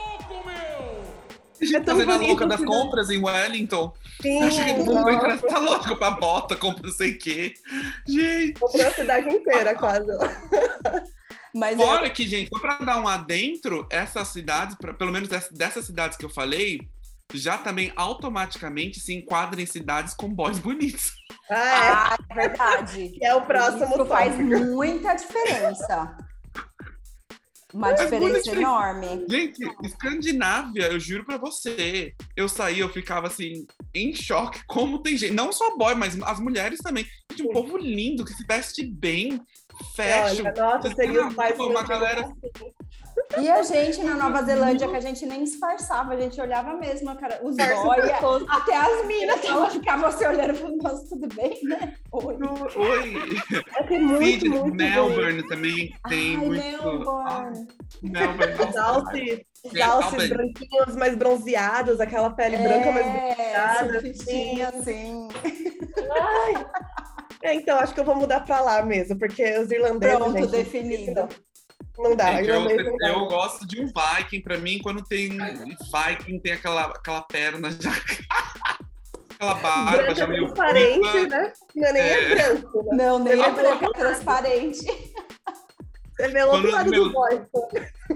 É 1.61 1.79
tão 1.79 1.95
fazendo 1.95 2.11
a 2.11 2.17
louca 2.17 2.45
das 2.45 2.59
né? 2.59 2.65
compras 2.65 3.09
em 3.09 3.23
Wellington. 3.23 3.93
Sim, 4.21 4.43
Acho 4.43 4.65
que 4.65 4.71
o 4.71 4.77
mundo 4.77 4.93
nossa, 4.93 5.11
entra, 5.11 5.37
tá 5.37 5.59
louco 5.59 5.95
pra 5.95 6.11
bota, 6.11 6.55
compra 6.55 6.83
não 6.87 6.93
sei 6.93 7.11
o 7.11 7.17
quê. 7.19 7.53
Gente, 8.07 8.59
comprou 8.59 8.87
a 8.87 8.91
cidade 8.91 9.29
inteira, 9.29 9.75
quase. 9.75 10.07
Mas 11.53 11.79
é, 11.79 11.83
fora 11.83 12.09
que, 12.09 12.27
gente, 12.27 12.49
só 12.53 12.59
pra 12.59 12.77
dar 12.77 13.01
um 13.01 13.07
adentro, 13.07 13.87
essas 13.89 14.27
cidades, 14.27 14.75
pra- 14.75 14.93
pelo 14.93 15.11
menos 15.11 15.27
dessas, 15.51 15.85
cidades 15.85 16.17
que 16.17 16.25
eu 16.25 16.29
falei, 16.29 16.81
já 17.33 17.57
também 17.57 17.91
automaticamente 17.95 18.99
se 18.99 19.13
enquadram 19.13 19.61
em 19.61 19.65
cidades 19.65 20.13
com 20.13 20.29
boys 20.29 20.59
bonitos. 20.59 21.13
Ah, 21.49 22.13
ah, 22.13 22.17
é 22.29 22.35
verdade. 22.35 23.05
é. 23.05 23.09
Que 23.17 23.25
é 23.25 23.33
o 23.35 23.41
próximo 23.41 23.95
Isso 23.95 24.05
faz 24.05 24.37
muita 24.37 25.13
diferença. 25.15 26.17
Uma 27.73 27.91
diferença 27.91 28.49
enorme. 28.51 29.25
Gente, 29.29 29.59
Escandinávia, 29.83 30.83
eu 30.91 30.99
juro 30.99 31.25
pra 31.25 31.37
você, 31.37 32.13
eu 32.35 32.47
saí, 32.47 32.79
eu 32.79 32.89
ficava 32.89 33.27
assim, 33.27 33.67
em 33.93 34.13
choque, 34.13 34.61
como 34.67 34.99
tem 34.99 35.17
gente, 35.17 35.33
não 35.33 35.51
só 35.51 35.75
boy, 35.75 35.93
mas 35.93 36.19
as 36.21 36.39
mulheres 36.39 36.79
também. 36.79 37.05
Gente, 37.31 37.43
um 37.49 37.51
povo 37.51 37.77
lindo, 37.77 38.23
que 38.23 38.33
se 38.33 38.45
veste 38.45 38.85
bem. 38.85 39.41
Olha, 39.99 40.53
nossa, 40.57 40.89
Você 40.89 40.95
seria 40.95 41.27
os 41.27 41.35
mais 41.35 41.59
uma 41.59 41.83
galera- 41.83 42.21
assim. 42.21 42.71
E 43.41 43.49
a 43.49 43.61
gente 43.63 44.01
na 44.03 44.15
Nova 44.15 44.43
Zelândia, 44.43 44.87
que 44.87 44.95
a 44.95 44.99
gente 44.99 45.25
nem 45.25 45.43
disfarçava, 45.43 46.13
a 46.13 46.19
gente 46.19 46.39
olhava 46.39 46.73
mesmo, 46.77 47.15
cara, 47.17 47.39
os 47.43 47.55
todos. 48.21 48.47
até 48.49 48.75
as 48.77 49.05
minas, 49.07 49.43
elas 49.43 49.73
ficavam 49.73 50.11
se 50.11 50.25
olhando 50.25 50.53
e 50.53 50.55
falando, 50.55 50.81
nossa, 50.83 51.07
tudo 51.09 51.27
bem, 51.35 51.59
né? 51.63 51.95
Oi. 52.11 52.37
Oi, 52.75 53.13
Assim, 53.95 53.99
muito, 54.05 54.49
muito 54.49 54.75
Melbourne 54.75 55.47
também 55.47 55.93
tem 56.09 56.35
Ai, 56.35 56.37
muito. 56.37 56.63
Melbourne. 56.63 57.27
Ah, 57.27 57.51
Melbourne, 58.01 58.37
bonito. 58.53 58.57
nossa, 58.59 59.01
Dalsy, 59.03 59.45
É, 59.75 59.81
alces 59.81 60.13
Albany. 60.13 60.27
branquinhos 60.29 60.95
mais 60.95 61.15
bronzeados, 61.15 61.99
aquela 61.99 62.29
pele 62.31 62.57
branca 62.57 62.91
mais 62.91 63.05
É, 63.05 63.11
bronzeada. 63.11 63.97
assim. 64.09 64.61
assim. 64.61 65.27
Ai. 66.11 66.65
É, 67.43 67.53
então, 67.53 67.77
acho 67.79 67.93
que 67.93 67.99
eu 67.99 68.03
vou 68.05 68.15
mudar 68.15 68.41
pra 68.41 68.61
lá 68.61 68.81
mesmo, 68.83 69.17
porque 69.17 69.43
os 69.59 69.69
irlandeses. 69.71 70.17
Pronto, 70.17 70.37
gente, 70.37 70.51
definido. 70.51 71.27
Não 71.97 72.15
dá. 72.15 72.33
Gente, 72.43 72.49
eu, 72.49 72.97
dá. 72.97 73.09
eu 73.09 73.25
gosto 73.27 73.67
de 73.67 73.81
um 73.81 73.87
Viking. 73.87 74.41
Pra 74.41 74.57
mim, 74.57 74.79
quando 74.83 75.03
tem 75.03 75.29
Viking, 75.29 76.39
tem 76.39 76.53
aquela, 76.53 76.83
aquela 76.87 77.21
perna 77.21 77.71
já. 77.71 77.91
aquela 79.37 79.53
barba 79.55 79.91
Branca 79.91 80.15
já 80.15 80.27
meio. 80.27 80.45
transparente, 80.47 81.27
né? 81.29 81.53
Não 81.75 81.87
é 81.87 81.93
nem 81.93 82.01
é 82.01 82.31
É. 82.31 82.35
branco, 82.35 82.83
né? 82.83 82.95
Não, 83.05 83.19
nem 83.19 83.33
é 83.33 83.35
vê 83.35 83.51
branca, 83.51 83.85
o 83.85 83.89
é 83.89 83.99
transparente. 83.99 84.85
Você 86.17 86.27
vê 86.29 86.43
o 86.43 86.47
outro 86.49 86.71
lado 86.71 86.91
do 86.91 87.11
boy. 87.11 87.45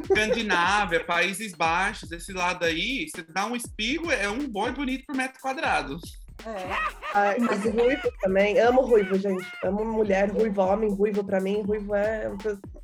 Escandinávia, 0.04 1.04
Países 1.06 1.54
Baixos, 1.54 2.12
esse 2.12 2.34
lado 2.34 2.66
aí, 2.66 3.08
você 3.08 3.22
dá 3.22 3.46
um 3.46 3.56
espirro, 3.56 4.12
é 4.12 4.28
um 4.28 4.48
boi 4.48 4.72
bonito 4.72 5.06
por 5.06 5.16
metro 5.16 5.40
quadrado. 5.40 6.00
É. 6.46 7.40
Mas- 7.40 7.64
ruivo 7.66 8.10
também. 8.22 8.60
Amo 8.60 8.82
ruivo, 8.82 9.16
gente. 9.18 9.46
Amo 9.64 9.84
mulher, 9.86 10.32
ruivo, 10.32 10.62
homem, 10.62 10.90
ruivo 10.90 11.24
pra 11.24 11.40
mim. 11.40 11.62
Ruivo 11.62 11.94
é 11.94 12.32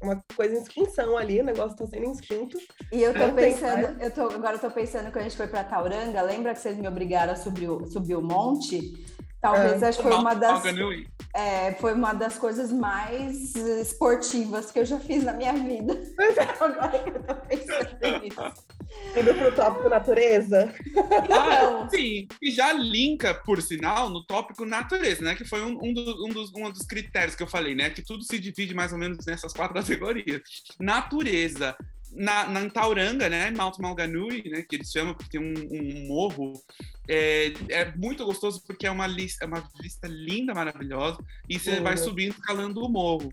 uma 0.01 0.23
coisa- 0.35 0.55
em 0.55 0.61
extinção 0.61 1.17
ali, 1.17 1.39
o 1.39 1.43
negócio 1.45 1.77
tá 1.77 1.87
sendo 1.87 2.11
extinto. 2.11 2.57
E 2.91 3.01
eu 3.03 3.13
tô 3.13 3.19
tem 3.19 3.33
pensando, 3.33 4.01
eu 4.01 4.11
tô, 4.11 4.21
agora 4.23 4.55
eu 4.55 4.59
tô 4.59 4.69
pensando 4.69 5.11
que 5.11 5.19
a 5.19 5.21
gente 5.23 5.37
foi 5.37 5.47
pra 5.47 5.63
Tauranga, 5.63 6.21
lembra 6.21 6.53
que 6.53 6.59
vocês 6.59 6.77
me 6.77 6.87
obrigaram 6.87 7.33
a 7.33 7.35
subir 7.35 7.69
o, 7.69 7.87
subir 7.87 8.15
o 8.15 8.21
monte? 8.21 8.93
Talvez 9.41 9.83
acho 9.83 9.97
que 9.97 10.03
foi 10.03 10.13
uma 10.13 10.33
das, 10.33 10.63
é, 11.33 11.73
foi 11.75 11.93
uma 11.93 12.13
das 12.13 12.37
coisas 12.37 12.71
mais 12.71 13.55
esportivas 13.55 14.71
que 14.71 14.79
eu 14.79 14.85
já 14.85 14.99
fiz 14.99 15.23
na 15.23 15.33
minha 15.33 15.53
vida. 15.53 15.93
Agora 16.59 16.99
que 16.99 17.09
eu 17.09 17.23
tô 17.23 17.35
pensando 17.35 18.21
nisso. 18.21 18.67
Indo 19.15 19.33
pro 19.35 19.55
tópico 19.55 19.89
natureza. 19.89 20.73
Ah, 21.29 21.87
sim, 21.89 22.27
e 22.41 22.51
já 22.51 22.73
linka, 22.73 23.33
por 23.33 23.61
sinal, 23.61 24.09
no 24.09 24.25
tópico 24.25 24.65
natureza, 24.65 25.21
né? 25.21 25.35
Que 25.35 25.45
foi 25.45 25.61
um, 25.61 25.77
um, 25.83 25.93
dos, 25.93 26.19
um, 26.21 26.29
dos, 26.29 26.53
um 26.55 26.71
dos 26.71 26.85
critérios 26.85 27.35
que 27.35 27.43
eu 27.43 27.47
falei, 27.47 27.75
né? 27.75 27.89
Que 27.89 28.01
tudo 28.01 28.23
se 28.23 28.39
divide 28.39 28.73
mais 28.73 28.91
ou 28.91 28.97
menos 28.97 29.25
nessas 29.25 29.53
quatro 29.53 29.75
categorias. 29.79 30.41
Natureza. 30.79 31.75
Na, 32.13 32.47
na 32.47 32.61
em 32.61 32.69
Tauranga, 32.69 33.29
né? 33.29 33.51
Mount 33.51 33.77
Maunganui, 33.79 34.49
né? 34.49 34.63
Que 34.63 34.77
eles 34.77 34.91
chamam, 34.91 35.13
porque 35.13 35.37
tem 35.37 35.41
um, 35.41 35.53
um 35.53 36.07
morro. 36.07 36.53
É, 37.09 37.53
é 37.69 37.91
muito 37.95 38.25
gostoso 38.25 38.61
porque 38.65 38.85
é 38.85 38.91
uma, 38.91 39.07
lista, 39.07 39.45
é 39.45 39.47
uma 39.47 39.63
vista 39.81 40.07
linda, 40.07 40.53
maravilhosa. 40.53 41.17
E 41.49 41.57
você 41.57 41.77
Uhum. 41.77 41.83
vai 41.83 41.97
subindo, 41.97 42.31
escalando 42.33 42.81
o 42.83 42.89
morro. 42.89 43.31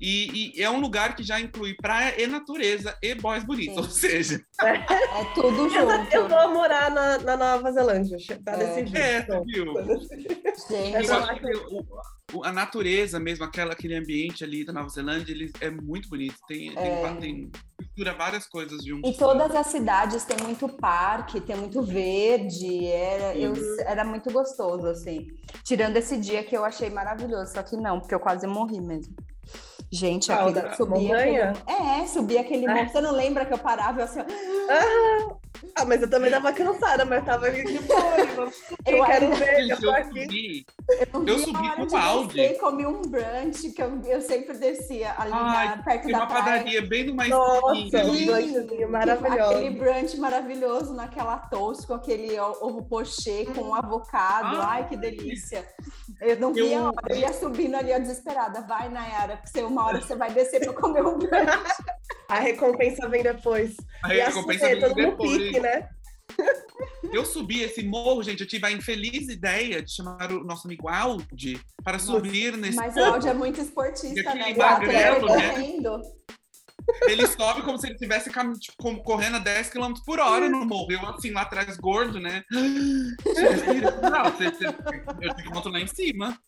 E, 0.00 0.52
e 0.58 0.62
é 0.62 0.68
um 0.70 0.78
lugar 0.80 1.16
que 1.16 1.22
já 1.22 1.40
inclui 1.40 1.74
praia 1.74 2.20
e 2.22 2.26
natureza 2.26 2.96
e 3.02 3.14
boys 3.14 3.44
bonitos. 3.44 3.74
Sim. 3.74 3.80
Ou 3.80 3.90
seja, 3.90 4.40
É 4.60 5.24
tudo 5.34 5.66
Eu, 5.66 5.70
junto. 5.70 6.14
eu 6.14 6.28
vou 6.28 6.52
morar 6.54 6.90
na, 6.90 7.18
na 7.18 7.36
Nova 7.36 7.72
Zelândia. 7.72 8.18
Tá 8.44 8.52
É. 8.52 8.56
decidido. 8.58 8.98
é, 8.98 9.22
Pronto. 9.22 9.46
viu? 9.46 9.64
Gente, 10.68 11.06
Eu 11.08 11.14
acho 11.14 11.40
que 11.40 11.56
o- 11.56 11.86
o- 12.34 12.44
a 12.44 12.52
natureza 12.52 13.18
mesmo, 13.20 13.44
aquela, 13.44 13.72
aquele 13.72 13.94
ambiente 13.94 14.42
ali 14.44 14.64
da 14.64 14.72
Nova 14.72 14.88
Zelândia, 14.88 15.32
ele 15.32 15.50
é 15.60 15.70
muito 15.70 16.08
bonito. 16.08 16.34
Tem, 16.48 16.74
tem, 16.74 16.84
É. 16.84 17.14
tem 17.14 17.50
mistura 17.80 18.12
várias 18.14 18.46
coisas 18.46 18.84
juntas. 18.84 19.14
E 19.14 19.18
todas 19.18 19.54
as 19.54 19.68
cidades 19.68 20.24
têm 20.24 20.36
muito 20.42 20.68
parque, 20.68 21.40
tem 21.40 21.56
muito 21.56 21.82
verde, 21.82 22.84
era, 22.96 23.36
eu- 23.36 23.54
era 23.86 24.04
muito 24.04 24.30
gostoso, 24.32 24.86
assim. 24.88 25.26
Tirando 25.64 25.96
esse 25.96 26.16
dia 26.16 26.42
que 26.42 26.56
eu 26.56 26.64
achei 26.64 26.90
maravilhoso, 26.90 27.52
só 27.52 27.62
que 27.62 27.76
não, 27.76 28.00
porque 28.00 28.14
eu 28.14 28.20
quase 28.20 28.46
morri 28.46 28.80
mesmo. 28.80 29.14
Gente, 29.90 30.32
aquele, 30.32 30.74
subia 30.74 31.08
montanha? 31.14 31.50
aquele, 31.50 32.02
É, 32.02 32.06
subia 32.06 32.40
aquele 32.40 32.66
Ah. 32.66 32.74
monte. 32.74 32.92
Você 32.92 33.00
não 33.00 33.12
lembra 33.12 33.44
que 33.46 33.52
eu 33.54 33.58
parava 33.58 34.00
e 34.00 34.02
eu 34.02 34.04
assim, 34.04 34.20
ó, 34.20 35.36
Ah, 35.74 35.84
mas 35.84 36.00
eu 36.02 36.08
também 36.10 36.30
dava 36.30 36.52
cansada, 36.52 37.04
mas 37.04 37.24
tava 37.24 37.46
ali 37.46 37.64
de 37.64 37.78
boa. 37.80 38.00
Eu 38.86 38.98
Eu 38.98 39.04
quero 39.04 39.34
ver, 39.34 39.68
eu 39.68 39.76
tô 39.80 39.86
eu 39.86 39.92
aqui. 39.94 40.64
Eu 41.12 41.20
via 41.24 41.38
subi 41.38 41.76
com 41.76 41.86
de 41.86 41.94
o 41.94 41.98
Audi. 41.98 42.34
descer 42.34 42.52
e 42.54 42.58
comi 42.58 42.86
um 42.86 43.02
brunch, 43.02 43.70
que 43.72 43.82
eu, 43.82 44.00
eu 44.04 44.20
sempre 44.22 44.56
descia 44.56 45.12
ali 45.18 45.32
Ai, 45.34 45.76
na- 45.76 45.82
perto 45.82 46.02
Tem 46.04 46.12
da 46.12 46.18
uma 46.18 46.26
praia. 46.28 46.44
padaria 46.44 46.82
bem 46.82 47.04
numa 47.06 47.26
Nossa, 47.26 47.72
um 47.74 47.90
brunchzinho 47.90 48.88
maravilhoso. 48.90 49.50
Aquele 49.50 49.70
brunch 49.70 50.16
maravilhoso 50.18 50.94
naquela 50.94 51.36
toast 51.38 51.86
com 51.86 51.94
aquele 51.94 52.38
ovo 52.38 52.84
pochê 52.84 53.46
com 53.54 53.74
avocado. 53.74 54.56
Ah, 54.60 54.68
Ai, 54.74 54.88
que 54.88 54.96
delícia. 54.96 55.66
Eu 56.20 56.36
não 56.38 56.52
via 56.52 56.76
Eu- 56.76 56.92
eu 57.08 57.16
ia 57.16 57.32
subindo 57.32 57.74
ali, 57.74 57.92
ó, 57.92 57.98
desesperada. 57.98 58.60
Vai, 58.62 58.88
Nayara, 58.88 59.36
porque 59.38 59.48
você, 59.50 59.64
uma 59.64 59.84
hora 59.84 60.00
você 60.00 60.14
vai 60.14 60.30
descer 60.30 60.60
para 60.60 60.72
comer 60.72 61.04
um 61.04 61.18
brunch. 61.18 61.26
A 62.28 62.38
recompensa 62.40 63.08
vem 63.08 63.22
depois. 63.22 63.76
A 64.02 64.14
e 64.14 64.20
recompensa 64.20 64.76
todo 64.80 64.94
vem 64.94 65.10
depois. 65.10 65.36
pique, 65.36 65.60
né? 65.60 65.88
Eu 67.12 67.24
subi 67.24 67.62
esse 67.62 67.82
morro, 67.84 68.22
gente. 68.22 68.40
Eu 68.40 68.46
tive 68.46 68.66
a 68.66 68.72
infeliz 68.72 69.28
ideia 69.28 69.82
de 69.82 69.92
chamar 69.92 70.30
o 70.32 70.44
nosso 70.44 70.66
amigo 70.66 70.88
Aldi 70.88 71.58
para 71.82 71.98
subir 71.98 72.56
nesse 72.56 72.76
Mas 72.76 72.96
o 72.96 73.00
áudio 73.00 73.30
é 73.30 73.34
muito 73.34 73.60
esportista, 73.60 74.34
né? 74.34 74.54
Magrelo, 74.54 75.28
foi 75.28 75.36
né? 75.36 75.50
correndo. 75.50 76.02
Ele 77.08 77.26
sobe 77.26 77.62
como 77.62 77.78
se 77.78 77.86
ele 77.86 77.94
estivesse 77.94 78.30
tipo, 78.58 79.02
correndo 79.02 79.36
a 79.36 79.40
10 79.40 79.70
km 79.70 79.92
por 80.04 80.18
hora 80.20 80.48
no 80.48 80.64
morro. 80.64 80.90
Eu, 80.92 81.06
assim, 81.08 81.30
lá 81.32 81.42
atrás, 81.42 81.76
gordo, 81.76 82.20
né? 82.20 82.44
Não, 82.50 84.24
você, 84.30 84.50
você, 84.50 84.66
eu 84.66 85.34
tenho 85.34 85.48
que 85.48 85.54
montar 85.54 85.70
lá 85.70 85.80
em 85.80 85.86
cima. 85.86 86.38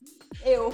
Eu. 0.44 0.72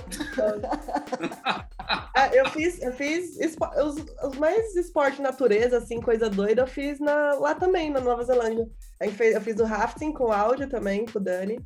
Ah, 1.44 2.30
eu 2.34 2.48
fiz, 2.50 2.80
eu 2.82 2.92
fiz 2.92 3.38
espo- 3.38 3.70
os, 3.82 3.96
os 4.30 4.38
mais 4.38 4.74
esporte 4.76 5.22
natureza, 5.22 5.78
assim, 5.78 6.00
coisa 6.00 6.28
doida, 6.28 6.62
eu 6.62 6.66
fiz 6.66 6.98
na, 7.00 7.34
lá 7.34 7.54
também, 7.54 7.90
na 7.90 8.00
Nova 8.00 8.24
Zelândia. 8.24 8.66
Eu 9.00 9.40
fiz 9.40 9.58
o 9.60 9.64
rafting 9.64 10.12
com 10.12 10.32
áudio 10.32 10.68
também, 10.68 11.06
com 11.06 11.18
o 11.18 11.22
Dani. 11.22 11.58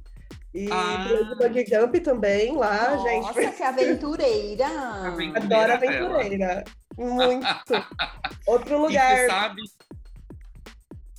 E 0.59 0.69
Ah. 0.73 1.07
bungee 1.39 1.65
jump 1.67 2.01
também 2.01 2.57
lá, 2.57 2.97
Nossa, 2.97 3.09
gente. 3.41 3.57
que 3.57 3.63
aventureira. 3.63 4.67
Aventureira. 4.67 5.39
Adoro 5.39 5.61
ela. 5.61 5.75
aventureira. 5.75 6.65
Muito. 6.97 7.47
Outro 8.47 8.75
E 8.75 8.79
lugar, 8.79 9.17
você 9.17 9.27
sabe. 9.29 9.63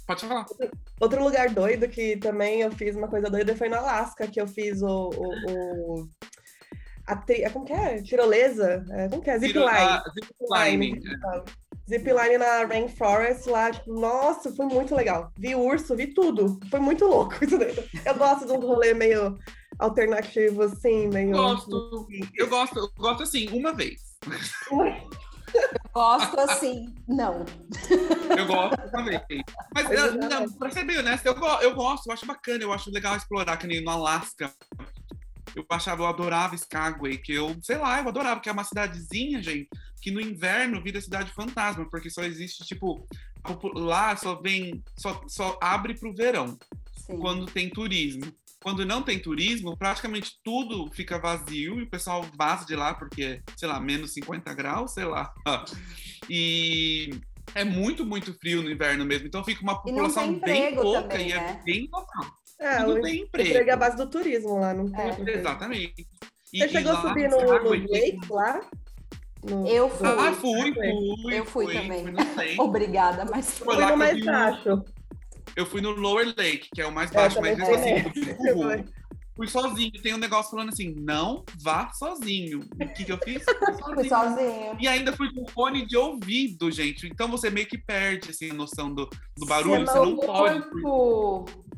Pode 0.06 0.26
falar. 0.26 0.46
outro 1.00 1.24
lugar 1.24 1.50
doido 1.52 1.88
que 1.88 2.18
também 2.18 2.62
eu 2.62 2.72
fiz 2.72 2.96
uma 2.96 3.08
coisa 3.08 3.30
doida 3.30 3.56
foi 3.56 3.70
no 3.70 3.76
Alasca, 3.76 4.28
que 4.28 4.42
eu 4.42 4.48
fiz 4.48 4.82
o. 4.82 5.10
o, 5.10 5.52
o- 5.52 6.10
a 7.06 7.16
tri... 7.16 7.48
Como 7.52 7.64
que 7.66 7.74
é? 7.74 8.02
Tirolesa? 8.02 8.84
É, 8.92 9.08
como 9.08 9.22
que 9.22 9.30
é? 9.30 9.38
Zipline. 9.40 9.66
ah, 9.68 10.04
Zipline. 10.14 11.00
Zipline 11.90 12.38
na 12.38 12.66
Rainforest 12.66 13.48
lá, 13.50 13.72
tipo, 13.72 13.92
nossa, 14.00 14.54
foi 14.56 14.66
muito 14.68 14.96
legal. 14.96 15.32
Vi 15.38 15.56
urso, 15.56 15.96
vi 15.96 16.14
tudo. 16.14 16.60
Foi 16.70 16.80
muito 16.80 17.06
louco 17.06 17.44
isso 17.44 17.58
daí. 17.58 17.76
Eu 18.06 18.16
gosto 18.16 18.46
de 18.46 18.52
um 18.52 18.60
rolê 18.60 18.94
meio 18.94 19.38
alternativo, 19.80 20.62
assim, 20.64 21.08
meio. 21.08 21.32
Gosto. 21.32 22.08
Eu 22.36 22.48
gosto, 22.48 22.78
eu 22.80 22.90
gosto 22.98 23.24
assim, 23.24 23.48
uma 23.52 23.74
vez. 23.74 24.02
Gosto 25.94 26.40
assim, 26.42 26.94
não. 27.08 27.44
Eu 28.38 28.46
gosto 28.46 28.78
uma 28.94 29.04
vez. 29.04 29.22
Mas, 29.74 29.88
Pois 29.88 30.00
eu- 30.00 30.06
é. 30.06 30.12
não, 30.30 30.50
pra 30.54 30.70
ser 30.70 30.84
bem 30.86 31.00
honesto, 31.00 31.26
eu, 31.26 31.34
eu 31.62 31.74
gosto, 31.74 32.08
eu 32.08 32.14
acho 32.14 32.26
bacana, 32.26 32.62
eu 32.64 32.72
acho 32.72 32.92
legal 32.92 33.16
explorar, 33.16 33.58
que 33.58 33.66
nem 33.66 33.84
no 33.84 33.90
Alasca. 33.90 34.52
Eu 35.56 35.66
achava, 35.70 36.04
eu 36.04 36.08
adorava 36.08 36.56
Skagway, 36.56 37.18
que 37.18 37.34
eu, 37.34 37.56
sei 37.62 37.78
lá, 37.78 38.00
eu 38.00 38.08
adorava, 38.08 38.40
que 38.40 38.50
é 38.50 38.52
uma 38.52 38.64
cidadezinha, 38.64 39.42
gente, 39.42 39.70
que 40.02 40.12
no 40.12 40.22
inverno 40.22 40.82
vira 40.82 41.02
cidade 41.02 41.32
fantasma, 41.32 41.90
porque 41.90 42.10
só 42.10 42.24
existe, 42.24 42.66
tipo, 42.66 43.06
lá 43.74 44.16
só 44.16 44.36
vem, 44.36 44.84
só, 44.96 45.22
só 45.28 45.58
abre 45.62 45.94
pro 45.94 46.14
verão, 46.14 46.58
Sim. 46.96 47.18
quando 47.20 47.46
tem 47.46 47.70
turismo. 47.70 48.32
Quando 48.62 48.86
não 48.86 49.02
tem 49.02 49.18
turismo, 49.18 49.78
praticamente 49.78 50.38
tudo 50.44 50.92
fica 50.92 51.18
vazio 51.18 51.80
e 51.80 51.84
o 51.84 51.90
pessoal 51.90 52.26
vaza 52.38 52.66
de 52.66 52.76
lá 52.76 52.94
porque, 52.94 53.42
sei 53.56 53.70
lá, 53.70 53.80
menos 53.80 54.12
50 54.14 54.54
graus, 54.54 54.94
sei 54.94 55.06
lá. 55.06 55.34
E 56.32 57.10
é 57.56 57.64
muito, 57.64 58.06
muito 58.06 58.34
frio 58.36 58.62
no 58.62 58.70
inverno 58.70 59.04
mesmo. 59.04 59.26
Então 59.26 59.44
fica 59.44 59.64
uma 59.64 59.82
população 59.82 60.40
bem 60.40 60.76
pouca 60.76 61.04
também, 61.04 61.30
e 61.30 61.32
é 61.32 61.38
né? 61.38 61.62
bem 61.66 61.90
local. 61.92 62.39
É, 62.60 62.78
Tudo 62.84 63.00
o 63.00 63.02
tem 63.02 63.22
emprego 63.22 63.48
é 63.48 63.52
emprego. 63.52 63.72
a 63.72 63.76
base 63.78 63.96
do 63.98 64.10
turismo 64.10 64.60
lá, 64.60 64.74
não 64.74 64.90
tem 64.92 65.00
É. 65.28 65.38
Exatamente. 65.38 66.08
E- 66.54 66.58
Você 66.60 66.66
e 66.66 66.70
chegou 66.70 66.92
a 66.92 66.96
lá 66.96 67.02
subir 67.10 67.26
em 67.26 67.30
no, 67.30 67.38
no 67.38 67.70
Lake 67.70 68.20
lá? 68.30 68.62
No- 69.44 69.68
Eu 69.68 69.90
fui. 69.90 70.08
Ah, 70.08 70.34
fui, 70.34 70.74
fui. 70.74 71.38
Eu 71.38 71.46
fui 71.46 71.74
também. 71.74 72.02
Fui 72.04 72.12
no 72.12 72.36
Lake. 72.36 72.56
Obrigada, 72.60 73.26
mas 73.26 73.58
Foi 73.60 73.76
Fui 73.76 73.86
no 73.86 73.98
mais 73.98 74.26
baixo. 74.26 74.84
Eu 75.56 75.66
fui 75.66 75.82
no 75.82 75.92
Lower 75.92 76.28
Lake, 76.38 76.70
que 76.74 76.82
é 76.82 76.86
o 76.86 76.92
mais 76.92 77.12
É, 77.12 77.16
baixo, 77.16 77.40
mas 77.42 77.58
também 77.58 77.70
mesmo 77.70 77.84
fui 77.84 78.22
assim, 78.22 78.36
fui, 78.36 78.54
também. 78.54 78.86
fui 79.40 79.48
sozinho. 79.48 79.92
Tem 80.04 80.14
um 80.14 80.18
negócio 80.18 80.52
falando 80.52 80.70
assim: 80.70 80.94
não 80.98 81.44
vá 81.62 81.90
sozinho. 81.94 82.60
O 82.74 82.88
que, 82.94 83.06
que 83.06 83.12
eu 83.12 83.18
fiz? 83.24 83.42
Fui 83.82 83.96
fui 83.96 84.10
sozinho. 84.10 84.76
E 84.80 84.88
ainda 84.88 85.14
fui 85.14 85.34
com 85.34 85.48
fone 85.48 85.86
de 85.86 85.96
ouvido, 85.96 86.70
gente. 86.70 87.08
Então 87.08 87.28
você 87.30 87.50
meio 87.50 87.66
que 87.66 87.78
perde 87.78 88.32
assim, 88.32 88.52
a 88.52 88.54
noção 88.54 88.94
do, 88.94 89.10
do 89.38 89.46
barulho. 89.46 89.86
Você 89.86 89.94
Você 89.94 90.00
não 90.00 90.18
pode. 90.18 90.60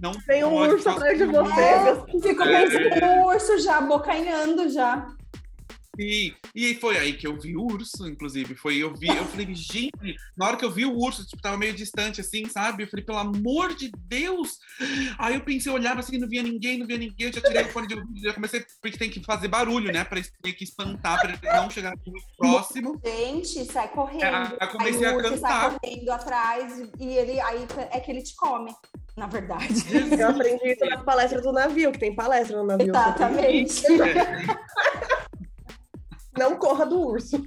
Não 0.01 0.11
Tem 0.25 0.43
um 0.43 0.49
pode 0.49 0.73
urso 0.73 0.89
atrás 0.89 1.17
de 1.17 1.25
sozinho. 1.25 1.45
você. 1.45 1.61
É, 1.61 2.21
fico 2.21 2.43
É. 2.43 2.61
pensando 2.69 3.05
no 3.05 3.25
urso 3.27 3.59
já, 3.59 3.77
abocanhando 3.77 4.69
já. 4.69 5.07
Sim, 5.99 6.33
e 6.55 6.73
foi 6.75 6.97
aí 6.97 7.13
que 7.13 7.27
eu 7.27 7.37
vi 7.37 7.55
o 7.55 7.63
urso, 7.63 8.07
inclusive. 8.07 8.55
Foi, 8.55 8.77
eu 8.77 8.93
vi, 8.95 9.09
eu 9.09 9.25
falei, 9.25 9.53
gente, 9.53 10.15
na 10.37 10.47
hora 10.47 10.57
que 10.57 10.63
eu 10.63 10.71
vi 10.71 10.85
o 10.85 10.97
urso, 10.97 11.25
tipo, 11.25 11.41
tava 11.41 11.57
meio 11.57 11.73
distante, 11.73 12.21
assim, 12.21 12.47
sabe? 12.47 12.83
Eu 12.83 12.87
falei, 12.87 13.05
pelo 13.05 13.17
amor 13.17 13.75
de 13.75 13.91
Deus! 14.07 14.57
Aí 15.17 15.35
eu 15.35 15.41
pensei, 15.41 15.69
eu 15.69 15.75
olhava 15.75 15.99
assim, 15.99 16.17
não 16.17 16.29
via 16.29 16.41
ninguém, 16.43 16.77
não 16.77 16.87
via 16.87 16.97
ninguém, 16.97 17.27
eu 17.27 17.33
já 17.33 17.41
tirei 17.41 17.63
o 17.63 17.69
fone 17.69 17.87
de 17.87 17.95
ouvido, 17.95 18.19
já 18.21 18.33
comecei, 18.33 18.65
porque 18.81 18.97
tem 18.97 19.09
que 19.09 19.23
fazer 19.23 19.49
barulho, 19.49 19.91
né? 19.91 20.03
Pra 20.03 20.21
ter 20.41 20.53
que 20.53 20.63
espantar, 20.63 21.19
pra 21.19 21.31
ele 21.31 21.39
não 21.43 21.69
chegar 21.69 21.93
muito 22.05 22.25
próximo. 22.37 22.99
Gente, 23.03 23.65
sai 23.65 23.89
correndo. 23.89 24.23
É, 24.23 24.57
eu 24.61 24.67
comecei 24.69 25.05
aí 25.05 25.13
o 25.13 25.15
a 25.15 25.17
urso 25.17 25.29
cantar. 25.33 25.71
sai 25.71 25.79
correndo 25.79 26.09
atrás 26.11 26.89
e 26.99 27.05
ele 27.05 27.39
aí 27.41 27.67
é 27.91 27.99
que 27.99 28.11
ele 28.11 28.21
te 28.21 28.35
come, 28.35 28.73
na 29.17 29.27
verdade. 29.27 29.73
Eu 30.17 30.29
aprendi 30.29 30.71
isso 30.71 30.85
nas 30.85 31.03
palestras 31.03 31.43
do 31.43 31.51
navio, 31.51 31.91
que 31.91 31.99
tem 31.99 32.15
palestra 32.15 32.57
no 32.57 32.65
navio. 32.65 32.89
Exatamente. 32.89 33.83
Não 36.41 36.57
corra 36.57 36.85
do 36.85 36.99
urso. 36.99 37.39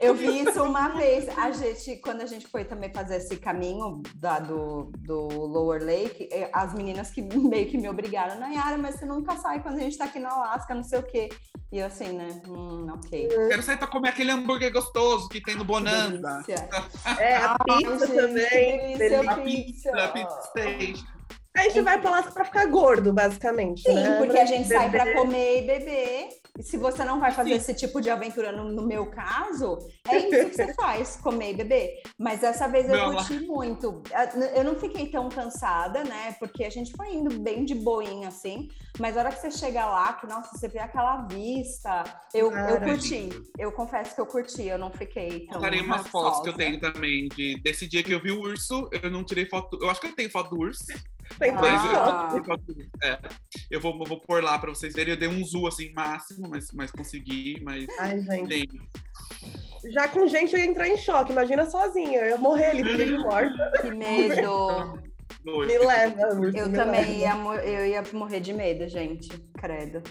Eu 0.00 0.14
vi 0.14 0.42
isso 0.42 0.62
uma 0.62 0.88
vez. 0.88 1.28
A 1.38 1.50
gente, 1.52 1.96
quando 1.96 2.20
a 2.20 2.26
gente 2.26 2.46
foi 2.46 2.64
também 2.64 2.92
fazer 2.92 3.16
esse 3.16 3.36
caminho 3.36 4.02
da, 4.16 4.38
do, 4.38 4.92
do 4.98 5.26
Lower 5.28 5.82
Lake, 5.82 6.28
eh, 6.32 6.50
as 6.52 6.74
meninas 6.74 7.10
que 7.10 7.22
meio 7.22 7.66
que 7.68 7.78
me 7.78 7.88
obrigaram, 7.88 8.38
Nayara, 8.38 8.76
mas 8.78 8.96
você 8.96 9.06
nunca 9.06 9.36
sai 9.36 9.62
quando 9.62 9.76
a 9.76 9.80
gente 9.80 9.96
tá 9.96 10.04
aqui 10.04 10.18
no 10.18 10.28
Alasca, 10.28 10.74
não 10.74 10.84
sei 10.84 10.98
o 10.98 11.02
quê. 11.02 11.28
E 11.70 11.78
eu 11.78 11.86
assim, 11.86 12.12
né? 12.12 12.28
Hum, 12.46 12.86
ok. 12.92 13.28
Quero 13.48 13.62
sair 13.62 13.78
pra 13.78 13.86
comer 13.86 14.10
aquele 14.10 14.30
hambúrguer 14.30 14.72
gostoso 14.72 15.28
que 15.28 15.40
tem 15.40 15.56
no 15.56 15.64
Bonanza. 15.64 16.42
Delícia. 16.46 16.68
É, 17.18 17.36
a 17.36 17.56
pizza 17.58 18.04
Ai, 18.04 18.16
também. 18.16 18.98
delícia, 18.98 19.30
A 19.30 19.36
pizza, 19.36 19.90
a 19.90 20.08
pizza 20.08 20.40
stage. 20.48 21.04
A 21.56 21.62
gente 21.64 21.80
vai 21.82 22.00
pra 22.00 22.10
lá 22.10 22.22
pra 22.22 22.44
ficar 22.44 22.66
gordo, 22.66 23.12
basicamente. 23.12 23.82
Sim, 23.82 23.94
né? 23.94 24.16
porque 24.18 24.38
a 24.38 24.46
gente 24.46 24.68
sai 24.68 24.90
para 24.90 25.12
comer 25.14 25.62
e 25.62 25.66
beber. 25.66 26.28
Se 26.60 26.76
você 26.76 27.02
não 27.02 27.18
vai 27.18 27.32
fazer 27.32 27.52
esse 27.52 27.74
tipo 27.74 28.00
de 28.00 28.10
aventura, 28.10 28.52
no, 28.52 28.70
no 28.70 28.86
meu 28.86 29.06
caso, 29.06 29.78
é 30.06 30.18
isso 30.18 30.50
que 30.50 30.56
você 30.56 30.74
faz, 30.76 31.16
comer 31.16 31.52
e 31.52 31.56
beber. 31.56 32.02
Mas 32.18 32.40
dessa 32.40 32.68
vez 32.68 32.88
eu 32.90 33.12
curti 33.12 33.40
muito. 33.46 34.02
Eu 34.54 34.62
não 34.62 34.78
fiquei 34.78 35.06
tão 35.06 35.30
cansada, 35.30 36.04
né? 36.04 36.36
Porque 36.38 36.64
a 36.64 36.70
gente 36.70 36.92
foi 36.92 37.14
indo 37.14 37.40
bem 37.40 37.64
de 37.64 37.74
boinha, 37.74 38.28
assim. 38.28 38.68
Mas 38.98 39.16
a 39.16 39.20
hora 39.20 39.32
que 39.32 39.40
você 39.40 39.50
chega 39.50 39.86
lá, 39.86 40.12
que, 40.12 40.26
nossa, 40.26 40.54
você 40.54 40.68
vê 40.68 40.78
aquela 40.78 41.22
vista, 41.22 42.04
eu, 42.34 42.52
eu 42.52 42.80
curti. 42.80 43.30
Eu 43.58 43.72
confesso 43.72 44.14
que 44.14 44.20
eu 44.20 44.26
curti, 44.26 44.64
eu 44.64 44.76
não 44.76 44.90
fiquei 44.90 45.46
tão 45.46 45.54
Mostrarei 45.54 45.80
umas 45.80 46.06
fotos 46.08 46.42
que 46.42 46.48
eu 46.50 46.54
tenho 46.54 46.78
também 46.78 47.28
de, 47.28 47.58
desse 47.62 47.88
dia 47.88 48.02
que 48.02 48.12
eu 48.12 48.20
vi 48.20 48.30
o 48.30 48.40
urso. 48.40 48.90
Eu 49.02 49.10
não 49.10 49.24
tirei 49.24 49.46
foto. 49.46 49.78
Eu 49.80 49.88
acho 49.88 50.00
que 50.00 50.08
eu 50.08 50.14
tenho 50.14 50.30
foto 50.30 50.50
do 50.50 50.60
urso. 50.60 50.84
Tem 51.38 51.50
Ah. 51.52 52.30
eu. 52.34 53.08
É. 53.08 53.18
eu 53.70 53.80
vou, 53.80 53.96
eu 53.98 54.04
vou 54.06 54.20
pôr 54.20 54.42
lá 54.42 54.58
pra 54.58 54.70
vocês 54.70 54.92
verem. 54.94 55.14
Eu 55.14 55.18
dei 55.20 55.28
um 55.28 55.44
zoom 55.44 55.66
assim 55.66 55.92
máximo, 55.92 56.48
mas, 56.48 56.66
mas 56.72 56.90
consegui. 56.90 57.60
Mas 57.62 57.86
Ai, 57.98 58.20
gente. 58.20 58.48
tem. 58.48 58.68
Já 59.92 60.06
com 60.08 60.26
gente 60.28 60.52
eu 60.54 60.58
ia 60.60 60.66
entrar 60.66 60.88
em 60.88 60.96
choque. 60.96 61.32
Imagina 61.32 61.68
sozinha. 61.68 62.20
Eu 62.20 62.26
ia 62.30 62.36
morrer 62.38 62.66
ali, 62.66 62.82
porque 62.84 63.04
de 63.04 63.18
morta. 63.18 63.72
Que 63.80 63.90
medo. 63.90 65.00
Me 65.44 65.78
leva, 65.78 66.20
Eu 66.54 66.68
me 66.68 66.76
também 66.76 67.18
leva. 67.20 67.64
ia, 67.64 67.64
eu 67.64 67.86
ia 67.86 68.02
morrer 68.12 68.40
de 68.40 68.52
medo, 68.52 68.86
gente. 68.88 69.28
Credo. 69.58 70.02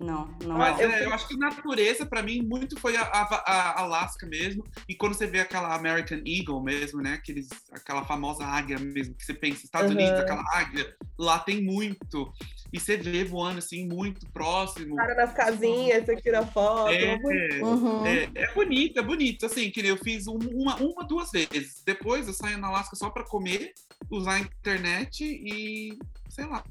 Não, 0.00 0.28
não. 0.44 0.56
Mas 0.56 0.78
eu 0.78 0.88
é, 0.88 1.04
eu 1.06 1.12
acho 1.12 1.26
que 1.26 1.36
natureza, 1.36 2.06
pra 2.06 2.22
mim, 2.22 2.40
muito 2.42 2.78
foi 2.78 2.96
a, 2.96 3.02
a- 3.02 3.42
a 3.50 3.80
Alaska 3.80 4.26
mesmo. 4.26 4.62
E 4.88 4.94
quando 4.94 5.14
você 5.14 5.26
vê 5.26 5.40
aquela 5.40 5.74
American 5.74 6.20
Eagle 6.24 6.62
mesmo, 6.62 7.00
né? 7.02 7.14
Aqueles, 7.14 7.48
aquela 7.72 8.04
famosa 8.04 8.44
águia 8.44 8.78
mesmo, 8.78 9.14
que 9.16 9.24
você 9.24 9.34
pensa, 9.34 9.64
Estados 9.64 9.90
Uhum. 9.90 9.96
Unidos, 9.96 10.20
aquela 10.20 10.44
águia, 10.54 10.94
lá 11.18 11.40
tem 11.40 11.60
muito. 11.60 12.32
E 12.72 12.78
você 12.78 12.96
vê 12.96 13.24
voando 13.24 13.58
assim, 13.58 13.88
muito 13.88 14.24
próximo. 14.30 14.94
Cara 14.94 15.14
nas 15.16 15.32
casinhas, 15.32 16.04
você 16.04 16.14
tira 16.16 16.46
foto. 16.46 16.90
É, 16.92 17.16
Uhum. 17.60 18.06
é, 18.06 18.28
é 18.36 18.54
bonito, 18.54 19.00
é 19.00 19.02
bonito. 19.02 19.46
Assim, 19.46 19.68
que 19.68 19.80
eu 19.84 19.96
fiz 19.96 20.28
um- 20.28 20.38
uma, 20.52 20.76
uma, 20.76 21.04
duas 21.08 21.32
vezes. 21.32 21.82
Depois 21.84 22.28
eu 22.28 22.34
saio 22.34 22.56
na 22.58 22.68
Alaska 22.68 22.94
só 22.94 23.10
pra 23.10 23.24
comer, 23.24 23.72
usar 24.08 24.34
a 24.34 24.38
internet 24.40 25.24
e 25.24 25.98
sei 26.30 26.46
lá. 26.46 26.62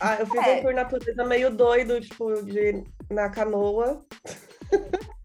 Ah, 0.00 0.16
eu 0.20 0.26
fiz 0.26 0.46
É. 0.46 0.54
um 0.56 0.62
tour 0.62 0.74
natureza 0.74 1.24
meio 1.24 1.50
doido, 1.50 2.00
tipo, 2.00 2.42
de, 2.42 2.84
na 3.10 3.28
canoa. 3.28 4.04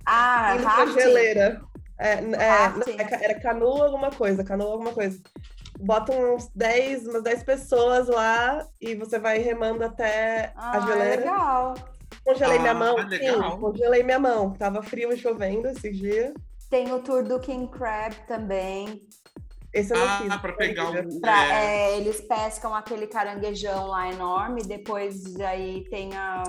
Ah, 0.05 0.53
indo 0.55 0.63
pra 0.63 0.71
rafting? 0.71 0.99
geleira. 0.99 1.61
É, 1.99 2.13
é, 2.13 3.01
é 3.01 3.24
era 3.26 3.39
canoa 3.39 3.86
alguma 3.86 4.09
coisa, 4.11 4.43
canoa 4.43 4.71
alguma 4.74 4.91
coisa. 4.93 5.19
Botam 5.80 6.36
uns 6.36 6.49
10, 6.55 7.07
umas 7.07 7.24
10 7.24 7.43
pessoas 7.43 8.07
lá 8.07 8.65
e 8.82 8.95
você 8.95 9.19
vai 9.19 9.39
remando 9.39 9.84
até 9.84 10.51
Ah, 10.55 10.78
a 10.78 10.80
geleira. 10.82 11.17
legal. 11.21 11.74
Congelei 12.26 12.59
minha 12.59 12.71
Ah, 12.71 12.76
mão, 12.76 12.95
legal. 13.07 13.51
sim, 13.51 13.59
congelei 13.59 14.03
minha 14.03 14.19
mão. 14.19 14.51
Tava 14.53 14.82
frio 14.82 15.11
e 15.11 15.17
chovendo 15.17 15.67
esses 15.67 15.97
dias. 15.97 16.34
Tem 16.69 16.91
o 16.91 16.99
tour 16.99 17.24
do 17.24 17.39
King 17.39 17.67
Crab 17.69 18.15
também. 18.28 19.01
Esse 19.74 19.91
eu 19.93 19.97
não 19.97 20.07
Ah, 20.07 20.17
fiz. 20.21 20.36
pra 20.38 20.53
pegar 20.53 20.89
o. 20.91 21.19
Pra- 21.19 21.45
é, 21.47 21.65
é, 21.93 21.97
eles 21.97 22.21
pescam 22.21 22.76
aquele 22.76 23.07
caranguejão 23.07 23.88
lá 23.88 24.11
enorme, 24.11 24.61
depois 24.63 25.36
aí 25.39 25.84
tem 25.89 26.15
a, 26.15 26.43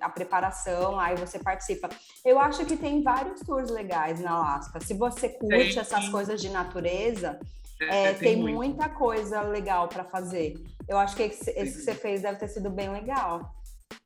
a 0.00 0.08
preparação, 0.08 0.98
aí 1.00 1.16
você 1.16 1.38
participa. 1.40 1.88
Eu 2.24 2.38
acho 2.38 2.64
que 2.64 2.76
tem 2.76 3.02
vários 3.02 3.40
tours 3.40 3.68
legais 3.70 4.20
na 4.20 4.30
Alaska. 4.30 4.78
Se 4.80 4.94
você 4.94 5.28
curte 5.28 5.70
Tem, 5.74 5.78
essas 5.80 6.04
sim. 6.04 6.12
coisas 6.12 6.40
de 6.40 6.50
natureza, 6.50 7.40
é, 7.80 8.04
é, 8.10 8.14
tem, 8.14 8.36
muito. 8.36 8.54
muita 8.54 8.88
coisa 8.88 9.40
legal 9.42 9.88
para 9.88 10.04
fazer. 10.04 10.54
Eu 10.88 10.98
acho 10.98 11.16
que 11.16 11.22
esse, 11.24 11.50
esse 11.50 11.78
que 11.78 11.82
você 11.84 11.94
fez 11.94 12.22
deve 12.22 12.38
ter 12.38 12.48
sido 12.48 12.70
bem 12.70 12.90
legal. 12.90 13.52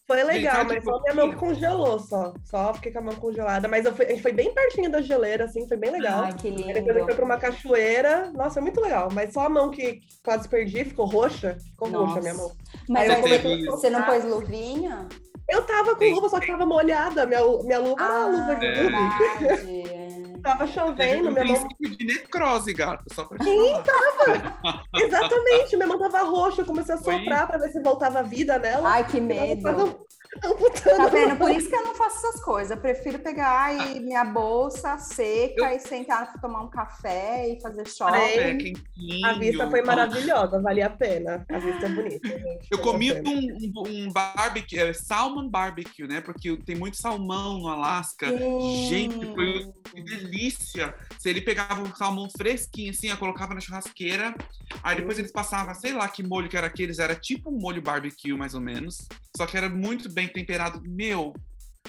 Foi 0.07 0.23
legal, 0.25 0.65
mas 0.65 0.85
só 0.85 1.01
minha 1.01 1.15
mão 1.15 1.33
congelou, 1.33 1.99
só. 1.99 2.35
Só 2.45 2.75
fiquei 2.75 2.93
com 2.93 2.99
a 2.99 3.03
mão 3.03 3.15
congelada. 3.15 3.67
Mas 3.67 3.85
eu 3.87 3.95
fui, 3.95 4.05
a 4.05 4.11
gente 4.11 4.21
foi 4.21 4.33
bem 4.33 4.53
pertinho 4.53 4.91
da 4.91 5.01
geleira, 5.01 5.45
assim, 5.45 5.67
foi 5.67 5.77
bem 5.77 5.91
legal. 5.91 6.25
Ai, 6.25 6.33
que 6.35 6.49
Aí 6.49 6.55
depois 6.75 6.85
foi 6.85 7.01
lindo. 7.03 7.15
pra 7.15 7.25
uma 7.25 7.39
cachoeira. 7.39 8.31
Nossa, 8.35 8.55
foi 8.55 8.63
muito 8.63 8.81
legal. 8.81 9.09
Mas 9.13 9.33
só 9.33 9.47
a 9.47 9.49
mão 9.49 9.71
que 9.71 10.01
quase 10.23 10.49
perdi, 10.49 10.85
ficou 10.85 11.07
roxa. 11.07 11.57
Ficou 11.71 11.89
roxa 11.89 12.01
Nossa. 12.07 12.19
a 12.19 12.23
minha 12.23 12.35
mão. 12.35 12.53
Mas 12.89 13.11
Aí 13.11 13.17
eu 13.17 13.23
Você 13.23 13.29
você, 13.29 13.39
teve- 13.39 13.67
você 13.67 13.91
não 13.91 14.03
pôs 14.03 14.25
luvinha? 14.25 15.09
Eu 15.49 15.63
tava 15.63 15.97
com 15.97 16.05
luva, 16.05 16.29
só 16.29 16.41
que 16.41 16.47
tava 16.47 16.67
molhada. 16.67 17.25
Minha, 17.27 17.41
minha 17.63 17.79
luva 17.79 18.03
era 18.05 18.23
a 18.23 18.27
luva 18.27 18.55
de 18.57 18.67
É. 18.67 20.02
Tava 20.43 20.67
chovendo, 20.67 21.29
um 21.29 21.33
minha 21.33 21.45
mão. 21.45 21.55
princípio 21.69 21.97
de 21.97 22.05
necrose, 22.05 22.73
gato. 22.73 23.05
Só 23.15 23.25
pra 23.25 23.39
te 23.39 23.45
Sim, 23.45 23.73
falar. 23.85 24.85
Exatamente, 24.95 25.77
minha 25.77 25.87
mão 25.89 25.99
tava 25.99 26.23
roxa. 26.25 26.63
Eu 26.63 26.67
comecei 26.67 26.95
a 26.95 26.99
Foi? 26.99 27.19
soprar 27.19 27.47
pra 27.47 27.59
ver 27.59 27.71
se 27.71 27.81
voltava 27.81 28.23
vida 28.23 28.59
nela. 28.59 28.89
Ai, 28.91 29.07
que 29.07 29.19
Eu 29.19 29.23
medo. 29.23 29.63
tava. 29.63 29.97
Tá 30.41 31.09
vendo? 31.09 31.37
Por 31.37 31.51
isso 31.51 31.69
que 31.69 31.75
eu 31.77 31.85
não 31.85 31.95
faço 31.95 32.27
essas 32.27 32.43
coisas. 32.43 32.71
Eu 32.71 32.79
prefiro 32.79 33.19
pegar 33.19 33.75
e 33.75 34.01
minha 34.01 34.25
bolsa 34.25 34.97
seca 34.99 35.75
e 35.75 35.79
sentar 35.79 36.33
tomar 36.41 36.63
um 36.63 36.71
café 36.71 37.49
e 37.51 37.61
fazer 37.61 37.83
É, 37.83 37.85
shopping. 37.85 38.59
quentinho. 38.59 39.27
A 39.27 39.35
vista 39.35 39.69
foi 39.71 39.83
maravilhosa, 39.83 40.61
valia 40.61 40.87
a 40.87 40.91
pena. 40.91 41.45
A 41.51 41.59
vista 41.59 41.87
é 41.87 41.89
bonita. 41.89 42.29
gente, 42.29 42.69
Eu 42.71 42.79
comi 42.79 43.13
um, 43.13 43.23
um, 43.29 43.83
um 44.07 44.13
barbecue, 44.13 44.79
é, 44.79 44.93
salmon 44.93 45.49
barbecue, 45.49 46.07
né? 46.07 46.21
Porque 46.21 46.57
tem 46.59 46.77
muito 46.77 46.97
salmão 46.97 47.59
no 47.59 47.69
Alasca. 47.69 48.29
Sim. 48.29 48.87
Gente, 48.89 49.35
foi 49.35 49.71
que 49.91 50.03
delícia. 50.03 50.95
Se 51.19 51.29
ele 51.29 51.43
pegava 51.43 51.83
um 51.83 51.95
salmão 51.95 52.29
fresquinho, 52.31 52.91
assim, 52.91 53.09
eu 53.09 53.17
colocava 53.19 53.55
na 53.55 53.61
churrasqueira. 53.61 54.35
Aí 54.83 54.97
depois 54.97 55.19
eles 55.19 55.31
passavam, 55.33 55.75
sei 55.75 55.93
lá 55.93 56.09
que 56.09 56.23
molho 56.23 56.49
que 56.49 56.57
era 56.57 56.67
aqueles, 56.67 56.99
era 56.99 57.15
tipo 57.15 57.51
um 57.51 57.59
molho 57.59 57.81
barbecue, 57.83 58.33
mais 58.35 58.55
ou 58.55 58.61
menos. 58.61 59.07
Só 59.37 59.47
que 59.47 59.57
era 59.57 59.69
muito 59.69 60.13
bem 60.13 60.29
temperado. 60.29 60.81
Meu, 60.85 61.33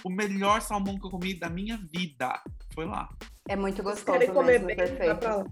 o 0.04 0.10
melhor 0.10 0.62
salmão 0.62 1.00
que 1.00 1.06
eu 1.08 1.12
comi 1.12 1.34
da 1.40 1.50
minha 1.50 1.78
vida 1.92 2.40
foi 2.74 2.86
lá. 2.86 3.10
É 3.48 3.56
muito 3.56 3.82
gostoso 3.84 4.06
querem 4.20 4.34
comer 4.34 4.60
mesmo, 4.62 4.68
bem, 4.68 4.76
vai 4.76 4.88
perfeito. 4.88 5.18
pra 5.20 5.36
lá. 5.38 5.46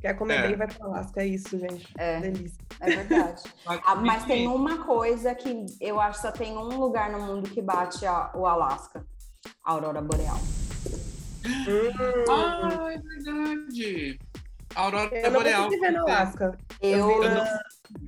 Quer 0.00 0.14
comer 0.14 0.34
É. 0.34 0.48
bem, 0.48 0.56
vai 0.56 0.66
pra 0.66 0.86
Alasca. 0.86 1.22
É 1.22 1.26
isso, 1.26 1.56
gente. 1.58 1.86
É. 1.96 2.20
Delícia. 2.20 2.58
É 2.80 2.96
verdade. 2.96 3.42
Ah, 3.86 3.94
mas 3.94 4.24
tem 4.24 4.48
uma 4.48 4.84
coisa 4.84 5.32
que 5.34 5.64
eu 5.80 6.00
acho 6.00 6.16
que 6.20 6.22
só 6.26 6.32
tem 6.32 6.56
um 6.56 6.76
lugar 6.80 7.10
no 7.12 7.20
mundo 7.20 7.48
que 7.48 7.62
bate 7.62 8.04
a- 8.04 8.32
o 8.34 8.44
Alasca. 8.46 9.06
A 9.64 9.72
Aurora 9.72 10.02
Boreal. 10.02 10.38
Hum, 11.44 12.24
Ah, 12.30 12.88
é 12.92 12.98
verdade. 12.98 14.18
Aurora 14.74 15.14
eu 15.14 15.30
não 15.30 15.40
Boreal. 15.40 15.70
na 15.70 16.00
Alasca. 16.00 16.58
Eu, 16.80 17.06
vi 17.08 17.28
na 17.28 17.60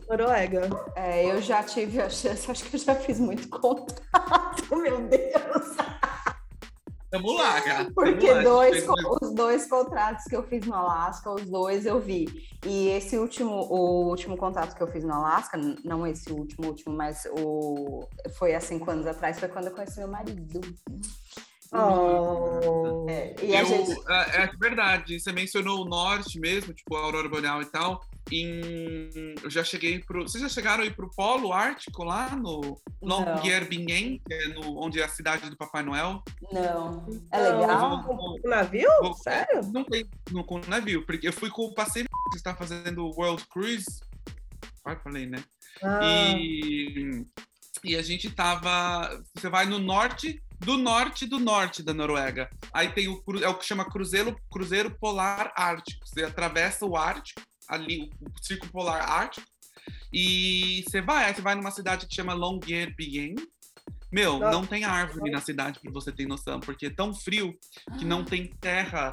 Noruega. 0.09 0.71
é, 0.97 1.31
eu 1.31 1.41
já 1.43 1.63
tive 1.63 2.01
a 2.01 2.09
chance, 2.09 2.49
acho 2.51 2.65
que 2.65 2.77
eu 2.77 2.81
já 2.81 2.95
fiz 2.95 3.21
muito 3.21 3.49
contato, 3.49 4.65
meu 4.77 5.07
Deus. 5.09 5.77
Tamo 7.11 7.33
lá, 7.35 7.61
cara. 7.61 7.93
Porque 7.95 8.29
lá. 8.29 8.43
dois, 8.43 8.85
os 9.23 9.35
dois 9.35 9.69
contratos 9.69 10.25
que 10.25 10.35
eu 10.35 10.43
fiz 10.43 10.67
no 10.67 10.75
Alasca, 10.75 11.31
os 11.31 11.45
dois 11.45 11.87
eu 11.87 12.01
vi. 12.01 12.27
E 12.67 12.89
esse 12.89 13.17
último, 13.17 13.53
o 13.71 14.09
último 14.09 14.37
contrato 14.37 14.75
que 14.75 14.83
eu 14.83 14.89
fiz 14.89 15.05
no 15.05 15.13
Alasca, 15.13 15.57
não 15.85 16.05
esse 16.05 16.33
último, 16.33 16.67
último, 16.67 16.93
mas 16.97 17.25
o 17.31 18.09
foi 18.37 18.53
há 18.53 18.61
cinco 18.61 18.91
anos 18.91 19.07
atrás, 19.07 19.39
foi 19.39 19.49
quando 19.49 19.67
eu 19.67 19.73
conheci 19.73 20.01
meu 20.01 20.09
marido. 20.09 20.61
Oh. 21.75 23.07
É, 23.09 23.35
e 23.43 23.55
a 23.55 23.61
eu, 23.61 23.67
gente. 23.67 23.91
é, 24.09 24.43
é 24.45 24.51
verdade, 24.59 25.19
você 25.21 25.33
mencionou 25.33 25.83
o 25.83 25.89
norte 25.89 26.39
mesmo, 26.41 26.73
tipo 26.73 26.97
a 26.97 27.01
Aurora 27.01 27.29
Boreal 27.29 27.61
e 27.63 27.67
tal. 27.67 28.03
em. 28.33 29.35
Eu 29.43 29.51
já 29.51 29.63
cheguei 29.65 29.99
pro. 29.99 30.23
Vocês 30.23 30.43
já 30.43 30.49
chegaram 30.49 30.83
aí 30.85 30.91
pro 30.91 31.11
Polo 31.11 31.53
Ártico 31.53 32.05
lá 32.05 32.35
no 32.35 32.81
Longyearbyen, 33.03 34.21
que 34.27 34.35
é 34.35 34.49
no, 34.49 34.81
onde 34.83 35.01
é 35.01 35.05
a 35.05 35.09
cidade 35.09 35.49
do 35.51 35.57
Papai 35.57 35.83
Noel? 35.83 36.23
Não. 36.53 37.07
É 37.33 37.51
Não, 37.51 37.61
legal? 37.61 38.05
O 38.45 38.49
navio? 38.49 38.89
Vou- 39.03 39.15
Sério? 39.15 39.61
Não 39.73 39.85
tem 39.85 40.07
no, 40.31 40.45
com 40.45 40.57
o 40.57 40.67
navio, 40.69 41.05
porque 41.05 41.29
eu 41.29 41.33
fui 41.33 41.51
com 41.51 41.63
o 41.63 41.75
passeio 41.75 42.07
que 42.31 42.37
está 42.37 42.55
fazendo 42.55 43.05
o 43.05 43.11
World 43.21 43.45
Cruise. 43.49 43.87
Ai, 44.87 44.97
falei, 45.03 45.27
né? 45.27 45.43
Ah, 45.83 46.01
E, 46.39 47.25
e 47.85 47.97
a 47.97 48.03
gente 48.03 48.31
tava. 48.31 49.23
Você 49.35 49.49
vai 49.49 49.67
no 49.67 49.79
norte 49.79 50.43
do 50.65 50.77
norte 50.77 51.27
do 51.27 51.39
norte 51.39 51.83
da 51.83 51.93
Noruega. 51.95 52.51
Aí 52.73 52.89
tem 52.93 53.09
o, 53.09 53.23
é 53.43 53.49
o 53.49 53.55
que 53.55 53.67
chama 53.67 53.85
Cruzeiro, 53.85 54.37
Cruzeiro 54.51 54.97
Polar 54.99 55.53
Ártico. 55.55 56.07
Você 56.07 56.25
atravessa 56.25 56.87
o 56.87 56.97
Ártico, 56.97 57.43
ali, 57.69 58.11
o, 58.21 58.27
o 58.27 58.45
Círculo 58.45 58.73
Polar 58.73 59.03
Ártico, 59.03 59.47
e 60.13 60.85
você 60.87 61.01
vai, 61.01 61.27
aí 61.27 61.35
você 61.35 61.43
vai 61.43 61.55
numa 61.55 61.71
cidade 61.71 62.07
que 62.07 62.15
chama 62.15 62.35
Longyearbyen. 62.35 63.35
Meu, 64.11 64.39
Nossa. 64.39 64.53
não 64.53 64.65
tem 64.65 64.85
árvore 64.85 65.31
na 65.31 65.41
cidade, 65.41 65.81
pra 65.81 65.91
você 65.91 66.13
ter 66.13 66.27
noção, 66.27 66.61
porque 66.61 66.87
é 66.87 66.91
tão 66.91 67.13
frio 67.13 67.59
que 67.99 68.05
não 68.05 68.25
tem 68.25 68.47
terra, 68.61 69.13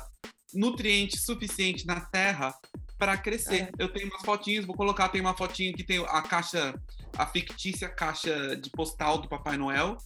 nutriente 0.54 1.18
suficiente 1.18 1.88
na 1.88 2.02
terra 2.02 2.54
para 3.00 3.18
crescer. 3.18 3.72
Eu 3.80 3.90
tenho 3.90 4.08
umas 4.08 4.22
fotinhas, 4.22 4.64
vou 4.64 4.76
colocar, 4.76 5.10
tem 5.10 5.20
uma 5.20 5.36
fotinha 5.36 5.74
que 5.74 5.84
tem 5.84 6.06
a 6.08 6.22
caixa, 6.22 6.80
a 7.18 7.26
fictícia 7.26 7.90
caixa 7.90 8.56
de 8.56 8.70
postal 8.70 9.18
do 9.18 9.28
Papai 9.28 9.58
Noel. 9.58 9.98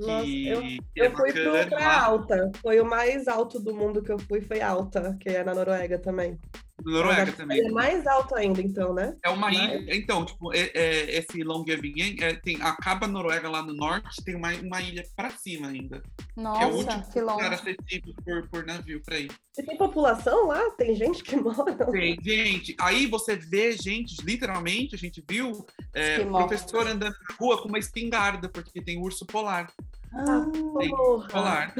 Nossa, 0.00 0.26
eu- 0.26 0.62
eu 0.94 1.04
é 1.04 1.10
fui 1.10 1.32
lá. 1.70 2.04
Alta. 2.04 2.50
Foi 2.60 2.80
o 2.80 2.84
mais 2.84 3.26
alto 3.28 3.58
do 3.58 3.74
mundo 3.74 4.02
que 4.02 4.12
eu 4.12 4.18
fui, 4.18 4.40
foi 4.40 4.60
Alta, 4.60 5.16
que 5.20 5.28
é 5.28 5.42
na 5.44 5.54
Noruega 5.54 5.98
também. 5.98 6.38
Noruega 6.84 7.26
Mas 7.26 7.34
também. 7.36 7.66
É 7.66 7.70
mais 7.70 8.06
alto 8.06 8.34
ainda, 8.34 8.60
então, 8.60 8.92
né? 8.94 9.16
É 9.24 9.28
uma 9.30 9.50
Mas- 9.50 9.58
ilha. 9.58 9.96
Então, 9.96 10.24
tipo, 10.24 10.52
é, 10.54 10.70
é, 10.74 11.18
esse 11.18 11.42
Longyearbyen 11.42 12.16
é, 12.20 12.34
tem 12.34 12.60
acaba 12.62 13.06
a 13.06 13.08
Noruega 13.08 13.48
lá 13.48 13.62
no 13.62 13.72
norte, 13.74 14.22
tem 14.24 14.34
uma, 14.36 14.52
uma 14.54 14.80
ilha 14.82 15.04
para 15.16 15.30
cima 15.30 15.68
ainda. 15.68 16.00
que 16.00 16.40
é 16.40 16.42
o 16.42 16.42
Nossa, 16.42 16.66
último 16.76 17.12
que 17.12 17.20
longe. 17.20 17.44
acessível 17.46 18.14
por, 18.24 18.48
por 18.48 18.66
navio 18.66 19.02
para 19.02 19.18
ir. 19.18 19.30
E 19.58 19.62
tem 19.62 19.76
população 19.76 20.46
lá? 20.48 20.70
Tem 20.72 20.94
gente 20.94 21.24
que 21.24 21.34
mora? 21.36 21.72
Tem, 21.90 22.18
gente, 22.22 22.76
aí 22.78 23.06
você 23.06 23.34
vê 23.36 23.72
gente, 23.72 24.22
literalmente, 24.24 24.94
a 24.94 24.98
gente 24.98 25.24
viu 25.26 25.64
é, 25.94 26.16
Esquimó. 26.18 26.38
professor 26.46 26.86
andando 26.86 27.16
na 27.28 27.34
rua 27.40 27.60
com 27.62 27.68
uma 27.68 27.78
espingarda, 27.78 28.48
porque 28.50 28.82
tem 28.82 28.98
urso 28.98 29.24
polar. 29.24 29.72
Ah, 30.12 30.46
Tem 30.78 30.90
Porra. 30.90 31.28
polar. 31.28 31.74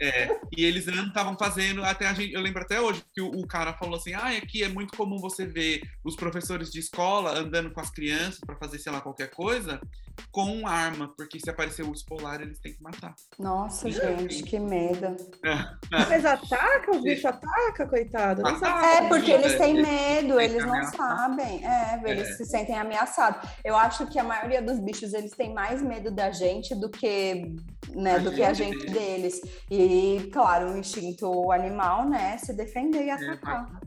É, 0.00 0.34
e 0.56 0.64
eles 0.64 0.86
estavam 0.86 1.36
fazendo, 1.36 1.84
até 1.84 2.06
a 2.06 2.14
gente, 2.14 2.32
eu 2.32 2.40
lembro 2.40 2.62
até 2.62 2.80
hoje, 2.80 3.04
que 3.12 3.20
o, 3.20 3.28
o 3.28 3.46
cara 3.46 3.74
falou 3.74 3.96
assim: 3.96 4.14
ah, 4.14 4.28
aqui 4.28 4.62
é 4.62 4.68
muito 4.68 4.96
comum 4.96 5.18
você 5.18 5.44
ver 5.46 5.82
os 6.02 6.16
professores 6.16 6.70
de 6.70 6.78
escola 6.80 7.38
andando 7.38 7.70
com 7.70 7.80
as 7.80 7.90
crianças 7.90 8.40
para 8.40 8.56
fazer, 8.56 8.78
sei 8.78 8.90
lá, 8.92 9.00
qualquer 9.02 9.30
coisa, 9.30 9.78
com 10.30 10.66
arma, 10.66 11.12
porque 11.16 11.38
se 11.38 11.50
aparecer 11.50 11.82
urso 11.82 12.04
polar, 12.06 12.40
eles 12.40 12.58
têm 12.60 12.72
que 12.72 12.82
matar. 12.82 13.14
Nossa, 13.38 13.90
gente, 13.90 14.42
que 14.42 14.58
medo. 14.58 15.16
Mas 15.90 16.24
ataca? 16.24 16.90
Os 16.92 17.02
bichos 17.02 17.24
atacam, 17.26 17.86
coitado? 17.88 18.42
Não 18.42 18.58
sabe. 18.58 18.86
É, 18.86 19.08
porque 19.08 19.30
eles 19.30 19.56
têm 19.58 19.76
Eles 19.76 19.86
medo, 19.88 20.40
eles 20.40 20.64
não 20.64 20.74
ameaçar. 20.74 20.96
sabem. 20.96 21.66
É, 21.66 22.00
eles 22.06 22.28
É. 22.28 22.32
se 22.34 22.44
sentem 22.46 22.76
ameaçados. 22.78 23.48
Eu 23.64 23.76
acho 23.76 24.06
que 24.06 24.18
a 24.18 24.24
maioria 24.24 24.62
dos 24.62 24.78
bichos, 24.78 25.12
eles 25.12 25.32
têm 25.32 25.52
mais 25.52 25.82
medo 25.82 26.10
da 26.10 26.30
gente 26.30 26.74
do 26.74 26.88
que, 26.88 27.54
né, 27.94 28.18
do 28.18 28.32
que 28.32 28.42
a 28.42 28.52
gente 28.54 28.60
gente 28.80 28.90
deles. 28.92 29.40
E, 29.70 29.89
claro, 30.32 30.72
o 30.72 30.78
instinto 30.78 31.50
animal, 31.52 32.08
né, 32.08 32.36
se 32.38 32.52
defender 32.52 33.04
e 33.04 33.10
É, 33.10 33.12
atacar. 33.12 33.80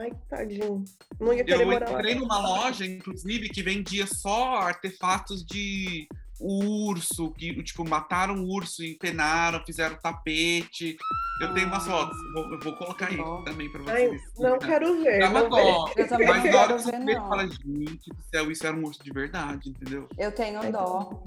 Ai, 0.00 0.12
tadinho. 0.28 0.84
Não 1.18 1.32
ia 1.32 1.44
querer 1.44 1.62
Eu 1.62 1.66
morar 1.70 1.90
lá. 1.90 1.98
entrei 1.98 2.14
numa 2.14 2.38
loja, 2.40 2.84
inclusive, 2.84 3.48
que 3.48 3.62
vendia 3.62 4.06
só 4.06 4.56
artefatos 4.58 5.44
de 5.44 6.06
urso, 6.40 7.30
que, 7.32 7.60
tipo, 7.62 7.88
mataram 7.88 8.36
o 8.36 8.48
urso, 8.54 8.84
empenaram, 8.84 9.64
fizeram 9.64 9.96
tapete. 9.96 10.96
Eu 11.40 11.54
tenho 11.54 11.66
umas 11.68 11.84
fotos, 11.86 12.16
vou, 12.34 12.52
eu 12.52 12.60
vou 12.60 12.76
colocar 12.76 13.08
aí 13.08 13.16
Bom. 13.16 13.42
também 13.44 13.70
pra 13.72 13.80
Ai, 13.92 14.08
vocês. 14.08 14.22
não 14.38 14.58
quero 14.58 15.02
ver. 15.02 15.18
Não 15.20 15.32
vejo. 15.32 15.48
dó. 15.48 15.92
Eu 15.96 16.08
também 16.08 16.28
Mas 16.28 16.44
não 16.44 16.52
na 16.52 16.60
hora 16.60 16.76
que 16.76 16.82
você 16.82 17.14
fala, 17.14 17.48
gente 17.48 18.10
do 18.10 18.22
céu, 18.30 18.50
isso 18.50 18.66
era 18.66 18.76
um 18.76 18.84
urso 18.84 19.02
de 19.02 19.10
verdade, 19.12 19.70
entendeu? 19.70 20.08
Eu 20.18 20.32
tenho 20.32 20.70
dó. 20.70 21.22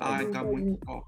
Ai, 0.00 0.26
tá 0.26 0.42
muito 0.42 0.84
bom. 0.86 1.04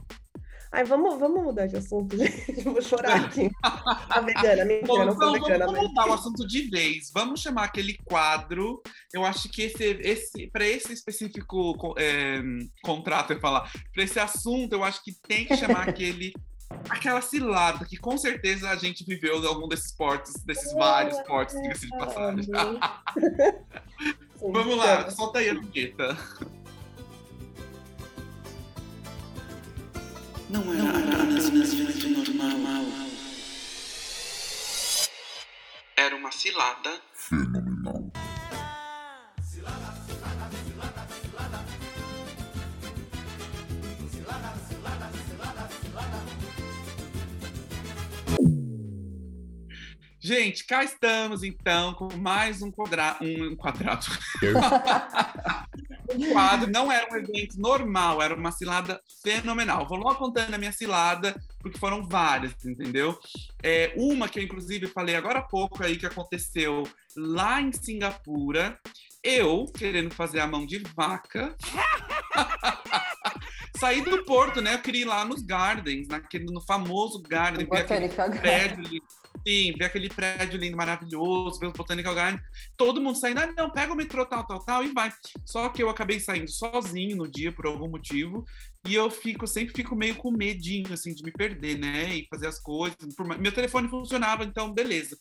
Ai, 0.74 0.84
vamos, 0.84 1.18
vamos 1.18 1.42
mudar 1.44 1.66
de 1.66 1.76
assunto, 1.76 2.16
gente. 2.18 2.64
Eu 2.64 2.72
vou 2.72 2.80
chorar 2.80 3.26
aqui. 3.26 3.50
A 3.62 4.20
vegana, 4.20 4.64
mentira, 4.64 4.86
Bom, 4.86 5.00
eu 5.00 5.06
não 5.06 5.16
sou 5.18 5.32
vegana, 5.32 5.66
vamos 5.66 5.82
mudar 5.88 6.08
o 6.08 6.12
assunto 6.14 6.46
de 6.46 6.62
vez. 6.70 7.10
Vamos 7.12 7.40
chamar 7.42 7.64
aquele 7.64 7.98
quadro. 8.04 8.80
Eu 9.12 9.22
acho 9.24 9.50
que 9.50 9.62
esse, 9.62 9.84
esse 10.00 10.46
para 10.50 10.66
esse 10.66 10.92
específico 10.92 11.76
co- 11.76 11.94
é, 11.98 12.40
contrato, 12.82 13.30
eu 13.32 13.36
ia 13.36 13.40
falar, 13.40 13.70
para 13.92 14.02
esse 14.02 14.18
assunto, 14.18 14.72
eu 14.72 14.82
acho 14.82 15.04
que 15.04 15.12
tem 15.28 15.44
que 15.44 15.56
chamar 15.56 15.88
aquele. 15.88 16.32
Aquela 16.88 17.20
cilada 17.20 17.84
que 17.84 17.98
com 17.98 18.16
certeza 18.16 18.70
a 18.70 18.76
gente 18.76 19.04
viveu 19.04 19.38
em 19.42 19.46
algum 19.46 19.68
desses 19.68 19.90
esportes, 19.90 20.32
desses 20.42 20.72
vários 20.72 21.18
esportes, 21.18 21.54
diga-se 21.60 21.82
de 21.82 21.98
passagem. 21.98 22.48
Vamos 24.40 24.76
lá, 24.78 25.10
solta 25.10 25.38
aí 25.40 25.50
a 25.50 25.54
vinheta. 25.54 26.16
Não 30.52 30.62
era 30.74 30.98
apenas 30.98 31.48
um 31.48 31.62
evento 31.62 32.10
normal. 32.10 32.84
Era 35.96 36.14
uma 36.14 36.30
cilada. 36.30 37.00
Fenomenal. 37.14 37.81
Gente, 50.24 50.64
cá 50.64 50.84
estamos 50.84 51.42
então 51.42 51.94
com 51.94 52.16
mais 52.16 52.62
um 52.62 52.70
quadrado. 52.70 53.24
Um 53.24 53.56
quadrado. 53.56 54.06
um 56.14 56.32
quadro. 56.32 56.70
Não 56.70 56.92
era 56.92 57.12
um 57.12 57.16
evento 57.16 57.60
normal, 57.60 58.22
era 58.22 58.32
uma 58.32 58.52
cilada 58.52 59.02
fenomenal. 59.20 59.84
Vou 59.88 59.98
logo 59.98 60.14
contando 60.14 60.54
a 60.54 60.58
minha 60.58 60.70
cilada, 60.70 61.34
porque 61.58 61.76
foram 61.76 62.06
várias, 62.06 62.54
entendeu? 62.64 63.18
É, 63.64 63.92
uma 63.96 64.28
que 64.28 64.38
eu, 64.38 64.44
inclusive, 64.44 64.86
falei 64.86 65.16
agora 65.16 65.40
há 65.40 65.42
pouco 65.42 65.82
aí 65.82 65.96
que 65.96 66.06
aconteceu 66.06 66.84
lá 67.16 67.60
em 67.60 67.72
Singapura. 67.72 68.78
Eu, 69.24 69.66
querendo 69.76 70.14
fazer 70.14 70.38
a 70.38 70.46
mão 70.46 70.64
de 70.64 70.84
vaca. 70.94 71.56
Saí 73.76 74.02
do 74.02 74.24
porto, 74.24 74.60
né? 74.60 74.74
Eu 74.74 74.82
queria 74.82 75.02
ir 75.02 75.06
lá 75.06 75.24
nos 75.24 75.42
Gardens, 75.42 76.06
naquele, 76.06 76.44
no 76.44 76.60
famoso 76.60 77.20
Garden, 77.20 77.66
ver 77.68 77.78
aquele 77.78 78.06
Botânica 78.06 78.40
prédio 78.40 79.02
Sim, 79.46 79.72
ver 79.76 79.86
aquele 79.86 80.08
prédio 80.08 80.58
lindo, 80.58 80.76
maravilhoso, 80.76 81.58
ver 81.58 81.66
os 81.66 81.72
Botanical 81.72 82.14
Garden. 82.14 82.40
Todo 82.76 83.00
mundo 83.00 83.18
saindo, 83.18 83.40
ah, 83.40 83.52
não, 83.56 83.70
pega 83.70 83.92
o 83.92 83.96
metrô, 83.96 84.24
tal, 84.24 84.46
tal, 84.46 84.60
tal, 84.60 84.84
e 84.84 84.92
vai. 84.92 85.12
Só 85.44 85.68
que 85.68 85.82
eu 85.82 85.90
acabei 85.90 86.20
saindo 86.20 86.48
sozinho 86.48 87.16
no 87.16 87.28
dia, 87.28 87.50
por 87.50 87.66
algum 87.66 87.88
motivo, 87.88 88.44
e 88.86 88.94
eu 88.94 89.10
fico, 89.10 89.46
sempre 89.46 89.74
fico 89.74 89.96
meio 89.96 90.14
com 90.14 90.30
medinho, 90.30 90.92
assim, 90.92 91.12
de 91.12 91.24
me 91.24 91.32
perder, 91.32 91.76
né, 91.76 92.14
e 92.14 92.26
fazer 92.30 92.46
as 92.46 92.60
coisas. 92.60 92.96
Meu 93.38 93.52
telefone 93.52 93.88
funcionava, 93.88 94.44
então, 94.44 94.72
beleza. 94.72 95.18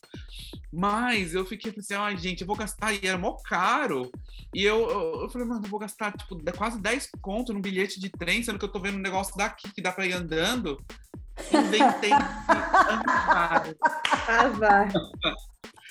Mas 0.72 1.34
eu 1.34 1.46
fiquei 1.46 1.74
assim, 1.76 1.96
ai, 1.96 2.16
gente, 2.16 2.42
eu 2.42 2.48
vou 2.48 2.56
gastar, 2.56 2.94
e 2.94 3.08
era 3.08 3.18
mó 3.18 3.38
caro. 3.44 4.12
E 4.54 4.64
eu, 4.64 4.88
eu, 4.88 5.22
eu 5.24 5.30
falei, 5.30 5.48
mano, 5.48 5.66
eu 5.66 5.70
vou 5.70 5.80
gastar, 5.80 6.12
tipo, 6.16 6.38
quase 6.56 6.80
10 6.80 7.10
conto 7.22 7.54
num 7.54 7.62
bilhete 7.62 8.00
de 8.00 8.10
trem, 8.10 8.44
sendo 8.44 8.60
que 8.60 8.66
eu 8.66 8.72
tô 8.72 8.80
vendo 8.80 8.98
um 8.98 9.02
negócio 9.02 9.36
daqui 9.36 9.72
que 9.72 9.82
dá 9.82 9.92
pra 9.92 10.06
ir 10.06 10.14
andando. 10.14 10.80
Inventei. 11.54 12.12
Ah. 14.28 15.36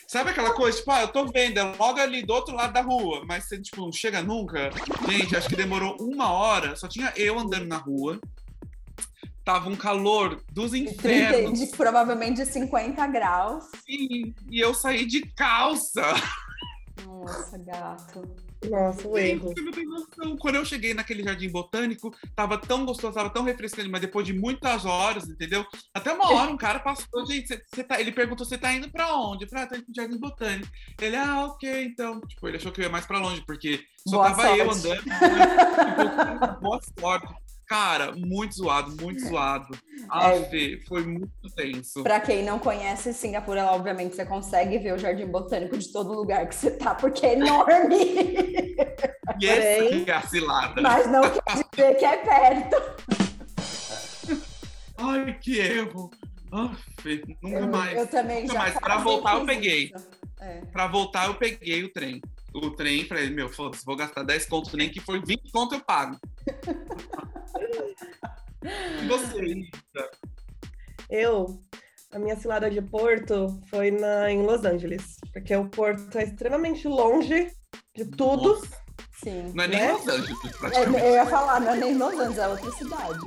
Sabe 0.06 0.30
aquela 0.30 0.52
coisa, 0.54 0.76
tipo, 0.76 0.90
ah, 0.90 1.02
eu 1.02 1.08
tô 1.08 1.26
vendo, 1.26 1.58
é 1.58 1.62
logo 1.62 2.00
ali 2.00 2.24
do 2.24 2.32
outro 2.32 2.54
lado 2.54 2.72
da 2.72 2.80
rua, 2.80 3.24
mas 3.26 3.44
você, 3.44 3.60
tipo, 3.60 3.80
não 3.80 3.92
chega 3.92 4.20
nunca. 4.22 4.70
Gente, 5.08 5.36
acho 5.36 5.48
que 5.48 5.54
demorou 5.54 5.96
uma 6.00 6.32
hora, 6.32 6.74
só 6.74 6.88
tinha 6.88 7.12
eu 7.16 7.38
andando 7.38 7.66
na 7.66 7.76
rua. 7.76 8.20
Tava 9.44 9.68
um 9.68 9.76
calor 9.76 10.42
dos 10.50 10.72
30, 10.72 10.90
infernos, 10.90 11.60
de, 11.60 11.66
provavelmente 11.76 12.44
de 12.44 12.46
50 12.46 13.06
graus. 13.06 13.64
sim, 13.86 14.34
e 14.50 14.58
eu 14.58 14.74
saí 14.74 15.06
de 15.06 15.22
calça. 15.34 16.02
Nossa, 17.06 17.56
gato. 17.58 18.49
Nossa, 18.68 19.08
o 19.08 19.16
Gente, 19.18 19.30
erro. 19.42 19.48
você 19.54 19.60
não 19.62 19.72
tem 19.72 19.86
noção. 19.86 20.36
Quando 20.36 20.56
eu 20.56 20.64
cheguei 20.64 20.92
naquele 20.92 21.22
jardim 21.22 21.48
botânico, 21.48 22.14
tava 22.36 22.58
tão 22.58 22.84
gostoso, 22.84 23.14
tava 23.14 23.30
tão 23.30 23.42
refrescante, 23.42 23.88
mas 23.88 24.00
depois 24.02 24.26
de 24.26 24.34
muitas 24.34 24.84
horas, 24.84 25.26
entendeu? 25.28 25.64
Até 25.94 26.12
uma 26.12 26.30
hora 26.32 26.50
um 26.50 26.56
cara 26.58 26.78
passou, 26.78 27.24
gente, 27.26 27.48
você, 27.48 27.62
você 27.74 27.82
tá... 27.84 27.98
ele 28.00 28.12
perguntou, 28.12 28.44
você 28.44 28.58
tá 28.58 28.72
indo 28.72 28.90
pra 28.90 29.14
onde? 29.16 29.44
Eu 29.44 29.48
falei, 29.48 29.64
ah, 29.64 29.66
tô 29.68 29.74
indo 29.76 29.84
pro 29.84 29.94
jardim 29.94 30.18
botânico. 30.18 30.68
Ele, 31.00 31.16
ah, 31.16 31.46
ok, 31.46 31.84
então. 31.84 32.20
Tipo, 32.20 32.48
ele 32.48 32.58
achou 32.58 32.70
que 32.70 32.80
eu 32.80 32.84
ia 32.84 32.90
mais 32.90 33.06
pra 33.06 33.18
longe, 33.18 33.42
porque 33.46 33.80
só 34.06 34.16
Boa 34.18 34.30
tava 34.30 34.56
eu 34.58 34.72
sorte. 34.72 34.88
andando. 34.88 35.06
né? 35.06 35.16
Tipo, 36.50 36.60
boa 36.60 36.80
sorte. 36.98 37.34
Cara, 37.70 38.10
muito 38.16 38.56
zoado, 38.56 38.90
muito 39.00 39.20
zoado. 39.20 39.68
É. 40.12 40.38
Aff, 40.40 40.80
foi 40.88 41.04
muito 41.04 41.30
tenso. 41.54 42.02
Pra 42.02 42.18
quem 42.18 42.42
não 42.42 42.58
conhece 42.58 43.12
Singapura, 43.14 43.66
obviamente 43.66 44.16
você 44.16 44.24
consegue 44.24 44.78
ver 44.78 44.94
o 44.94 44.98
Jardim 44.98 45.26
Botânico 45.26 45.78
de 45.78 45.92
todo 45.92 46.12
lugar 46.12 46.48
que 46.48 46.54
você 46.54 46.70
tá, 46.72 46.94
porque 46.96 47.24
é 47.26 47.34
enorme. 47.34 47.96
E 49.40 49.46
essa 49.46 50.04
que 50.04 50.10
é 50.10 50.14
a 50.14 50.22
cilada. 50.22 50.82
Mas 50.82 51.06
não 51.10 51.22
quer 51.22 51.64
dizer 51.70 51.94
que 51.94 52.04
é 52.04 52.16
perto. 52.16 52.76
Ai, 54.98 55.38
que 55.40 55.58
erro. 55.58 56.10
Aff, 56.50 57.22
nunca 57.40 57.56
Eu, 57.58 57.68
mais. 57.68 57.96
eu 57.98 58.06
também 58.08 58.42
Nunca 58.42 58.52
já 58.54 58.58
mais. 58.58 58.74
Pra 58.74 58.96
voltar, 58.98 59.38
eu 59.38 59.46
peguei. 59.46 59.92
isso. 59.94 60.08
É. 60.40 60.60
Pra 60.72 60.86
voltar, 60.88 61.26
eu 61.28 61.34
peguei 61.34 61.84
o 61.84 61.92
trem. 61.92 62.20
O 62.52 62.70
trem, 62.70 63.06
falei, 63.06 63.30
meu, 63.30 63.48
foda-se, 63.48 63.84
vou 63.84 63.96
gastar 63.96 64.24
10 64.24 64.46
conto, 64.46 64.76
nem 64.76 64.90
que 64.90 65.00
for 65.00 65.24
20 65.24 65.52
conto 65.52 65.74
eu 65.76 65.80
pago. 65.80 66.18
e 68.64 69.06
você, 69.06 69.40
Rita? 69.40 70.10
Eu, 71.08 71.62
a 72.12 72.18
minha 72.18 72.36
cilada 72.36 72.70
de 72.70 72.82
Porto 72.82 73.60
foi 73.68 73.90
na, 73.92 74.30
em 74.30 74.42
Los 74.42 74.64
Angeles, 74.64 75.16
porque 75.32 75.54
o 75.54 75.68
Porto 75.68 76.18
é 76.18 76.24
extremamente 76.24 76.88
longe 76.88 77.52
de 77.96 78.04
tudo. 78.04 78.54
Nossa, 78.54 78.82
Sim. 79.22 79.52
não 79.54 79.64
é 79.64 79.68
nem 79.68 79.80
Né? 79.80 79.92
Los 79.92 80.08
Angeles, 80.08 80.38
É, 80.72 81.08
eu 81.08 81.14
ia 81.14 81.26
falar, 81.26 81.60
não 81.60 81.72
é 81.72 81.76
nem 81.76 81.96
Los 81.96 82.14
Angeles, 82.14 82.38
é 82.38 82.48
outra 82.48 82.72
cidade. 82.72 83.20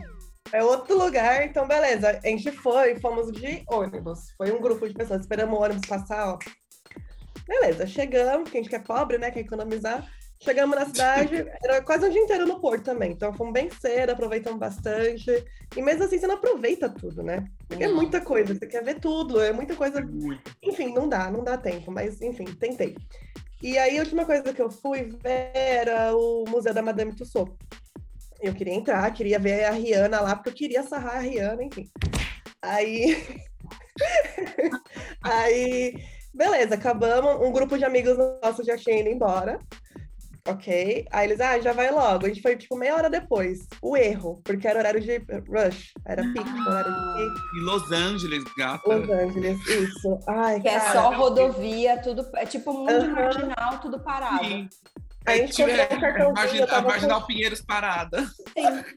É 0.52 0.64
outro 0.64 0.98
lugar, 0.98 1.46
então 1.46 1.68
beleza. 1.68 2.20
A 2.24 2.28
gente 2.28 2.52
foi, 2.52 3.00
fomos 3.00 3.32
de 3.32 3.64
ônibus. 3.68 4.32
Foi 4.38 4.52
um 4.52 4.62
grupo 4.62 4.88
de 4.88 4.94
pessoas, 4.94 5.22
esperamos 5.22 5.58
o 5.58 5.62
ônibus 5.62 5.88
passar, 5.88 6.34
ó. 6.34 6.40
Beleza, 7.48 7.86
chegamos, 7.86 8.44
porque 8.44 8.58
a 8.58 8.62
gente 8.62 8.70
que 8.70 8.76
é 8.76 8.80
pobre, 8.80 9.18
né? 9.18 9.32
Quer 9.32 9.42
economizar. 9.42 10.08
Chegamos 10.40 10.76
na 10.76 10.86
cidade, 10.86 11.36
era 11.64 11.82
quase 11.82 12.06
um 12.06 12.10
dia 12.10 12.22
inteiro 12.22 12.46
no 12.46 12.60
porto 12.60 12.84
também. 12.84 13.12
Então 13.12 13.34
fomos 13.34 13.54
bem 13.54 13.70
cedo, 13.70 14.12
aproveitamos 14.12 14.60
bastante. 14.60 15.32
E 15.76 15.82
mesmo 15.82 16.04
assim, 16.04 16.18
você 16.18 16.28
não 16.28 16.36
aproveita 16.36 16.90
tudo, 16.90 17.24
né? 17.24 17.46
Porque 17.68 17.84
é 17.84 17.88
muita 17.88 18.20
coisa, 18.20 18.54
você 18.54 18.68
quer 18.68 18.84
ver 18.84 19.00
tudo, 19.00 19.42
é 19.42 19.54
muita 19.54 19.76
coisa 19.76 20.02
Muito. 20.02 20.52
enfim, 20.62 20.94
não 20.94 21.08
dá, 21.08 21.32
não 21.32 21.44
dá 21.44 21.58
tempo, 21.58 21.92
mas 21.92 22.22
enfim, 22.22 22.46
tentei. 22.46 22.96
E 23.64 23.78
aí, 23.78 23.98
a 23.98 24.02
última 24.02 24.26
coisa 24.26 24.54
que 24.54 24.62
eu 24.62 24.70
fui 24.70 25.04
ver 25.24 25.52
era 25.54 26.14
o 26.14 26.44
Museu 26.50 26.74
da 26.74 26.82
Madame 26.82 27.16
Tussauds. 27.16 27.56
Eu 28.42 28.54
queria 28.54 28.74
entrar, 28.74 29.10
queria 29.14 29.40
ver 29.40 29.64
a 29.64 29.72
Rihanna 29.72 30.20
lá, 30.20 30.36
porque 30.36 30.50
eu 30.50 30.54
queria 30.54 30.84
sarrar 30.84 31.16
a 31.16 31.20
Rihanna, 31.20 31.64
enfim. 31.64 31.90
Aí. 32.62 33.24
aí, 35.24 35.96
beleza, 36.34 36.76
acabamos. 36.76 37.46
Um 37.48 37.52
grupo 37.52 37.78
de 37.78 37.86
amigos 37.86 38.18
nossos 38.44 38.66
já 38.66 38.78
tinha 38.78 39.00
ido 39.00 39.10
embora. 39.10 39.60
Ok. 40.46 41.06
Aí 41.10 41.28
eles, 41.28 41.40
ah, 41.40 41.58
já 41.60 41.72
vai 41.72 41.90
logo. 41.90 42.26
A 42.26 42.28
gente 42.30 42.42
foi, 42.42 42.58
tipo, 42.58 42.76
meia 42.76 42.96
hora 42.96 43.10
depois. 43.10 43.66
O 43.82 43.96
erro, 43.96 44.42
porque 44.44 44.68
era 44.68 44.80
horário 44.80 45.00
de 45.00 45.18
rush. 45.50 45.94
Era 46.06 46.22
pico, 46.22 46.50
horário 46.68 46.92
de 46.92 47.14
pico. 47.14 47.40
Em 47.58 47.62
Los 47.64 47.92
Angeles, 47.94 48.44
gata. 48.58 48.94
Los 48.94 49.10
Angeles, 49.10 49.66
isso. 49.68 50.20
Ai, 50.28 50.60
Que 50.60 50.68
é 50.68 50.80
cara. 50.80 50.92
só 50.92 51.14
rodovia, 51.14 51.98
tudo. 52.02 52.26
É 52.36 52.46
tipo 52.46 52.72
um 52.72 52.80
mundo 52.80 52.92
Aham. 52.92 53.14
marginal, 53.14 53.80
tudo 53.80 54.00
parado. 54.04 54.44
Sim. 54.44 54.68
Aí 55.26 55.40
a 55.40 55.44
É, 55.44 55.48
gente 55.48 55.56
tipo, 55.56 55.70
comprou 55.70 55.88
um 55.88 56.32
é, 56.34 56.34
cartãozinho, 56.34 56.84
Marginal 56.84 57.22
com- 57.22 57.28
Pinheiros 57.28 57.62
parada. 57.62 58.26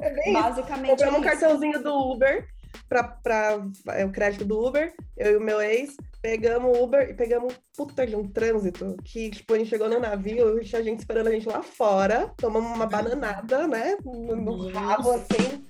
É 0.01 0.11
bem. 0.11 0.33
Basicamente. 0.33 0.89
Compramos 1.05 1.21
um 1.21 1.25
é 1.25 1.33
isso. 1.33 1.41
cartãozinho 1.41 1.81
do 1.85 1.95
Uber 2.13 2.45
para 2.89 3.67
é, 3.89 4.05
o 4.05 4.11
crédito 4.11 4.45
do 4.45 4.65
Uber, 4.65 4.95
eu 5.17 5.33
e 5.33 5.37
o 5.37 5.41
meu 5.41 5.61
ex, 5.61 5.97
pegamos 6.23 6.77
o 6.77 6.83
Uber 6.83 7.09
e 7.09 7.15
pegamos 7.15 7.55
puta 7.77 8.07
de 8.07 8.17
um 8.17 8.29
trânsito 8.29 8.97
que, 9.05 9.31
tipo, 9.31 9.55
a 9.55 9.59
gente 9.59 9.71
chegou 9.71 9.89
no 9.89 10.01
navio, 10.01 10.61
tinha 10.65 10.83
gente 10.83 11.01
esperando 11.01 11.29
a 11.29 11.33
gente 11.33 11.49
lá 11.49 11.63
fora, 11.63 12.33
tomamos 12.37 12.75
uma 12.75 12.87
bananada, 12.87 13.67
né, 13.67 13.97
no, 14.05 14.37
no 14.37 14.69
rabo, 14.71 15.13
assim, 15.13 15.65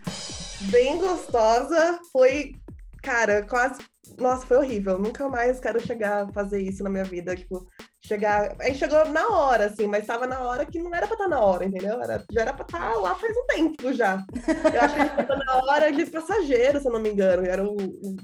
bem 0.71 0.99
gostosa, 0.99 2.01
foi, 2.13 2.55
cara, 3.03 3.45
quase, 3.47 3.83
nossa, 4.19 4.47
foi 4.47 4.57
horrível, 4.59 4.99
nunca 4.99 5.29
mais 5.29 5.59
quero 5.61 5.81
chegar 5.81 6.25
a 6.25 6.33
fazer 6.33 6.61
isso 6.61 6.83
na 6.83 6.91
minha 6.91 7.05
vida, 7.05 7.35
tipo, 7.37 7.67
chegar, 8.05 8.55
a 8.61 8.65
gente 8.65 8.79
chegou 8.79 9.05
na 9.09 9.29
hora, 9.29 9.67
assim, 9.67 9.87
mas 9.87 10.07
tava 10.07 10.27
na 10.27 10.41
hora 10.41 10.65
que 10.65 10.79
não 10.79 10.95
era 10.95 11.07
pra 11.07 11.15
estar 11.15 11.29
na 11.29 11.41
hora, 11.41 11.65
entendeu? 11.65 12.01
Era, 12.03 12.25
já 12.31 12.43
era 12.43 12.53
pra 12.53 12.65
estar 12.65 12.95
lá 12.95 13.15
faz 13.15 13.37
um 13.37 13.47
tempo 13.47 13.93
já. 13.93 14.25
Eu 14.73 14.81
acho 14.81 14.95
que 14.95 15.01
a 15.01 15.05
gente 15.07 15.17
tava 15.17 15.37
na 15.45 15.55
hora 15.65 15.93
de 15.93 16.07
passageiro, 16.07 16.81
se 16.81 16.87
eu 16.89 16.93
não 16.93 17.01
me 17.01 17.11
engano. 17.11 17.45
Era 17.47 17.65
o, 17.65 17.77
o, 17.77 18.17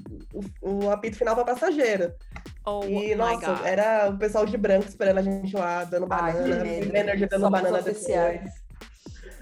o, 0.61 0.85
o 0.85 0.91
apito 0.91 1.17
final 1.17 1.35
para 1.35 1.45
passageiro. 1.53 2.13
Oh 2.65 2.83
E, 2.85 3.09
my 3.09 3.15
nossa, 3.15 3.53
God. 3.55 3.65
era 3.65 4.09
o 4.09 4.17
pessoal 4.17 4.45
de 4.45 4.57
branco 4.57 4.87
esperando 4.87 5.17
a 5.17 5.21
gente 5.21 5.53
lá, 5.55 5.83
dando 5.83 6.07
Ai, 6.09 6.33
banana, 6.33 6.63
o 6.63 6.95
Energy 6.95 7.25
dando 7.27 7.41
Somos 7.41 7.61
banana 7.61 7.79
oficiais. 7.79 8.41
depois. 8.41 8.62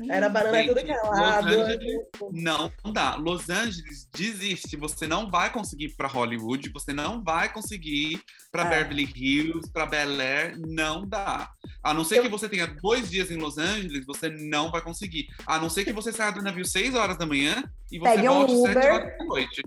Era 0.09 0.29
banana 0.29 0.57
Gente, 0.57 0.67
tudo 0.69 0.85
que 0.85 0.91
é 0.91 0.95
Los 1.01 1.19
lado. 1.19 1.47
Angeles- 1.47 2.01
Não 2.31 2.71
dá. 2.93 3.15
Los 3.15 3.49
Angeles 3.49 4.07
desiste. 4.13 4.75
Você 4.77 5.05
não 5.07 5.29
vai 5.29 5.51
conseguir 5.51 5.85
ir 5.85 5.95
pra 5.95 6.07
Hollywood, 6.07 6.69
você 6.69 6.93
não 6.93 7.23
vai 7.23 7.51
conseguir 7.51 8.13
ir 8.13 8.21
pra 8.51 8.63
É. 8.63 8.69
Beverly 8.83 9.11
Hills, 9.15 9.69
pra 9.71 9.85
Bel 9.85 10.19
Air, 10.19 10.59
não 10.59 11.07
dá. 11.07 11.49
A 11.83 11.93
não 11.93 12.03
ser 12.03 12.17
Eu- 12.19 12.23
que 12.23 12.29
você 12.29 12.47
tenha 12.49 12.67
dois 12.67 13.09
dias 13.09 13.29
em 13.31 13.37
Los 13.37 13.57
Angeles, 13.57 14.05
você 14.05 14.29
não 14.29 14.71
vai 14.71 14.81
conseguir. 14.81 15.27
A 15.45 15.59
não 15.59 15.69
ser 15.69 15.83
que 15.85 15.93
você 15.93 16.11
saia 16.11 16.31
do 16.31 16.41
navio 16.41 16.65
6 16.65 16.95
horas 16.95 17.17
da 17.17 17.25
manhã 17.25 17.63
e 17.91 17.99
você 17.99 18.15
Pegue 18.15 18.29
um 18.29 18.33
volte 18.33 18.55
7 18.61 18.77
Uber. 18.77 18.93
horas 18.93 19.17
da 19.17 19.25
noite. 19.25 19.63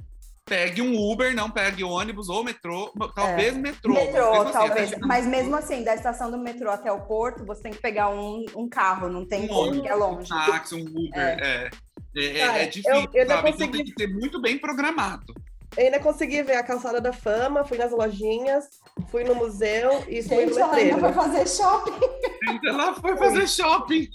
Pegue 0.47 0.83
um 0.83 0.95
Uber, 1.11 1.35
não 1.35 1.51
pegue 1.51 1.83
ônibus 1.83 2.29
ou 2.29 2.45
metrô, 2.45 2.93
talvez 3.15 3.57
metrô. 3.57 3.95
mas 3.95 4.03
É. 4.03 4.07
Metrô, 4.13 4.31
mesmo 4.33 4.43
assim, 4.43 4.53
talvez. 4.53 4.93
até 4.93 5.07
Mas 5.07 5.27
mesmo 5.27 5.57
assim, 5.57 5.83
da 5.83 5.95
estação 5.95 6.31
do 6.31 6.37
metrô 6.39 6.71
até 6.71 6.93
o 6.93 7.01
porto, 7.01 7.47
você 7.47 7.63
tem 7.63 7.73
que 7.73 7.79
pegar 7.81 8.11
um, 8.11 8.45
um 8.55 8.69
carro, 8.69 9.09
não 9.09 9.25
tem 9.27 9.45
Um 9.45 9.49
como, 9.49 9.61
ônibus, 9.61 9.81
que 9.83 9.89
é 9.89 9.95
longe. 9.95 10.33
um 10.33 10.37
táxi, 10.47 10.75
um 10.75 10.81
Uber, 10.87 11.11
é. 11.17 11.71
É, 12.15 12.27
é- 12.27 12.47
Cara, 12.47 12.59
é 12.59 12.65
eu- 12.65 12.71
difícil, 12.71 12.91
eu 12.93 12.97
ainda 12.99 13.09
sabe? 13.37 13.49
Então 13.51 13.53
consegui- 13.53 13.73
tem 13.73 13.85
que 13.87 14.03
ser 14.03 14.07
muito 14.13 14.41
bem 14.41 14.59
programado. 14.59 15.33
Eu 15.79 15.87
ainda 15.87 15.99
consegui 15.99 16.43
ver 16.43 16.57
a 16.57 16.63
calçada 16.63 17.01
da 17.01 17.13
fama, 17.13 17.65
fui 17.65 17.79
nas 17.79 17.91
lojinhas, 17.91 18.67
fui 19.11 19.25
no 19.25 19.35
museu 19.35 20.05
e 20.09 20.23
fui 20.23 20.45
no 20.45 20.53
Gente, 20.53 20.61
ela 20.61 20.75
ainda 20.77 20.97
letreiro. 20.97 21.01
vai 21.01 21.13
fazer 21.15 21.49
shopping. 21.49 21.93
Gente, 22.47 22.69
ela 22.69 22.95
foi 22.95 23.17
fazer 23.17 23.49
shopping. 23.49 24.09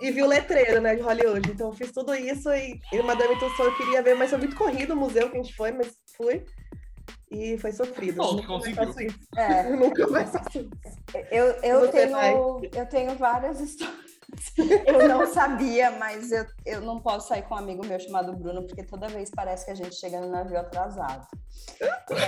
E 0.00 0.10
vi 0.10 0.22
o 0.22 0.26
letreiro, 0.26 0.80
né, 0.80 0.94
de 0.96 1.02
Hollywood. 1.02 1.50
Então 1.50 1.68
eu 1.68 1.74
fiz 1.74 1.92
tudo 1.92 2.14
isso 2.14 2.50
e, 2.52 2.80
e 2.92 3.02
Madame 3.02 3.34
Tussauds 3.38 3.58
eu 3.72 3.76
queria 3.76 4.02
ver, 4.02 4.14
mas 4.14 4.30
foi 4.30 4.38
muito 4.38 4.56
corrido 4.56 4.94
o 4.94 4.96
museu 4.96 5.30
que 5.30 5.36
a 5.38 5.42
gente 5.42 5.54
foi, 5.54 5.72
mas 5.72 5.92
fui. 6.16 6.44
E 7.30 7.56
foi 7.58 7.70
sofrido. 7.72 8.16
Bom, 8.16 8.32
Nunca 8.36 8.48
mais 8.48 8.64
conseguiu. 8.64 8.86
faço 8.86 9.02
isso. 9.02 9.18
É, 9.36 9.66
Eu 9.72 9.76
nunca 9.78 10.06
mais 10.08 10.30
faço 10.30 10.48
isso. 10.58 10.70
eu, 11.30 11.44
eu, 11.62 11.80
Você 11.80 11.92
tenho, 12.06 12.60
eu 12.74 12.86
tenho 12.86 13.14
várias 13.16 13.60
histórias. 13.60 14.09
Eu 14.86 15.08
não 15.08 15.26
sabia, 15.26 15.90
mas 15.92 16.30
eu, 16.32 16.44
eu 16.64 16.80
não 16.80 17.00
posso 17.00 17.28
sair 17.28 17.42
com 17.42 17.54
um 17.54 17.58
amigo 17.58 17.84
meu 17.84 17.98
chamado 17.98 18.34
Bruno, 18.36 18.66
porque 18.66 18.82
toda 18.82 19.08
vez 19.08 19.30
parece 19.30 19.64
que 19.64 19.70
a 19.70 19.74
gente 19.74 19.94
chega 19.96 20.20
no 20.20 20.28
navio 20.28 20.58
atrasado. 20.58 21.26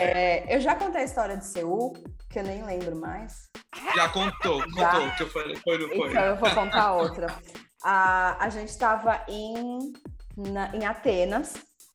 É, 0.01 0.55
eu 0.55 0.61
já 0.61 0.75
contei 0.75 1.03
a 1.03 1.05
história 1.05 1.37
de 1.37 1.47
Seul, 1.47 1.93
que 2.31 2.39
eu 2.39 2.43
nem 2.45 2.65
lembro 2.65 2.97
mais. 2.97 3.49
Já 3.95 4.09
contou, 4.09 4.61
Já. 4.77 4.91
contou, 4.91 5.11
que 5.17 5.23
eu 5.23 5.31
falei, 5.31 5.57
foi, 5.57 5.79
não 5.79 5.89
foi. 5.89 6.11
Então 6.11 6.23
eu 6.23 6.37
vou 6.37 6.51
contar 6.51 6.93
outra. 6.95 7.27
A, 7.83 8.45
a 8.45 8.49
gente 8.49 8.69
estava 8.69 9.25
em, 9.29 9.93
na- 10.37 10.75
em 10.75 10.85
Atenas 10.85 11.55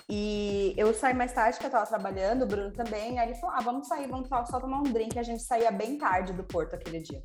e 0.10 0.74
eu 0.78 0.94
saí 0.94 1.14
mais 1.14 1.34
tarde, 1.34 1.58
que 1.58 1.66
eu 1.66 1.68
estava 1.68 1.86
trabalhando, 1.86 2.44
o 2.44 2.48
Bruno 2.48 2.72
também. 2.72 3.20
Aí 3.20 3.30
ele 3.30 3.40
falou: 3.40 3.56
ah, 3.56 3.62
vamos 3.62 3.88
sair, 3.88 4.08
vamos 4.08 4.28
só 4.30 4.60
tomar 4.60 4.80
um 4.80 4.84
drink. 4.84 5.18
A 5.18 5.24
gente 5.24 5.44
saía 5.44 5.72
bem 5.72 5.98
tarde 5.98 6.34
do 6.34 6.44
Porto 6.44 6.76
aquele 6.76 7.00
dia. 7.00 7.22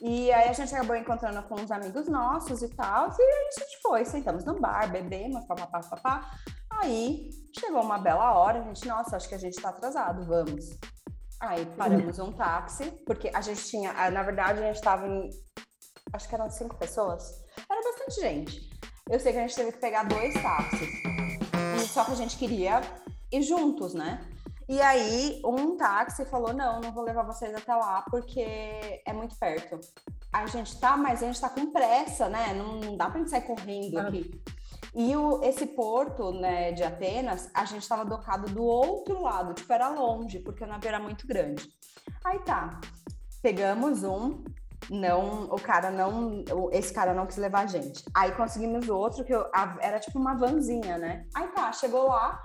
E 0.00 0.32
aí 0.32 0.48
a 0.48 0.52
gente 0.52 0.74
acabou 0.74 0.96
encontrando 0.96 1.42
com 1.44 1.54
uns 1.54 1.70
amigos 1.70 2.08
nossos 2.08 2.62
e 2.62 2.68
tal. 2.68 3.08
E 3.08 3.22
a 3.22 3.50
gente 3.58 3.80
foi, 3.82 4.04
sentamos 4.04 4.44
no 4.44 4.60
bar, 4.60 4.90
bebemos, 4.90 5.44
papapá, 5.46 5.80
papá. 5.80 6.30
Aí 6.70 7.30
chegou 7.58 7.82
uma 7.82 7.98
bela 7.98 8.34
hora, 8.34 8.60
a 8.60 8.62
gente, 8.62 8.86
nossa, 8.86 9.16
acho 9.16 9.28
que 9.28 9.34
a 9.34 9.38
gente 9.38 9.60
tá 9.60 9.68
atrasado, 9.68 10.24
vamos. 10.26 10.76
Aí 11.40 11.64
paramos 11.76 12.18
um 12.18 12.32
táxi, 12.32 12.90
porque 13.06 13.30
a 13.32 13.40
gente 13.40 13.64
tinha, 13.64 13.92
na 14.10 14.22
verdade, 14.22 14.60
a 14.60 14.72
gente 14.72 14.80
tava 14.80 15.06
em, 15.06 15.30
acho 16.12 16.28
que 16.28 16.34
eram 16.34 16.50
cinco 16.50 16.76
pessoas. 16.76 17.44
Era 17.70 17.82
bastante 17.82 18.20
gente. 18.20 18.70
Eu 19.08 19.20
sei 19.20 19.32
que 19.32 19.38
a 19.38 19.42
gente 19.42 19.54
teve 19.54 19.72
que 19.72 19.78
pegar 19.78 20.04
dois 20.04 20.34
táxis. 20.34 20.88
E 21.76 21.86
só 21.86 22.04
que 22.04 22.12
a 22.12 22.16
gente 22.16 22.36
queria 22.38 22.80
ir 23.30 23.42
juntos, 23.42 23.94
né? 23.94 24.26
E 24.68 24.80
aí, 24.80 25.40
um 25.44 25.76
táxi 25.76 26.24
falou: 26.24 26.52
não, 26.52 26.80
não 26.80 26.92
vou 26.92 27.04
levar 27.04 27.22
vocês 27.24 27.54
até 27.54 27.74
lá 27.74 28.02
porque 28.10 28.40
é 29.04 29.12
muito 29.12 29.36
perto. 29.36 29.78
A 30.32 30.46
gente 30.46 30.78
tá, 30.80 30.96
mas 30.96 31.22
a 31.22 31.26
gente 31.26 31.40
tá 31.40 31.48
com 31.48 31.70
pressa, 31.70 32.28
né? 32.28 32.52
Não, 32.54 32.76
não 32.80 32.96
dá 32.96 33.08
pra 33.10 33.18
gente 33.20 33.30
sair 33.30 33.42
correndo 33.42 33.98
Ah. 33.98 34.08
aqui. 34.08 34.42
E 34.94 35.16
o, 35.16 35.42
esse 35.42 35.66
porto 35.66 36.30
né, 36.32 36.70
de 36.72 36.82
Atenas, 36.84 37.50
a 37.52 37.64
gente 37.64 37.82
estava 37.82 38.04
docado 38.04 38.48
do 38.52 38.62
outro 38.62 39.20
lado, 39.22 39.52
tipo, 39.52 39.72
era 39.72 39.88
longe, 39.88 40.38
porque 40.38 40.62
o 40.62 40.66
navio 40.66 40.88
era 40.88 41.00
muito 41.00 41.26
grande. 41.26 41.68
Aí 42.24 42.38
tá, 42.40 42.80
pegamos 43.42 44.04
um, 44.04 44.44
não, 44.88 45.44
o 45.44 45.60
cara 45.60 45.90
não, 45.90 46.44
esse 46.70 46.92
cara 46.92 47.12
não 47.12 47.26
quis 47.26 47.38
levar 47.38 47.62
a 47.62 47.66
gente. 47.66 48.04
Aí 48.14 48.32
conseguimos 48.32 48.88
outro, 48.88 49.24
que 49.24 49.34
eu- 49.34 49.48
a- 49.52 49.76
era 49.80 49.98
tipo 49.98 50.16
uma 50.18 50.34
vanzinha, 50.36 50.96
né? 50.96 51.26
Aí 51.34 51.48
tá, 51.48 51.72
chegou 51.72 52.06
lá, 52.08 52.42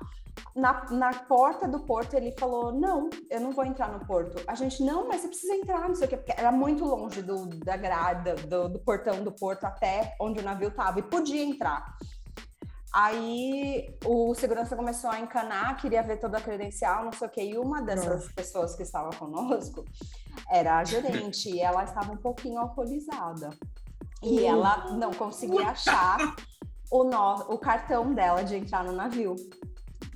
na, 0.60 0.86
na 0.92 1.14
porta 1.14 1.68
do 1.68 1.80
porto 1.80 2.14
ele 2.14 2.34
falou, 2.38 2.72
não, 2.72 3.10
eu 3.30 3.40
não 3.40 3.52
vou 3.52 3.66
entrar 3.66 3.90
no 3.92 4.06
porto. 4.06 4.42
A 4.48 4.56
gente, 4.56 4.84
não, 4.84 5.08
mas 5.08 5.22
você 5.22 5.28
precisa 5.28 5.56
entrar, 5.56 5.88
não 5.88 5.96
sei 5.96 6.08
o 6.08 6.10
quê, 6.10 6.18
porque 6.18 6.34
era 6.38 6.52
muito 6.52 6.84
longe 6.86 7.22
do, 7.22 7.46
da 7.48 7.78
grade, 7.78 8.34
do, 8.48 8.70
do 8.70 8.80
portão 8.80 9.24
do 9.24 9.32
porto 9.32 9.64
até 9.66 10.16
onde 10.20 10.40
o 10.40 10.44
navio 10.44 10.72
tava, 10.72 11.00
e 11.00 11.04
podia 11.04 11.44
entrar. 11.44 11.96
Aí 12.92 13.96
o 14.04 14.34
segurança 14.34 14.76
começou 14.76 15.12
a 15.12 15.20
encanar, 15.20 15.78
queria 15.78 16.02
ver 16.02 16.18
toda 16.18 16.40
a 16.40 16.42
credencial, 16.42 17.06
não 17.06 17.12
sei 17.12 17.28
o 17.28 17.32
quê. 17.32 17.44
E 17.44 17.58
uma 17.58 17.82
dessas 17.84 18.32
pessoas 18.34 18.76
que 18.76 18.82
estava 18.82 19.12
conosco 19.12 19.86
era 20.50 20.80
a 20.80 20.84
gerente, 20.84 21.50
e 21.52 21.60
ela 21.60 21.84
estava 21.84 22.12
um 22.12 22.18
pouquinho 22.18 22.60
alcoolizada. 22.60 23.52
E 24.24 24.44
ela 24.44 24.92
não 24.94 25.12
conseguia 25.14 25.70
achar 25.70 26.18
o, 26.92 27.04
no- 27.04 27.54
o 27.54 27.58
cartão 27.60 28.12
dela 28.14 28.44
de 28.44 28.56
entrar 28.56 28.84
no 28.84 28.92
navio. 28.92 29.36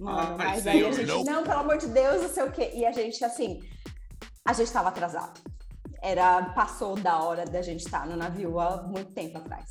Mano, 0.03 0.35
Ai, 0.37 0.47
mas 0.47 0.67
aí 0.67 0.85
a 0.85 0.91
gente, 0.91 1.07
não. 1.07 1.23
não, 1.23 1.43
pelo 1.43 1.59
amor 1.59 1.77
de 1.77 1.87
Deus, 1.87 2.21
não 2.21 2.29
sei 2.29 2.43
o 2.43 2.51
quê. 2.51 2.71
E 2.73 2.85
a 2.85 2.91
gente, 2.91 3.23
assim, 3.23 3.61
a 4.45 4.51
gente 4.51 4.67
estava 4.67 4.89
atrasado. 4.89 5.39
Era, 6.01 6.43
passou 6.53 6.95
da 6.95 7.23
hora 7.23 7.45
da 7.45 7.61
gente 7.61 7.85
estar 7.85 8.05
no 8.05 8.17
navio 8.17 8.59
há 8.59 8.83
muito 8.83 9.11
tempo 9.13 9.37
atrás. 9.37 9.69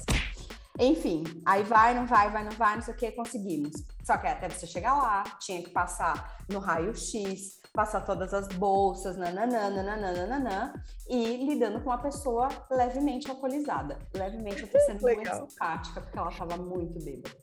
Enfim, 0.79 1.23
aí 1.45 1.63
vai, 1.63 1.95
não 1.95 2.07
vai, 2.07 2.31
vai, 2.31 2.45
não 2.45 2.53
vai, 2.53 2.77
não 2.77 2.83
sei 2.83 2.95
o 2.95 2.97
que, 2.97 3.13
conseguimos. 3.13 3.73
Só 4.03 4.17
que 4.17 4.27
até 4.27 4.49
você 4.49 4.67
chegar 4.67 4.95
lá, 4.95 5.23
tinha 5.39 5.63
que 5.63 5.69
passar 5.69 6.39
no 6.49 6.59
raio-x, 6.59 7.61
passar 7.75 8.01
todas 8.01 8.33
as 8.33 8.49
bolsas, 8.49 9.17
nananã, 9.19 9.69
nananã, 9.69 10.13
nananã, 10.13 10.73
e 11.07 11.47
lidando 11.47 11.83
com 11.83 11.91
uma 11.91 11.99
pessoa 11.99 12.49
levemente 12.71 13.31
alcoolizada. 13.31 13.99
Levemente, 14.15 14.63
eu 14.63 14.71
tô 14.71 14.79
sendo 14.81 15.01
muito 15.03 15.51
simpática, 15.51 16.01
porque 16.01 16.19
ela 16.19 16.31
tava 16.33 16.57
muito 16.57 16.99
bêbada. 17.05 17.37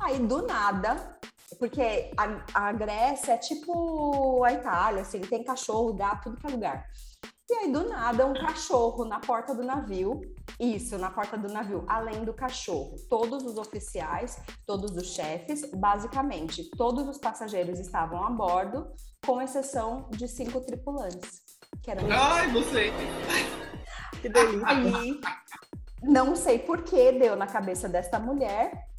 Aí, 0.00 0.20
do 0.20 0.46
nada, 0.46 1.18
porque 1.58 2.10
a, 2.16 2.68
a 2.68 2.72
Grécia 2.72 3.32
é 3.32 3.38
tipo 3.38 4.42
a 4.44 4.52
Itália, 4.52 5.02
assim, 5.02 5.20
tem 5.20 5.44
cachorro, 5.44 5.94
gato, 5.94 6.24
tudo 6.24 6.36
que 6.36 6.46
é 6.46 6.50
lugar. 6.50 6.86
E 7.50 7.52
aí, 7.52 7.72
do 7.72 7.88
nada, 7.88 8.26
um 8.26 8.34
cachorro 8.34 9.04
na 9.04 9.18
porta 9.18 9.52
do 9.52 9.64
navio. 9.64 10.20
Isso, 10.58 10.96
na 10.98 11.10
porta 11.10 11.36
do 11.36 11.52
navio. 11.52 11.84
Além 11.88 12.24
do 12.24 12.32
cachorro, 12.32 12.94
todos 13.08 13.42
os 13.42 13.56
oficiais, 13.56 14.40
todos 14.64 14.96
os 14.96 15.08
chefes, 15.08 15.68
basicamente, 15.74 16.70
todos 16.76 17.08
os 17.08 17.18
passageiros 17.18 17.80
estavam 17.80 18.24
a 18.24 18.30
bordo, 18.30 18.86
com 19.26 19.42
exceção 19.42 20.08
de 20.10 20.28
cinco 20.28 20.60
tripulantes. 20.60 21.42
Que 21.82 21.90
eram 21.90 22.06
Ai, 22.08 22.52
não 22.52 22.62
sei. 22.62 22.92
Que 24.22 24.28
delícia. 24.28 24.68
Aí, 24.68 25.20
não 26.02 26.36
sei 26.36 26.58
por 26.58 26.82
que 26.82 27.12
deu 27.12 27.34
na 27.34 27.48
cabeça 27.48 27.88
desta 27.88 28.20
mulher. 28.20 28.89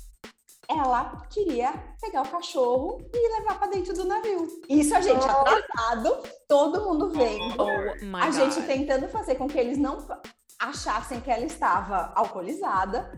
Ela 0.77 1.21
queria 1.29 1.73
pegar 1.99 2.21
o 2.21 2.29
cachorro 2.29 3.01
e 3.13 3.39
levar 3.39 3.59
para 3.59 3.67
dentro 3.67 3.93
do 3.93 4.05
navio. 4.05 4.47
Isso 4.69 4.95
a 4.95 5.01
gente 5.01 5.25
Oh. 5.25 5.29
atrasado, 5.29 6.17
todo 6.47 6.85
mundo 6.85 7.09
vendo. 7.09 7.55
Oh 7.57 8.17
a 8.17 8.25
God. 8.27 8.33
gente 8.35 8.61
tentando 8.65 9.07
fazer 9.09 9.35
com 9.35 9.47
que 9.47 9.57
eles 9.59 9.77
não 9.77 9.97
achassem 10.59 11.19
que 11.19 11.29
ela 11.29 11.43
estava 11.45 12.11
alcoolizada. 12.15 13.11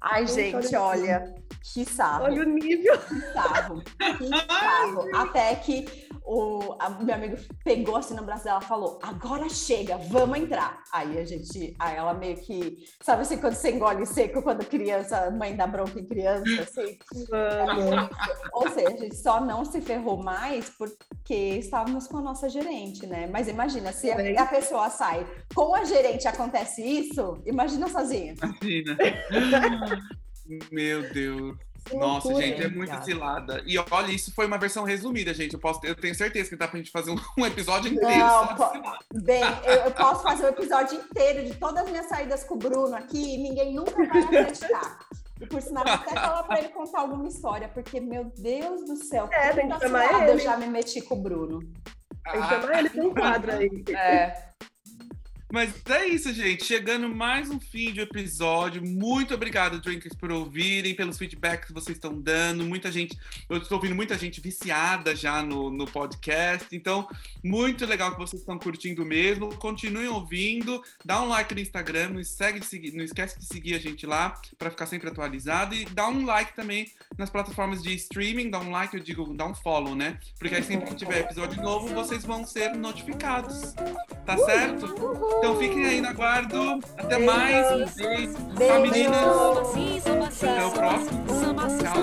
Ai, 0.00 0.26
Gente, 0.26 0.62
gente, 0.62 0.76
olha 0.76 0.82
olha, 1.00 1.34
que 1.72 1.84
sarro, 1.84 2.24
Olha 2.24 2.42
o 2.42 2.44
nível. 2.44 2.98
que 2.98 3.20
sarro, 3.32 3.82
que 3.82 4.28
sarro. 4.48 5.16
Até 5.16 5.54
que 5.56 6.08
o 6.24 6.60
meu 7.02 7.14
amigo 7.14 7.36
pegou 7.64 7.96
assim 7.96 8.14
no 8.14 8.22
braço 8.22 8.44
dela 8.44 8.60
e 8.62 8.66
falou: 8.66 8.98
agora 9.02 9.48
chega, 9.48 9.96
vamos 9.96 10.38
entrar. 10.38 10.82
Aí 10.92 11.18
a 11.18 11.24
gente, 11.24 11.74
aí 11.78 11.96
ela 11.96 12.14
meio 12.14 12.36
que, 12.36 12.84
sabe 13.00 13.22
assim, 13.22 13.38
quando 13.38 13.54
você 13.54 13.70
engole 13.70 14.06
seco 14.06 14.42
quando 14.42 14.64
criança, 14.64 15.30
mãe 15.30 15.56
dá 15.56 15.66
bronca 15.66 15.98
em 15.98 16.04
criança, 16.04 16.62
assim? 16.62 16.98
Mano. 17.30 18.10
Ou 18.52 18.68
seja, 18.70 18.88
a 18.88 18.96
gente 18.96 19.16
só 19.16 19.40
não 19.40 19.64
se 19.64 19.80
ferrou 19.80 20.22
mais 20.22 20.70
porque 20.70 21.34
estávamos 21.58 22.06
com 22.06 22.18
a 22.18 22.22
nossa 22.22 22.48
gerente, 22.48 23.06
né? 23.06 23.26
Mas 23.26 23.48
imagina, 23.48 23.92
se 23.92 24.10
a, 24.10 24.42
a 24.42 24.46
pessoa 24.46 24.90
sai 24.90 25.26
com 25.54 25.74
a 25.74 25.84
gerente 25.84 26.24
e 26.24 26.28
acontece 26.28 26.82
isso, 26.82 27.42
imagina 27.46 27.88
sozinha. 27.88 28.34
Imagina. 28.42 28.96
Meu 30.70 31.12
Deus. 31.12 31.56
Nossa, 31.94 32.28
loucura. 32.28 32.46
gente, 32.46 32.62
é 32.62 32.68
muito 32.68 33.04
cilada. 33.04 33.62
E 33.64 33.78
olha, 33.78 34.10
isso 34.12 34.32
foi 34.34 34.46
uma 34.46 34.58
versão 34.58 34.84
resumida, 34.84 35.32
gente. 35.32 35.54
Eu, 35.54 35.60
posso, 35.60 35.80
eu 35.84 35.94
tenho 35.94 36.14
certeza 36.14 36.50
que 36.50 36.56
dá 36.56 36.68
pra 36.68 36.76
gente 36.78 36.90
fazer 36.90 37.10
um, 37.10 37.16
um 37.38 37.46
episódio 37.46 37.90
inteiro. 37.92 38.18
Não, 38.18 38.56
só 38.56 38.68
po-. 38.68 39.20
Bem, 39.22 39.42
eu, 39.64 39.72
eu 39.84 39.90
posso 39.92 40.22
fazer 40.22 40.44
o 40.44 40.48
episódio 40.48 40.98
inteiro 41.00 41.44
de 41.46 41.54
todas 41.54 41.84
as 41.84 41.90
minhas 41.90 42.06
saídas 42.06 42.44
com 42.44 42.54
o 42.54 42.58
Bruno 42.58 42.94
aqui 42.94 43.36
e 43.36 43.38
ninguém 43.38 43.74
nunca 43.74 43.92
vai 44.06 44.22
acreditar. 44.22 44.98
E 45.40 45.46
por 45.46 45.62
sinal, 45.62 45.84
vou 45.84 45.94
até 45.94 46.14
falar 46.14 46.42
pra 46.42 46.58
ele 46.58 46.68
contar 46.70 47.00
alguma 47.00 47.28
história, 47.28 47.68
porque, 47.68 48.00
meu 48.00 48.24
Deus 48.36 48.84
do 48.84 48.96
céu, 48.96 49.28
É, 49.32 49.52
tem 49.52 49.66
que 49.68 49.72
quanta 49.72 49.86
chamar 49.86 50.06
cilada 50.08 50.24
eu 50.26 50.30
ele. 50.34 50.40
já 50.42 50.56
me 50.56 50.66
meti 50.66 51.00
com 51.00 51.14
o 51.14 51.22
Bruno. 51.22 51.60
Tem 52.30 52.42
que 52.42 52.48
chamar 52.48 52.78
ele 52.80 52.90
pra 52.90 53.04
um 53.04 53.14
quadro 53.14 53.52
aí. 53.52 53.84
É. 53.96 54.48
Mas 55.50 55.72
é 55.88 56.06
isso, 56.06 56.30
gente. 56.34 56.62
Chegando 56.62 57.08
mais 57.08 57.48
um 57.48 57.58
fim 57.58 57.90
de 57.90 58.02
episódio. 58.02 58.84
Muito 58.84 59.32
obrigado, 59.32 59.80
Drinkers, 59.80 60.14
por 60.14 60.30
ouvirem, 60.30 60.94
pelos 60.94 61.16
feedbacks 61.16 61.68
que 61.68 61.72
vocês 61.72 61.96
estão 61.96 62.20
dando. 62.20 62.64
Muita 62.64 62.92
gente, 62.92 63.18
eu 63.48 63.56
estou 63.56 63.78
ouvindo 63.78 63.94
muita 63.94 64.18
gente 64.18 64.42
viciada 64.42 65.16
já 65.16 65.42
no, 65.42 65.70
no 65.70 65.86
podcast. 65.86 66.68
Então, 66.76 67.08
muito 67.42 67.86
legal 67.86 68.12
que 68.12 68.18
vocês 68.18 68.42
estão 68.42 68.58
curtindo 68.58 69.06
mesmo. 69.06 69.54
Continuem 69.56 70.08
ouvindo. 70.08 70.82
Dá 71.02 71.22
um 71.22 71.28
like 71.28 71.54
no 71.54 71.60
Instagram. 71.60 72.10
Não, 72.10 72.22
segue 72.22 72.60
não 72.92 73.04
esquece 73.04 73.38
de 73.38 73.46
seguir 73.46 73.74
a 73.74 73.78
gente 73.78 74.04
lá 74.06 74.38
para 74.58 74.70
ficar 74.70 74.84
sempre 74.84 75.08
atualizado. 75.08 75.74
E 75.74 75.86
dá 75.86 76.08
um 76.08 76.26
like 76.26 76.54
também 76.54 76.92
nas 77.16 77.30
plataformas 77.30 77.82
de 77.82 77.94
streaming. 77.94 78.50
Dá 78.50 78.60
um 78.60 78.70
like, 78.70 78.94
eu 78.94 79.02
digo, 79.02 79.32
dá 79.32 79.46
um 79.46 79.54
follow, 79.54 79.94
né? 79.94 80.20
Porque 80.38 80.54
aí 80.54 80.62
sempre 80.62 80.88
que 80.88 80.94
tiver 80.94 81.20
episódio 81.20 81.62
novo, 81.62 81.88
vocês 81.94 82.22
vão 82.22 82.46
ser 82.46 82.74
notificados. 82.74 83.72
Tá 84.26 84.36
certo? 84.36 85.37
Então 85.38 85.56
fiquem 85.56 85.86
aí 85.86 86.00
no 86.00 86.08
aguardo 86.08 86.80
Até 86.96 87.18
mais. 87.18 87.66
Um 87.72 87.86
beijo. 87.94 88.34
Tchau, 88.56 88.80
meninas. 88.82 90.42
Até 90.42 90.66
o 90.66 90.70
próximo. 90.72 91.24
Tchau, 91.26 91.94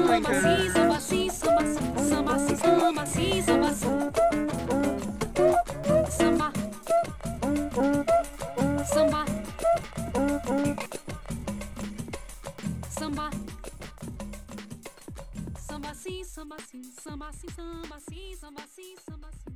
Samba. 8.85 9.23
Samba. 12.89 13.29
Samba 15.59 15.93
sim, 15.93 16.23
samba 16.23 16.57
sim, 16.59 16.83
samba 16.83 17.31
sim, 17.33 17.49
samba 17.49 17.99
sim, 17.99 18.35
samba 18.35 18.61
sim, 18.67 18.95
samba 19.05 19.29
sim. 19.31 19.54